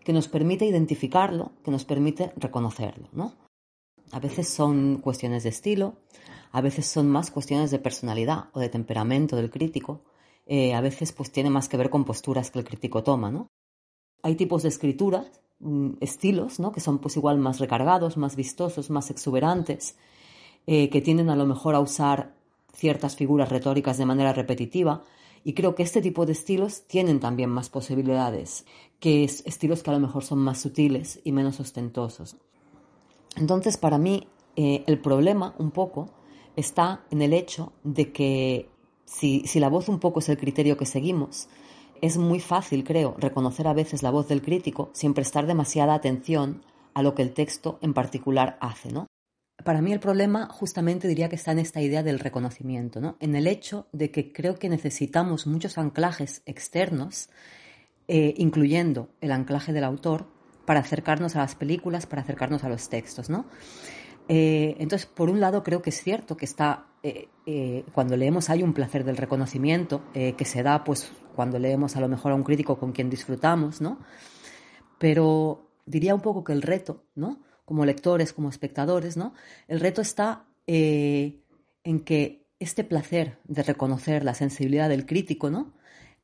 que 0.03 0.13
nos 0.13 0.27
permite 0.27 0.65
identificarlo, 0.65 1.53
que 1.63 1.71
nos 1.71 1.85
permite 1.85 2.31
reconocerlo. 2.37 3.07
¿no? 3.13 3.33
A 4.11 4.19
veces 4.19 4.47
son 4.47 4.97
cuestiones 4.97 5.43
de 5.43 5.49
estilo, 5.49 5.95
a 6.55 6.61
veces 6.61 6.85
son 6.85 7.09
más 7.09 7.31
cuestiones 7.31 7.69
de 7.69 7.79
personalidad 7.79 8.45
o 8.53 8.61
de 8.61 8.69
temperamento 8.69 9.35
del 9.35 9.51
crítico, 9.51 10.05
eh, 10.45 10.73
a 10.73 10.79
veces 10.79 11.11
pues 11.11 11.29
tiene 11.29 11.49
más 11.49 11.67
que 11.67 11.75
ver 11.75 11.89
con 11.89 12.05
posturas 12.05 12.49
que 12.49 12.59
el 12.59 12.63
crítico 12.63 13.03
toma, 13.03 13.29
¿no? 13.29 13.49
Hay 14.23 14.35
tipos 14.35 14.63
de 14.63 14.69
escrituras, 14.69 15.29
mm, 15.59 15.95
estilos, 15.99 16.61
¿no? 16.61 16.71
Que 16.71 16.79
son 16.79 16.99
pues 16.99 17.17
igual 17.17 17.39
más 17.39 17.59
recargados, 17.59 18.15
más 18.15 18.37
vistosos, 18.37 18.89
más 18.89 19.09
exuberantes, 19.09 19.97
eh, 20.65 20.89
que 20.89 21.01
tienden 21.01 21.29
a 21.29 21.35
lo 21.35 21.45
mejor 21.45 21.75
a 21.75 21.81
usar 21.81 22.37
ciertas 22.73 23.17
figuras 23.17 23.49
retóricas 23.49 23.97
de 23.97 24.05
manera 24.05 24.31
repetitiva, 24.31 25.03
y 25.43 25.55
creo 25.55 25.75
que 25.75 25.83
este 25.83 26.01
tipo 26.01 26.25
de 26.25 26.31
estilos 26.31 26.87
tienen 26.87 27.19
también 27.19 27.49
más 27.49 27.67
posibilidades 27.67 28.65
que 29.01 29.25
estilos 29.25 29.83
que 29.83 29.89
a 29.89 29.93
lo 29.93 29.99
mejor 29.99 30.23
son 30.23 30.39
más 30.39 30.61
sutiles 30.61 31.19
y 31.25 31.33
menos 31.33 31.59
ostentosos. 31.59 32.37
Entonces, 33.35 33.75
para 33.75 33.97
mí, 33.97 34.29
eh, 34.55 34.85
el 34.87 34.99
problema 34.99 35.53
un 35.57 35.71
poco 35.71 36.11
está 36.55 37.05
en 37.11 37.21
el 37.21 37.33
hecho 37.33 37.73
de 37.83 38.11
que 38.11 38.69
si, 39.05 39.43
la 39.59 39.69
voz 39.69 39.89
un 39.89 39.99
poco 39.99 40.19
es 40.19 40.29
el 40.29 40.37
criterio 40.37 40.77
que 40.77 40.85
seguimos, 40.85 41.47
es 42.01 42.17
muy 42.17 42.39
fácil, 42.39 42.83
creo, 42.83 43.15
reconocer 43.17 43.67
a 43.67 43.73
veces 43.73 44.03
la 44.03 44.11
voz 44.11 44.27
del 44.27 44.41
crítico 44.41 44.89
sin 44.93 45.13
prestar 45.13 45.47
demasiada 45.47 45.93
atención 45.93 46.63
a 46.93 47.01
lo 47.01 47.15
que 47.15 47.21
el 47.21 47.33
texto 47.33 47.79
en 47.81 47.93
particular 47.93 48.57
hace, 48.61 48.91
¿no? 48.91 49.07
Para 49.63 49.81
mí 49.81 49.93
el 49.93 50.01
problema 50.01 50.47
justamente 50.47 51.07
diría 51.07 51.29
que 51.29 51.37
está 51.37 51.51
en 51.53 51.59
esta 51.59 51.81
idea 51.81 52.03
del 52.03 52.19
reconocimiento, 52.19 52.99
¿no? 52.99 53.15
En 53.19 53.35
el 53.35 53.47
hecho 53.47 53.87
de 53.93 54.11
que 54.11 54.33
creo 54.33 54.55
que 54.55 54.69
necesitamos 54.69 55.47
muchos 55.47 55.77
anclajes 55.77 56.41
externos, 56.45 57.29
eh, 58.07 58.33
incluyendo 58.37 59.09
el 59.21 59.31
anclaje 59.31 59.71
del 59.71 59.85
autor, 59.85 60.27
para 60.65 60.81
acercarnos 60.81 61.35
a 61.35 61.39
las 61.39 61.55
películas, 61.55 62.05
para 62.05 62.23
acercarnos 62.23 62.63
a 62.63 62.69
los 62.69 62.89
textos, 62.89 63.29
¿no? 63.29 63.45
Eh, 64.27 64.75
entonces, 64.79 65.05
por 65.07 65.29
un 65.29 65.39
lado, 65.39 65.63
creo 65.63 65.81
que 65.81 65.91
es 65.91 66.01
cierto 66.01 66.35
que 66.35 66.45
está, 66.45 66.87
eh, 67.03 67.29
eh, 67.45 67.83
cuando 67.93 68.17
leemos 68.17 68.49
hay 68.49 68.63
un 68.63 68.73
placer 68.73 69.03
del 69.03 69.17
reconocimiento 69.17 70.01
que 70.13 70.45
se 70.45 70.63
da, 70.63 70.83
pues, 70.83 71.11
cuando 71.35 71.59
leemos 71.59 71.95
a 71.95 72.01
lo 72.01 72.07
mejor 72.07 72.31
a 72.31 72.35
un 72.35 72.43
crítico 72.43 72.79
con 72.79 72.91
quien 72.91 73.09
disfrutamos, 73.09 73.81
¿no? 73.81 73.99
Pero 74.97 75.69
diría 75.85 76.15
un 76.15 76.21
poco 76.21 76.43
que 76.43 76.53
el 76.53 76.61
reto, 76.61 77.03
¿no? 77.15 77.41
Como 77.65 77.85
lectores, 77.85 78.33
como 78.33 78.49
espectadores, 78.49 79.17
¿no? 79.17 79.33
El 79.67 79.79
reto 79.79 80.01
está 80.01 80.45
eh, 80.67 81.41
en 81.83 81.99
que 81.99 82.47
este 82.59 82.83
placer 82.83 83.39
de 83.43 83.63
reconocer 83.63 84.23
la 84.23 84.33
sensibilidad 84.33 84.89
del 84.89 85.05
crítico, 85.05 85.49
¿no? 85.49 85.73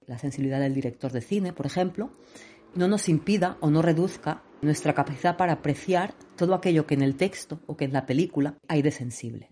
La 0.08 0.18
sensibilidad 0.18 0.60
del 0.60 0.74
director 0.74 1.12
de 1.12 1.22
cine, 1.22 1.54
por 1.54 1.66
ejemplo, 1.66 2.10
no 2.74 2.88
nos 2.88 3.10
impida 3.10 3.58
o 3.60 3.70
no 3.70 3.82
reduzca 3.82 4.44
nuestra 4.62 4.94
capacidad 4.94 5.38
para 5.38 5.54
apreciar 5.54 6.14
todo 6.36 6.54
aquello 6.54 6.86
que 6.86 6.94
en 6.94 7.02
el 7.02 7.16
texto 7.16 7.62
o 7.68 7.76
que 7.78 7.86
en 7.86 7.94
la 7.94 8.06
película 8.06 8.58
hay 8.68 8.82
de 8.82 8.92
sensible. 8.92 9.50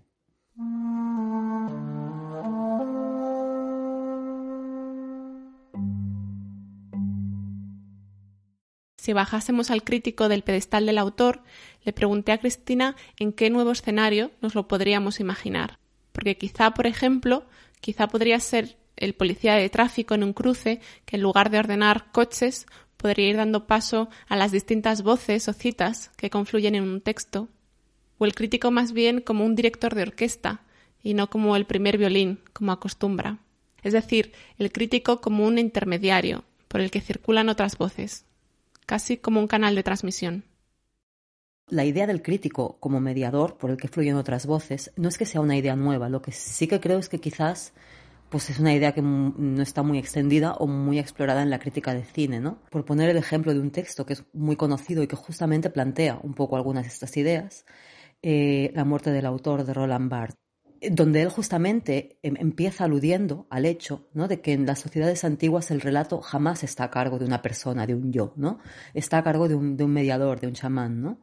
Si 8.97 9.13
bajásemos 9.13 9.71
al 9.71 9.83
crítico 9.83 10.29
del 10.29 10.43
pedestal 10.43 10.85
del 10.85 10.97
autor, 10.97 11.41
le 11.83 11.93
pregunté 11.93 12.31
a 12.31 12.37
Cristina 12.37 12.95
en 13.17 13.33
qué 13.33 13.49
nuevo 13.49 13.71
escenario 13.71 14.29
nos 14.41 14.55
lo 14.55 14.67
podríamos 14.67 15.19
imaginar. 15.19 15.79
Porque 16.11 16.37
quizá, 16.37 16.71
por 16.75 16.85
ejemplo, 16.85 17.47
quizá 17.79 18.07
podría 18.07 18.39
ser 18.39 18.77
el 18.97 19.15
policía 19.15 19.55
de 19.55 19.69
tráfico 19.69 20.13
en 20.13 20.23
un 20.23 20.33
cruce 20.33 20.81
que 21.05 21.15
en 21.15 21.23
lugar 21.23 21.49
de 21.49 21.59
ordenar 21.59 22.11
coches 22.11 22.67
podría 22.99 23.29
ir 23.29 23.37
dando 23.37 23.65
paso 23.65 24.09
a 24.27 24.35
las 24.35 24.51
distintas 24.51 25.03
voces 25.03 25.47
o 25.47 25.53
citas 25.53 26.11
que 26.17 26.29
confluyen 26.29 26.75
en 26.75 26.83
un 26.83 26.99
texto, 26.99 27.47
o 28.17 28.25
el 28.25 28.35
crítico 28.35 28.71
más 28.71 28.91
bien 28.91 29.21
como 29.21 29.45
un 29.45 29.55
director 29.55 29.95
de 29.95 30.01
orquesta 30.01 30.61
y 31.01 31.13
no 31.13 31.29
como 31.29 31.55
el 31.55 31.65
primer 31.65 31.97
violín, 31.97 32.41
como 32.51 32.73
acostumbra. 32.73 33.39
Es 33.83 33.93
decir, 33.93 34.33
el 34.57 34.73
crítico 34.73 35.21
como 35.21 35.45
un 35.45 35.57
intermediario 35.57 36.43
por 36.67 36.81
el 36.81 36.91
que 36.91 36.99
circulan 36.99 37.47
otras 37.47 37.77
voces, 37.77 38.25
casi 38.85 39.15
como 39.15 39.39
un 39.39 39.47
canal 39.47 39.75
de 39.75 39.83
transmisión. 39.83 40.43
La 41.69 41.85
idea 41.85 42.05
del 42.05 42.21
crítico 42.21 42.77
como 42.81 42.99
mediador 42.99 43.57
por 43.57 43.71
el 43.71 43.77
que 43.77 43.87
fluyen 43.87 44.15
otras 44.15 44.45
voces 44.45 44.91
no 44.97 45.07
es 45.07 45.17
que 45.17 45.25
sea 45.25 45.39
una 45.39 45.55
idea 45.55 45.77
nueva, 45.77 46.09
lo 46.09 46.21
que 46.21 46.33
sí 46.33 46.67
que 46.67 46.81
creo 46.81 46.99
es 46.99 47.07
que 47.07 47.19
quizás 47.19 47.71
pues 48.29 48.49
es 48.49 48.59
una 48.59 48.73
idea 48.73 48.93
que 48.93 49.01
no 49.01 49.61
está 49.61 49.83
muy 49.83 49.97
extendida 49.97 50.53
o 50.53 50.67
muy 50.67 50.99
explorada 50.99 51.41
en 51.41 51.49
la 51.49 51.59
crítica 51.59 51.93
de 51.93 52.03
cine, 52.03 52.39
¿no? 52.39 52.59
Por 52.69 52.85
poner 52.85 53.09
el 53.09 53.17
ejemplo 53.17 53.53
de 53.53 53.59
un 53.59 53.71
texto 53.71 54.05
que 54.05 54.13
es 54.13 54.23
muy 54.33 54.55
conocido 54.55 55.01
y 55.03 55.07
que 55.07 55.15
justamente 55.15 55.69
plantea 55.69 56.19
un 56.21 56.33
poco 56.33 56.55
algunas 56.55 56.83
de 56.83 56.89
estas 56.89 57.17
ideas, 57.17 57.65
eh, 58.21 58.71
La 58.75 58.85
muerte 58.85 59.11
del 59.11 59.25
autor 59.25 59.63
de 59.63 59.73
Roland 59.73 60.09
Barthes, 60.09 60.39
donde 60.91 61.21
él 61.21 61.29
justamente 61.29 62.19
em, 62.21 62.35
empieza 62.37 62.85
aludiendo 62.85 63.47
al 63.49 63.65
hecho 63.65 64.07
¿no? 64.13 64.27
de 64.27 64.41
que 64.41 64.53
en 64.53 64.65
las 64.65 64.79
sociedades 64.79 65.23
antiguas 65.23 65.71
el 65.71 65.81
relato 65.81 66.21
jamás 66.21 66.63
está 66.63 66.85
a 66.85 66.89
cargo 66.91 67.19
de 67.19 67.25
una 67.25 67.41
persona, 67.41 67.85
de 67.85 67.95
un 67.95 68.11
yo, 68.13 68.33
¿no? 68.35 68.59
Está 68.93 69.17
a 69.17 69.23
cargo 69.23 69.47
de 69.47 69.55
un, 69.55 69.75
de 69.75 69.83
un 69.83 69.91
mediador, 69.91 70.39
de 70.39 70.47
un 70.47 70.53
chamán, 70.53 71.01
¿no? 71.01 71.19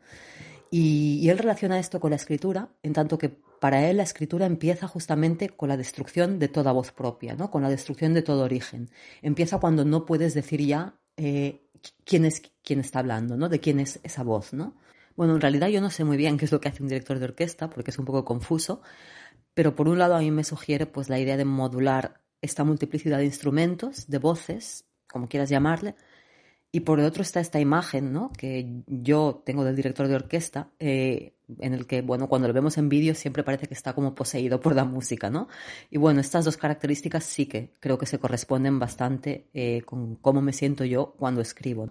Y, 0.78 1.30
él 1.30 1.38
relaciona 1.38 1.78
esto 1.78 2.00
con 2.00 2.10
la 2.10 2.16
escritura, 2.16 2.68
en 2.82 2.92
tanto 2.92 3.16
que 3.16 3.30
para 3.30 3.88
él 3.88 3.96
la 3.96 4.02
escritura 4.02 4.44
empieza 4.44 4.86
justamente 4.86 5.48
con 5.48 5.70
la 5.70 5.76
destrucción 5.78 6.38
de 6.38 6.48
toda 6.48 6.72
voz 6.72 6.92
propia, 6.92 7.34
¿no? 7.34 7.50
con 7.50 7.62
la 7.62 7.70
destrucción 7.70 8.12
de 8.12 8.20
todo 8.20 8.44
origen. 8.44 8.90
Empieza 9.22 9.58
cuando 9.58 9.86
no 9.86 10.04
puedes 10.04 10.34
decir 10.34 10.60
ya 10.60 11.00
eh, 11.16 11.62
quién 12.04 12.26
es 12.26 12.42
quién 12.62 12.80
está 12.80 12.98
hablando, 12.98 13.38
¿no? 13.38 13.48
de 13.48 13.58
quién 13.58 13.80
es 13.80 14.00
esa 14.02 14.22
voz. 14.22 14.52
¿no? 14.52 14.76
Bueno, 15.16 15.34
en 15.34 15.40
realidad 15.40 15.68
yo 15.68 15.80
no 15.80 15.88
sé 15.88 16.04
muy 16.04 16.18
bien 16.18 16.36
qué 16.36 16.44
es 16.44 16.52
lo 16.52 16.60
que 16.60 16.68
hace 16.68 16.82
un 16.82 16.90
director 16.90 17.18
de 17.18 17.24
orquesta, 17.24 17.70
porque 17.70 17.90
es 17.90 17.98
un 17.98 18.04
poco 18.04 18.26
confuso, 18.26 18.82
pero 19.54 19.74
por 19.74 19.88
un 19.88 19.98
lado 19.98 20.14
a 20.14 20.20
mí 20.20 20.30
me 20.30 20.44
sugiere 20.44 20.84
pues, 20.84 21.08
la 21.08 21.18
idea 21.18 21.38
de 21.38 21.46
modular 21.46 22.20
esta 22.42 22.64
multiplicidad 22.64 23.16
de 23.16 23.24
instrumentos, 23.24 24.08
de 24.08 24.18
voces, 24.18 24.84
como 25.08 25.26
quieras 25.26 25.48
llamarle, 25.48 25.94
y 26.72 26.80
por 26.80 27.00
otro 27.00 27.22
está 27.22 27.40
esta 27.40 27.60
imagen 27.60 28.12
¿no? 28.12 28.30
que 28.32 28.82
yo 28.86 29.42
tengo 29.44 29.64
del 29.64 29.76
director 29.76 30.08
de 30.08 30.14
orquesta, 30.14 30.70
eh, 30.78 31.32
en 31.58 31.74
el 31.74 31.86
que, 31.86 32.02
bueno, 32.02 32.28
cuando 32.28 32.48
lo 32.48 32.54
vemos 32.54 32.76
en 32.76 32.88
vídeo 32.88 33.14
siempre 33.14 33.44
parece 33.44 33.66
que 33.66 33.74
está 33.74 33.94
como 33.94 34.14
poseído 34.14 34.60
por 34.60 34.74
la 34.74 34.84
música, 34.84 35.30
¿no? 35.30 35.48
Y 35.90 35.98
bueno, 35.98 36.20
estas 36.20 36.44
dos 36.44 36.56
características 36.56 37.24
sí 37.24 37.46
que 37.46 37.72
creo 37.78 37.98
que 37.98 38.06
se 38.06 38.18
corresponden 38.18 38.80
bastante 38.80 39.48
eh, 39.54 39.82
con 39.82 40.16
cómo 40.16 40.42
me 40.42 40.52
siento 40.52 40.84
yo 40.84 41.14
cuando 41.16 41.40
escribo. 41.40 41.90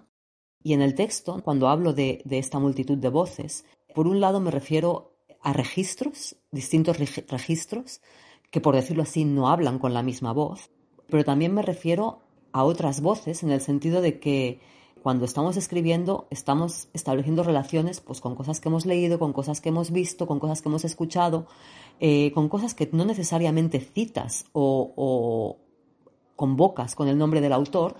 Y 0.62 0.74
en 0.74 0.82
el 0.82 0.94
texto, 0.94 1.40
cuando 1.42 1.68
hablo 1.68 1.94
de, 1.94 2.20
de 2.24 2.38
esta 2.38 2.58
multitud 2.58 2.98
de 2.98 3.08
voces, 3.08 3.64
por 3.94 4.06
un 4.06 4.20
lado 4.20 4.40
me 4.40 4.50
refiero 4.50 5.16
a 5.40 5.52
registros, 5.52 6.36
distintos 6.50 6.98
registros, 6.98 8.02
que 8.50 8.60
por 8.60 8.74
decirlo 8.74 9.04
así 9.04 9.24
no 9.24 9.48
hablan 9.48 9.78
con 9.78 9.94
la 9.94 10.02
misma 10.02 10.32
voz, 10.32 10.70
pero 11.08 11.24
también 11.24 11.54
me 11.54 11.62
refiero 11.62 12.25
a 12.56 12.64
otras 12.64 13.02
voces 13.02 13.42
en 13.42 13.50
el 13.50 13.60
sentido 13.60 14.00
de 14.00 14.18
que 14.18 14.60
cuando 15.02 15.26
estamos 15.26 15.58
escribiendo 15.58 16.26
estamos 16.30 16.88
estableciendo 16.94 17.42
relaciones 17.42 18.00
pues, 18.00 18.22
con 18.22 18.34
cosas 18.34 18.60
que 18.60 18.70
hemos 18.70 18.86
leído, 18.86 19.18
con 19.18 19.34
cosas 19.34 19.60
que 19.60 19.68
hemos 19.68 19.90
visto, 19.90 20.26
con 20.26 20.40
cosas 20.40 20.62
que 20.62 20.70
hemos 20.70 20.86
escuchado, 20.86 21.46
eh, 22.00 22.32
con 22.32 22.48
cosas 22.48 22.72
que 22.72 22.88
no 22.92 23.04
necesariamente 23.04 23.78
citas 23.78 24.46
o, 24.54 25.58
convocas 26.34 26.94
con 26.94 27.08
el 27.08 27.18
nombre 27.18 27.42
del 27.42 27.52
autor, 27.52 27.94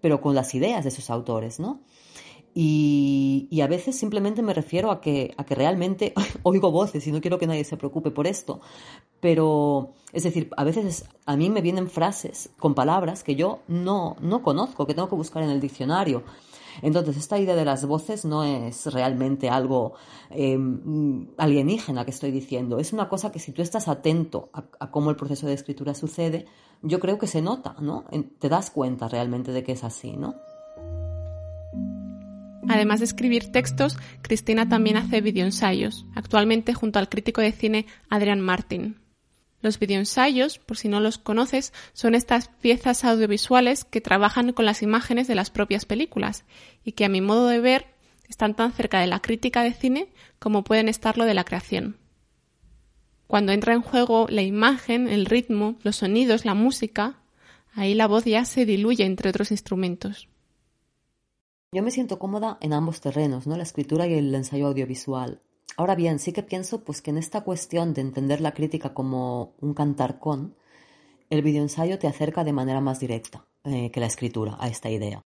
pero 0.00 0.22
con 0.22 0.34
las 0.34 0.54
ideas 0.54 0.84
de 0.84 0.88
esos 0.88 1.10
autores, 1.10 1.60
¿no? 1.60 1.80
Y, 2.54 3.60
a 3.62 3.66
veces 3.66 3.96
simplemente 3.96 4.42
me 4.42 4.54
refiero 4.54 4.90
a 4.90 5.00
que, 5.00 5.34
a 5.36 5.44
que 5.44 5.54
realmente 5.54 6.14
oigo 6.42 6.70
voces 6.70 7.06
y 7.06 7.12
no 7.12 7.20
quiero 7.20 7.38
que 7.38 7.46
nadie 7.46 7.64
se 7.64 7.76
preocupe 7.76 8.10
por 8.10 8.26
esto. 8.26 8.60
Pero, 9.20 9.92
es 10.12 10.24
decir, 10.24 10.50
a 10.56 10.64
veces 10.64 11.04
a 11.26 11.36
mí 11.36 11.50
me 11.50 11.60
vienen 11.60 11.90
frases 11.90 12.50
con 12.58 12.74
palabras 12.74 13.22
que 13.22 13.36
yo 13.36 13.60
no, 13.68 14.16
no 14.20 14.42
conozco, 14.42 14.86
que 14.86 14.94
tengo 14.94 15.08
que 15.08 15.16
buscar 15.16 15.42
en 15.42 15.50
el 15.50 15.60
diccionario. 15.60 16.24
Entonces, 16.82 17.16
esta 17.16 17.38
idea 17.38 17.54
de 17.54 17.64
las 17.64 17.84
voces 17.84 18.24
no 18.24 18.44
es 18.44 18.86
realmente 18.86 19.50
algo 19.50 19.94
em, 20.30 21.28
alienígena 21.36 22.04
que 22.04 22.12
estoy 22.12 22.30
diciendo. 22.30 22.78
Es 22.78 22.92
una 22.92 23.08
cosa 23.08 23.30
que 23.30 23.38
si 23.38 23.52
tú 23.52 23.60
estás 23.60 23.88
atento 23.88 24.50
a, 24.52 24.64
a, 24.78 24.90
cómo 24.90 25.10
el 25.10 25.16
proceso 25.16 25.46
de 25.46 25.54
escritura 25.54 25.94
sucede, 25.94 26.46
yo 26.82 26.98
creo 27.00 27.18
que 27.18 27.26
se 27.26 27.42
nota, 27.42 27.76
¿no? 27.80 28.04
Te 28.38 28.48
das 28.48 28.70
cuenta 28.70 29.08
realmente 29.08 29.52
de 29.52 29.62
que 29.62 29.72
es 29.72 29.84
así, 29.84 30.16
¿no? 30.16 30.34
Además 32.70 33.00
de 33.00 33.06
escribir 33.06 33.50
textos, 33.50 33.98
Cristina 34.22 34.68
también 34.68 34.96
hace 34.96 35.20
videoensayos, 35.20 36.06
actualmente 36.14 36.72
junto 36.72 37.00
al 37.00 37.08
crítico 37.08 37.40
de 37.40 37.50
cine 37.50 37.86
Adrian 38.08 38.40
Martin. 38.40 39.00
Los 39.60 39.80
videoensayos, 39.80 40.60
por 40.60 40.76
si 40.76 40.86
no 40.86 41.00
los 41.00 41.18
conoces, 41.18 41.72
son 41.94 42.14
estas 42.14 42.46
piezas 42.46 43.04
audiovisuales 43.04 43.84
que 43.84 44.00
trabajan 44.00 44.52
con 44.52 44.66
las 44.66 44.82
imágenes 44.82 45.26
de 45.26 45.34
las 45.34 45.50
propias 45.50 45.84
películas 45.84 46.44
y 46.84 46.92
que 46.92 47.04
a 47.04 47.08
mi 47.08 47.20
modo 47.20 47.48
de 47.48 47.58
ver 47.58 47.86
están 48.28 48.54
tan 48.54 48.70
cerca 48.70 49.00
de 49.00 49.08
la 49.08 49.18
crítica 49.18 49.64
de 49.64 49.72
cine 49.72 50.06
como 50.38 50.62
pueden 50.62 50.88
estarlo 50.88 51.24
de 51.24 51.34
la 51.34 51.42
creación. 51.42 51.96
Cuando 53.26 53.50
entra 53.50 53.74
en 53.74 53.82
juego 53.82 54.28
la 54.30 54.42
imagen, 54.42 55.08
el 55.08 55.26
ritmo, 55.26 55.74
los 55.82 55.96
sonidos, 55.96 56.44
la 56.44 56.54
música, 56.54 57.16
ahí 57.74 57.94
la 57.94 58.06
voz 58.06 58.26
ya 58.26 58.44
se 58.44 58.64
diluye 58.64 59.04
entre 59.04 59.30
otros 59.30 59.50
instrumentos. 59.50 60.29
Yo 61.72 61.84
me 61.84 61.92
siento 61.92 62.18
cómoda 62.18 62.58
en 62.60 62.72
ambos 62.72 63.00
terrenos, 63.00 63.46
¿no? 63.46 63.56
La 63.56 63.62
escritura 63.62 64.04
y 64.08 64.14
el 64.14 64.34
ensayo 64.34 64.66
audiovisual. 64.66 65.40
Ahora 65.76 65.94
bien, 65.94 66.18
sí 66.18 66.32
que 66.32 66.42
pienso 66.42 66.82
pues 66.82 67.00
que 67.00 67.10
en 67.10 67.18
esta 67.18 67.42
cuestión 67.42 67.94
de 67.94 68.00
entender 68.00 68.40
la 68.40 68.54
crítica 68.54 68.92
como 68.92 69.54
un 69.60 69.74
cantar 69.74 70.18
con, 70.18 70.56
el 71.30 71.42
videoensayo 71.42 72.00
te 72.00 72.08
acerca 72.08 72.42
de 72.42 72.52
manera 72.52 72.80
más 72.80 72.98
directa 72.98 73.46
eh, 73.62 73.92
que 73.92 74.00
la 74.00 74.06
escritura 74.06 74.56
a 74.58 74.66
esta 74.66 74.90
idea. 74.90 75.22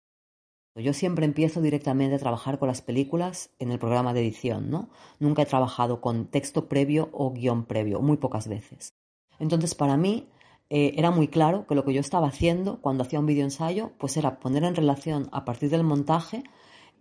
Yo 0.75 0.93
siempre 0.93 1.25
empiezo 1.25 1.61
directamente 1.61 2.15
a 2.15 2.19
trabajar 2.19 2.57
con 2.57 2.69
las 2.69 2.81
películas 2.81 3.49
en 3.59 3.71
el 3.71 3.79
programa 3.79 4.13
de 4.13 4.21
edición, 4.21 4.69
¿no? 4.69 4.89
Nunca 5.19 5.41
he 5.41 5.45
trabajado 5.45 5.99
con 5.99 6.27
texto 6.27 6.69
previo 6.69 7.09
o 7.11 7.33
guion 7.33 7.65
previo, 7.65 7.99
muy 7.99 8.15
pocas 8.15 8.47
veces. 8.47 8.93
Entonces, 9.39 9.75
para 9.75 9.97
mí, 9.97 10.29
eh, 10.69 10.93
era 10.97 11.11
muy 11.11 11.27
claro 11.27 11.65
que 11.67 11.75
lo 11.75 11.83
que 11.83 11.93
yo 11.93 12.01
estaba 12.01 12.27
haciendo 12.27 12.79
cuando 12.81 13.03
hacía 13.03 13.19
un 13.19 13.25
vídeo 13.25 13.43
ensayo, 13.43 13.91
pues 13.97 14.17
era 14.17 14.39
poner 14.39 14.63
en 14.63 14.75
relación 14.75 15.29
a 15.31 15.45
partir 15.45 15.69
del 15.69 15.83
montaje 15.83 16.43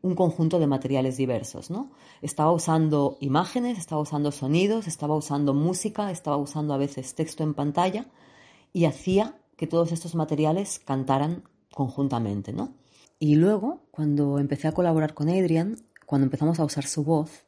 un 0.00 0.14
conjunto 0.14 0.58
de 0.58 0.66
materiales 0.66 1.16
diversos, 1.16 1.70
¿no? 1.70 1.90
Estaba 2.22 2.52
usando 2.52 3.16
imágenes, 3.20 3.78
estaba 3.78 4.00
usando 4.00 4.30
sonidos, 4.30 4.86
estaba 4.86 5.16
usando 5.16 5.54
música, 5.54 6.10
estaba 6.10 6.36
usando 6.36 6.72
a 6.72 6.78
veces 6.78 7.14
texto 7.14 7.42
en 7.42 7.54
pantalla 7.54 8.06
y 8.72 8.84
hacía 8.84 9.40
que 9.56 9.66
todos 9.66 9.92
estos 9.92 10.14
materiales 10.14 10.78
cantaran 10.78 11.42
conjuntamente, 11.74 12.52
¿no? 12.52 12.74
Y 13.18 13.34
luego, 13.34 13.82
cuando 13.90 14.38
empecé 14.38 14.68
a 14.68 14.72
colaborar 14.72 15.14
con 15.14 15.28
Adrian, 15.28 15.76
cuando 16.06 16.26
empezamos 16.26 16.60
a 16.60 16.64
usar 16.64 16.86
su 16.86 17.02
voz, 17.02 17.47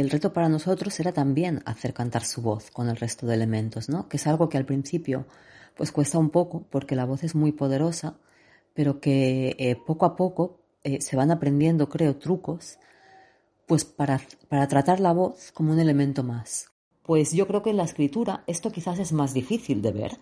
el 0.00 0.10
reto 0.10 0.32
para 0.32 0.48
nosotros 0.48 0.98
era 1.00 1.12
también 1.12 1.62
hacer 1.66 1.92
cantar 1.92 2.24
su 2.24 2.40
voz 2.40 2.70
con 2.70 2.88
el 2.88 2.96
resto 2.96 3.26
de 3.26 3.34
elementos, 3.34 3.88
¿no? 3.88 4.08
Que 4.08 4.16
es 4.16 4.26
algo 4.26 4.48
que 4.48 4.56
al 4.56 4.64
principio 4.64 5.26
pues 5.76 5.92
cuesta 5.92 6.18
un 6.18 6.30
poco 6.30 6.64
porque 6.70 6.96
la 6.96 7.04
voz 7.04 7.24
es 7.24 7.34
muy 7.34 7.52
poderosa, 7.52 8.16
pero 8.74 9.00
que 9.00 9.54
eh, 9.58 9.76
poco 9.76 10.06
a 10.06 10.16
poco 10.16 10.60
eh, 10.84 11.00
se 11.00 11.16
van 11.16 11.30
aprendiendo, 11.30 11.88
creo, 11.88 12.16
trucos 12.16 12.78
pues 13.66 13.84
para, 13.84 14.20
para 14.48 14.66
tratar 14.68 15.00
la 15.00 15.12
voz 15.12 15.52
como 15.52 15.72
un 15.72 15.78
elemento 15.78 16.22
más. 16.22 16.70
Pues 17.02 17.32
yo 17.32 17.46
creo 17.46 17.62
que 17.62 17.70
en 17.70 17.76
la 17.76 17.84
escritura 17.84 18.44
esto 18.46 18.70
quizás 18.70 18.98
es 18.98 19.12
más 19.12 19.34
difícil 19.34 19.82
de 19.82 19.92
ver, 19.92 20.18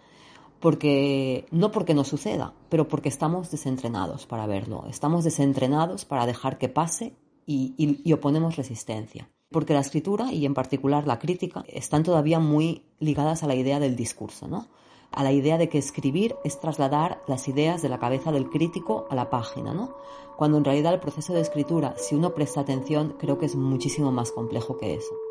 porque 0.61 1.47
no 1.51 1.71
porque 1.71 1.95
no 1.95 2.05
suceda, 2.05 2.55
pero 2.69 2.89
porque 2.89 3.09
estamos 3.09 3.51
desentrenados 3.51 4.27
para 4.27 4.47
verlo, 4.47 4.87
estamos 4.89 5.25
desentrenados 5.25 6.05
para 6.05 6.27
dejar 6.27 6.59
que 6.59 6.69
pase 6.69 7.15
y, 7.47 7.75
y, 8.05 8.13
oponemos 8.13 8.57
resistencia. 8.57 9.29
Porque 9.51 9.75
la 9.75 9.81
escritura 9.81 10.33
y 10.33 10.47
en 10.47 10.55
particular 10.55 11.07
la 11.07 11.19
crítica 11.19 11.65
están 11.69 12.03
todavía 12.03 12.39
muy 12.39 12.83
ligadas 12.99 13.43
a 13.43 13.47
la 13.47 13.55
idea 13.55 13.81
del 13.81 13.97
discurso, 13.97 14.49
¿no? 14.49 14.69
a 15.13 15.25
la 15.25 15.33
idea 15.33 15.59
de 15.59 15.69
que 15.69 15.79
escribir 15.79 16.37
es 16.45 16.61
trasladar 16.61 17.23
las 17.27 17.49
ideas 17.49 17.83
de 17.83 17.89
la 17.89 17.99
cabeza 17.99 18.33
del 18.33 18.49
crítico 18.49 19.07
a 19.11 19.15
la 19.15 19.29
página, 19.29 19.75
¿no? 19.75 19.95
Cuando 20.37 20.59
en 20.59 20.65
realidad 20.65 20.95
el 20.95 21.01
proceso 21.01 21.35
de 21.35 21.41
escritura, 21.41 21.95
si 21.99 22.15
uno 22.15 22.35
presta 22.35 22.61
atención, 22.61 23.17
creo 23.19 23.39
que 23.39 23.47
es 23.47 23.57
muchísimo 23.57 24.13
más 24.13 24.33
complejo 24.33 24.79
que 24.79 24.95
eso. 24.95 25.30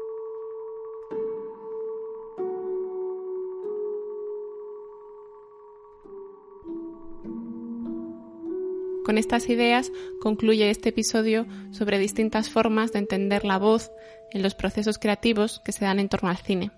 Con 9.09 9.17
estas 9.17 9.49
ideas 9.49 9.91
concluye 10.21 10.69
este 10.69 10.89
episodio 10.89 11.47
sobre 11.71 11.97
distintas 11.97 12.51
formas 12.51 12.91
de 12.93 12.99
entender 12.99 13.43
la 13.43 13.57
voz 13.57 13.91
en 14.29 14.43
los 14.43 14.53
procesos 14.53 14.99
creativos 14.99 15.63
que 15.65 15.71
se 15.71 15.83
dan 15.83 15.97
en 15.97 16.09
torno 16.09 16.29
al 16.29 16.37
cine. 16.37 16.69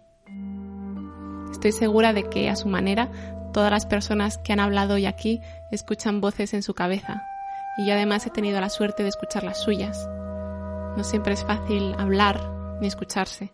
Estoy 1.51 1.73
segura 1.73 2.13
de 2.13 2.29
que, 2.29 2.49
a 2.49 2.55
su 2.55 2.69
manera, 2.69 3.11
todas 3.51 3.69
las 3.69 3.86
personas 3.86 4.38
que 4.38 4.53
han 4.53 4.61
hablado 4.61 4.93
hoy 4.93 5.07
aquí 5.07 5.41
escuchan 5.73 6.21
voces 6.21 6.53
en 6.53 6.63
su 6.63 6.73
cabeza, 6.73 7.21
y 7.77 7.86
yo 7.86 7.95
además 7.95 8.25
he 8.25 8.29
tenido 8.29 8.61
la 8.61 8.69
suerte 8.69 9.03
de 9.03 9.09
escuchar 9.09 9.43
las 9.43 9.61
suyas. 9.61 10.07
No 10.95 11.03
siempre 11.03 11.34
es 11.34 11.43
fácil 11.43 11.93
hablar 11.97 12.39
ni 12.79 12.88
escucharse, 12.88 13.51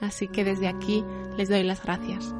así 0.00 0.28
que 0.28 0.44
desde 0.44 0.68
aquí 0.68 1.04
les 1.36 1.48
doy 1.48 1.64
las 1.64 1.82
gracias. 1.82 2.32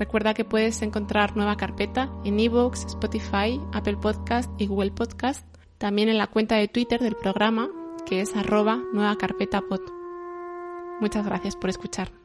Recuerda 0.00 0.32
que 0.32 0.46
puedes 0.46 0.80
encontrar 0.80 1.36
nueva 1.36 1.58
carpeta 1.58 2.10
en 2.24 2.40
iVoox, 2.40 2.86
Spotify, 2.86 3.60
Apple 3.74 3.98
Podcast 3.98 4.50
y 4.58 4.66
Google 4.66 4.92
Podcast, 4.92 5.46
también 5.76 6.08
en 6.08 6.16
la 6.16 6.26
cuenta 6.26 6.56
de 6.56 6.68
Twitter 6.68 7.00
del 7.00 7.16
programa, 7.16 7.68
que 8.06 8.22
es 8.22 8.34
arroba 8.34 8.82
nueva 8.94 9.14
carpeta 9.16 9.60
pod. 9.60 9.82
Muchas 11.02 11.26
gracias 11.26 11.54
por 11.54 11.68
escuchar. 11.68 12.19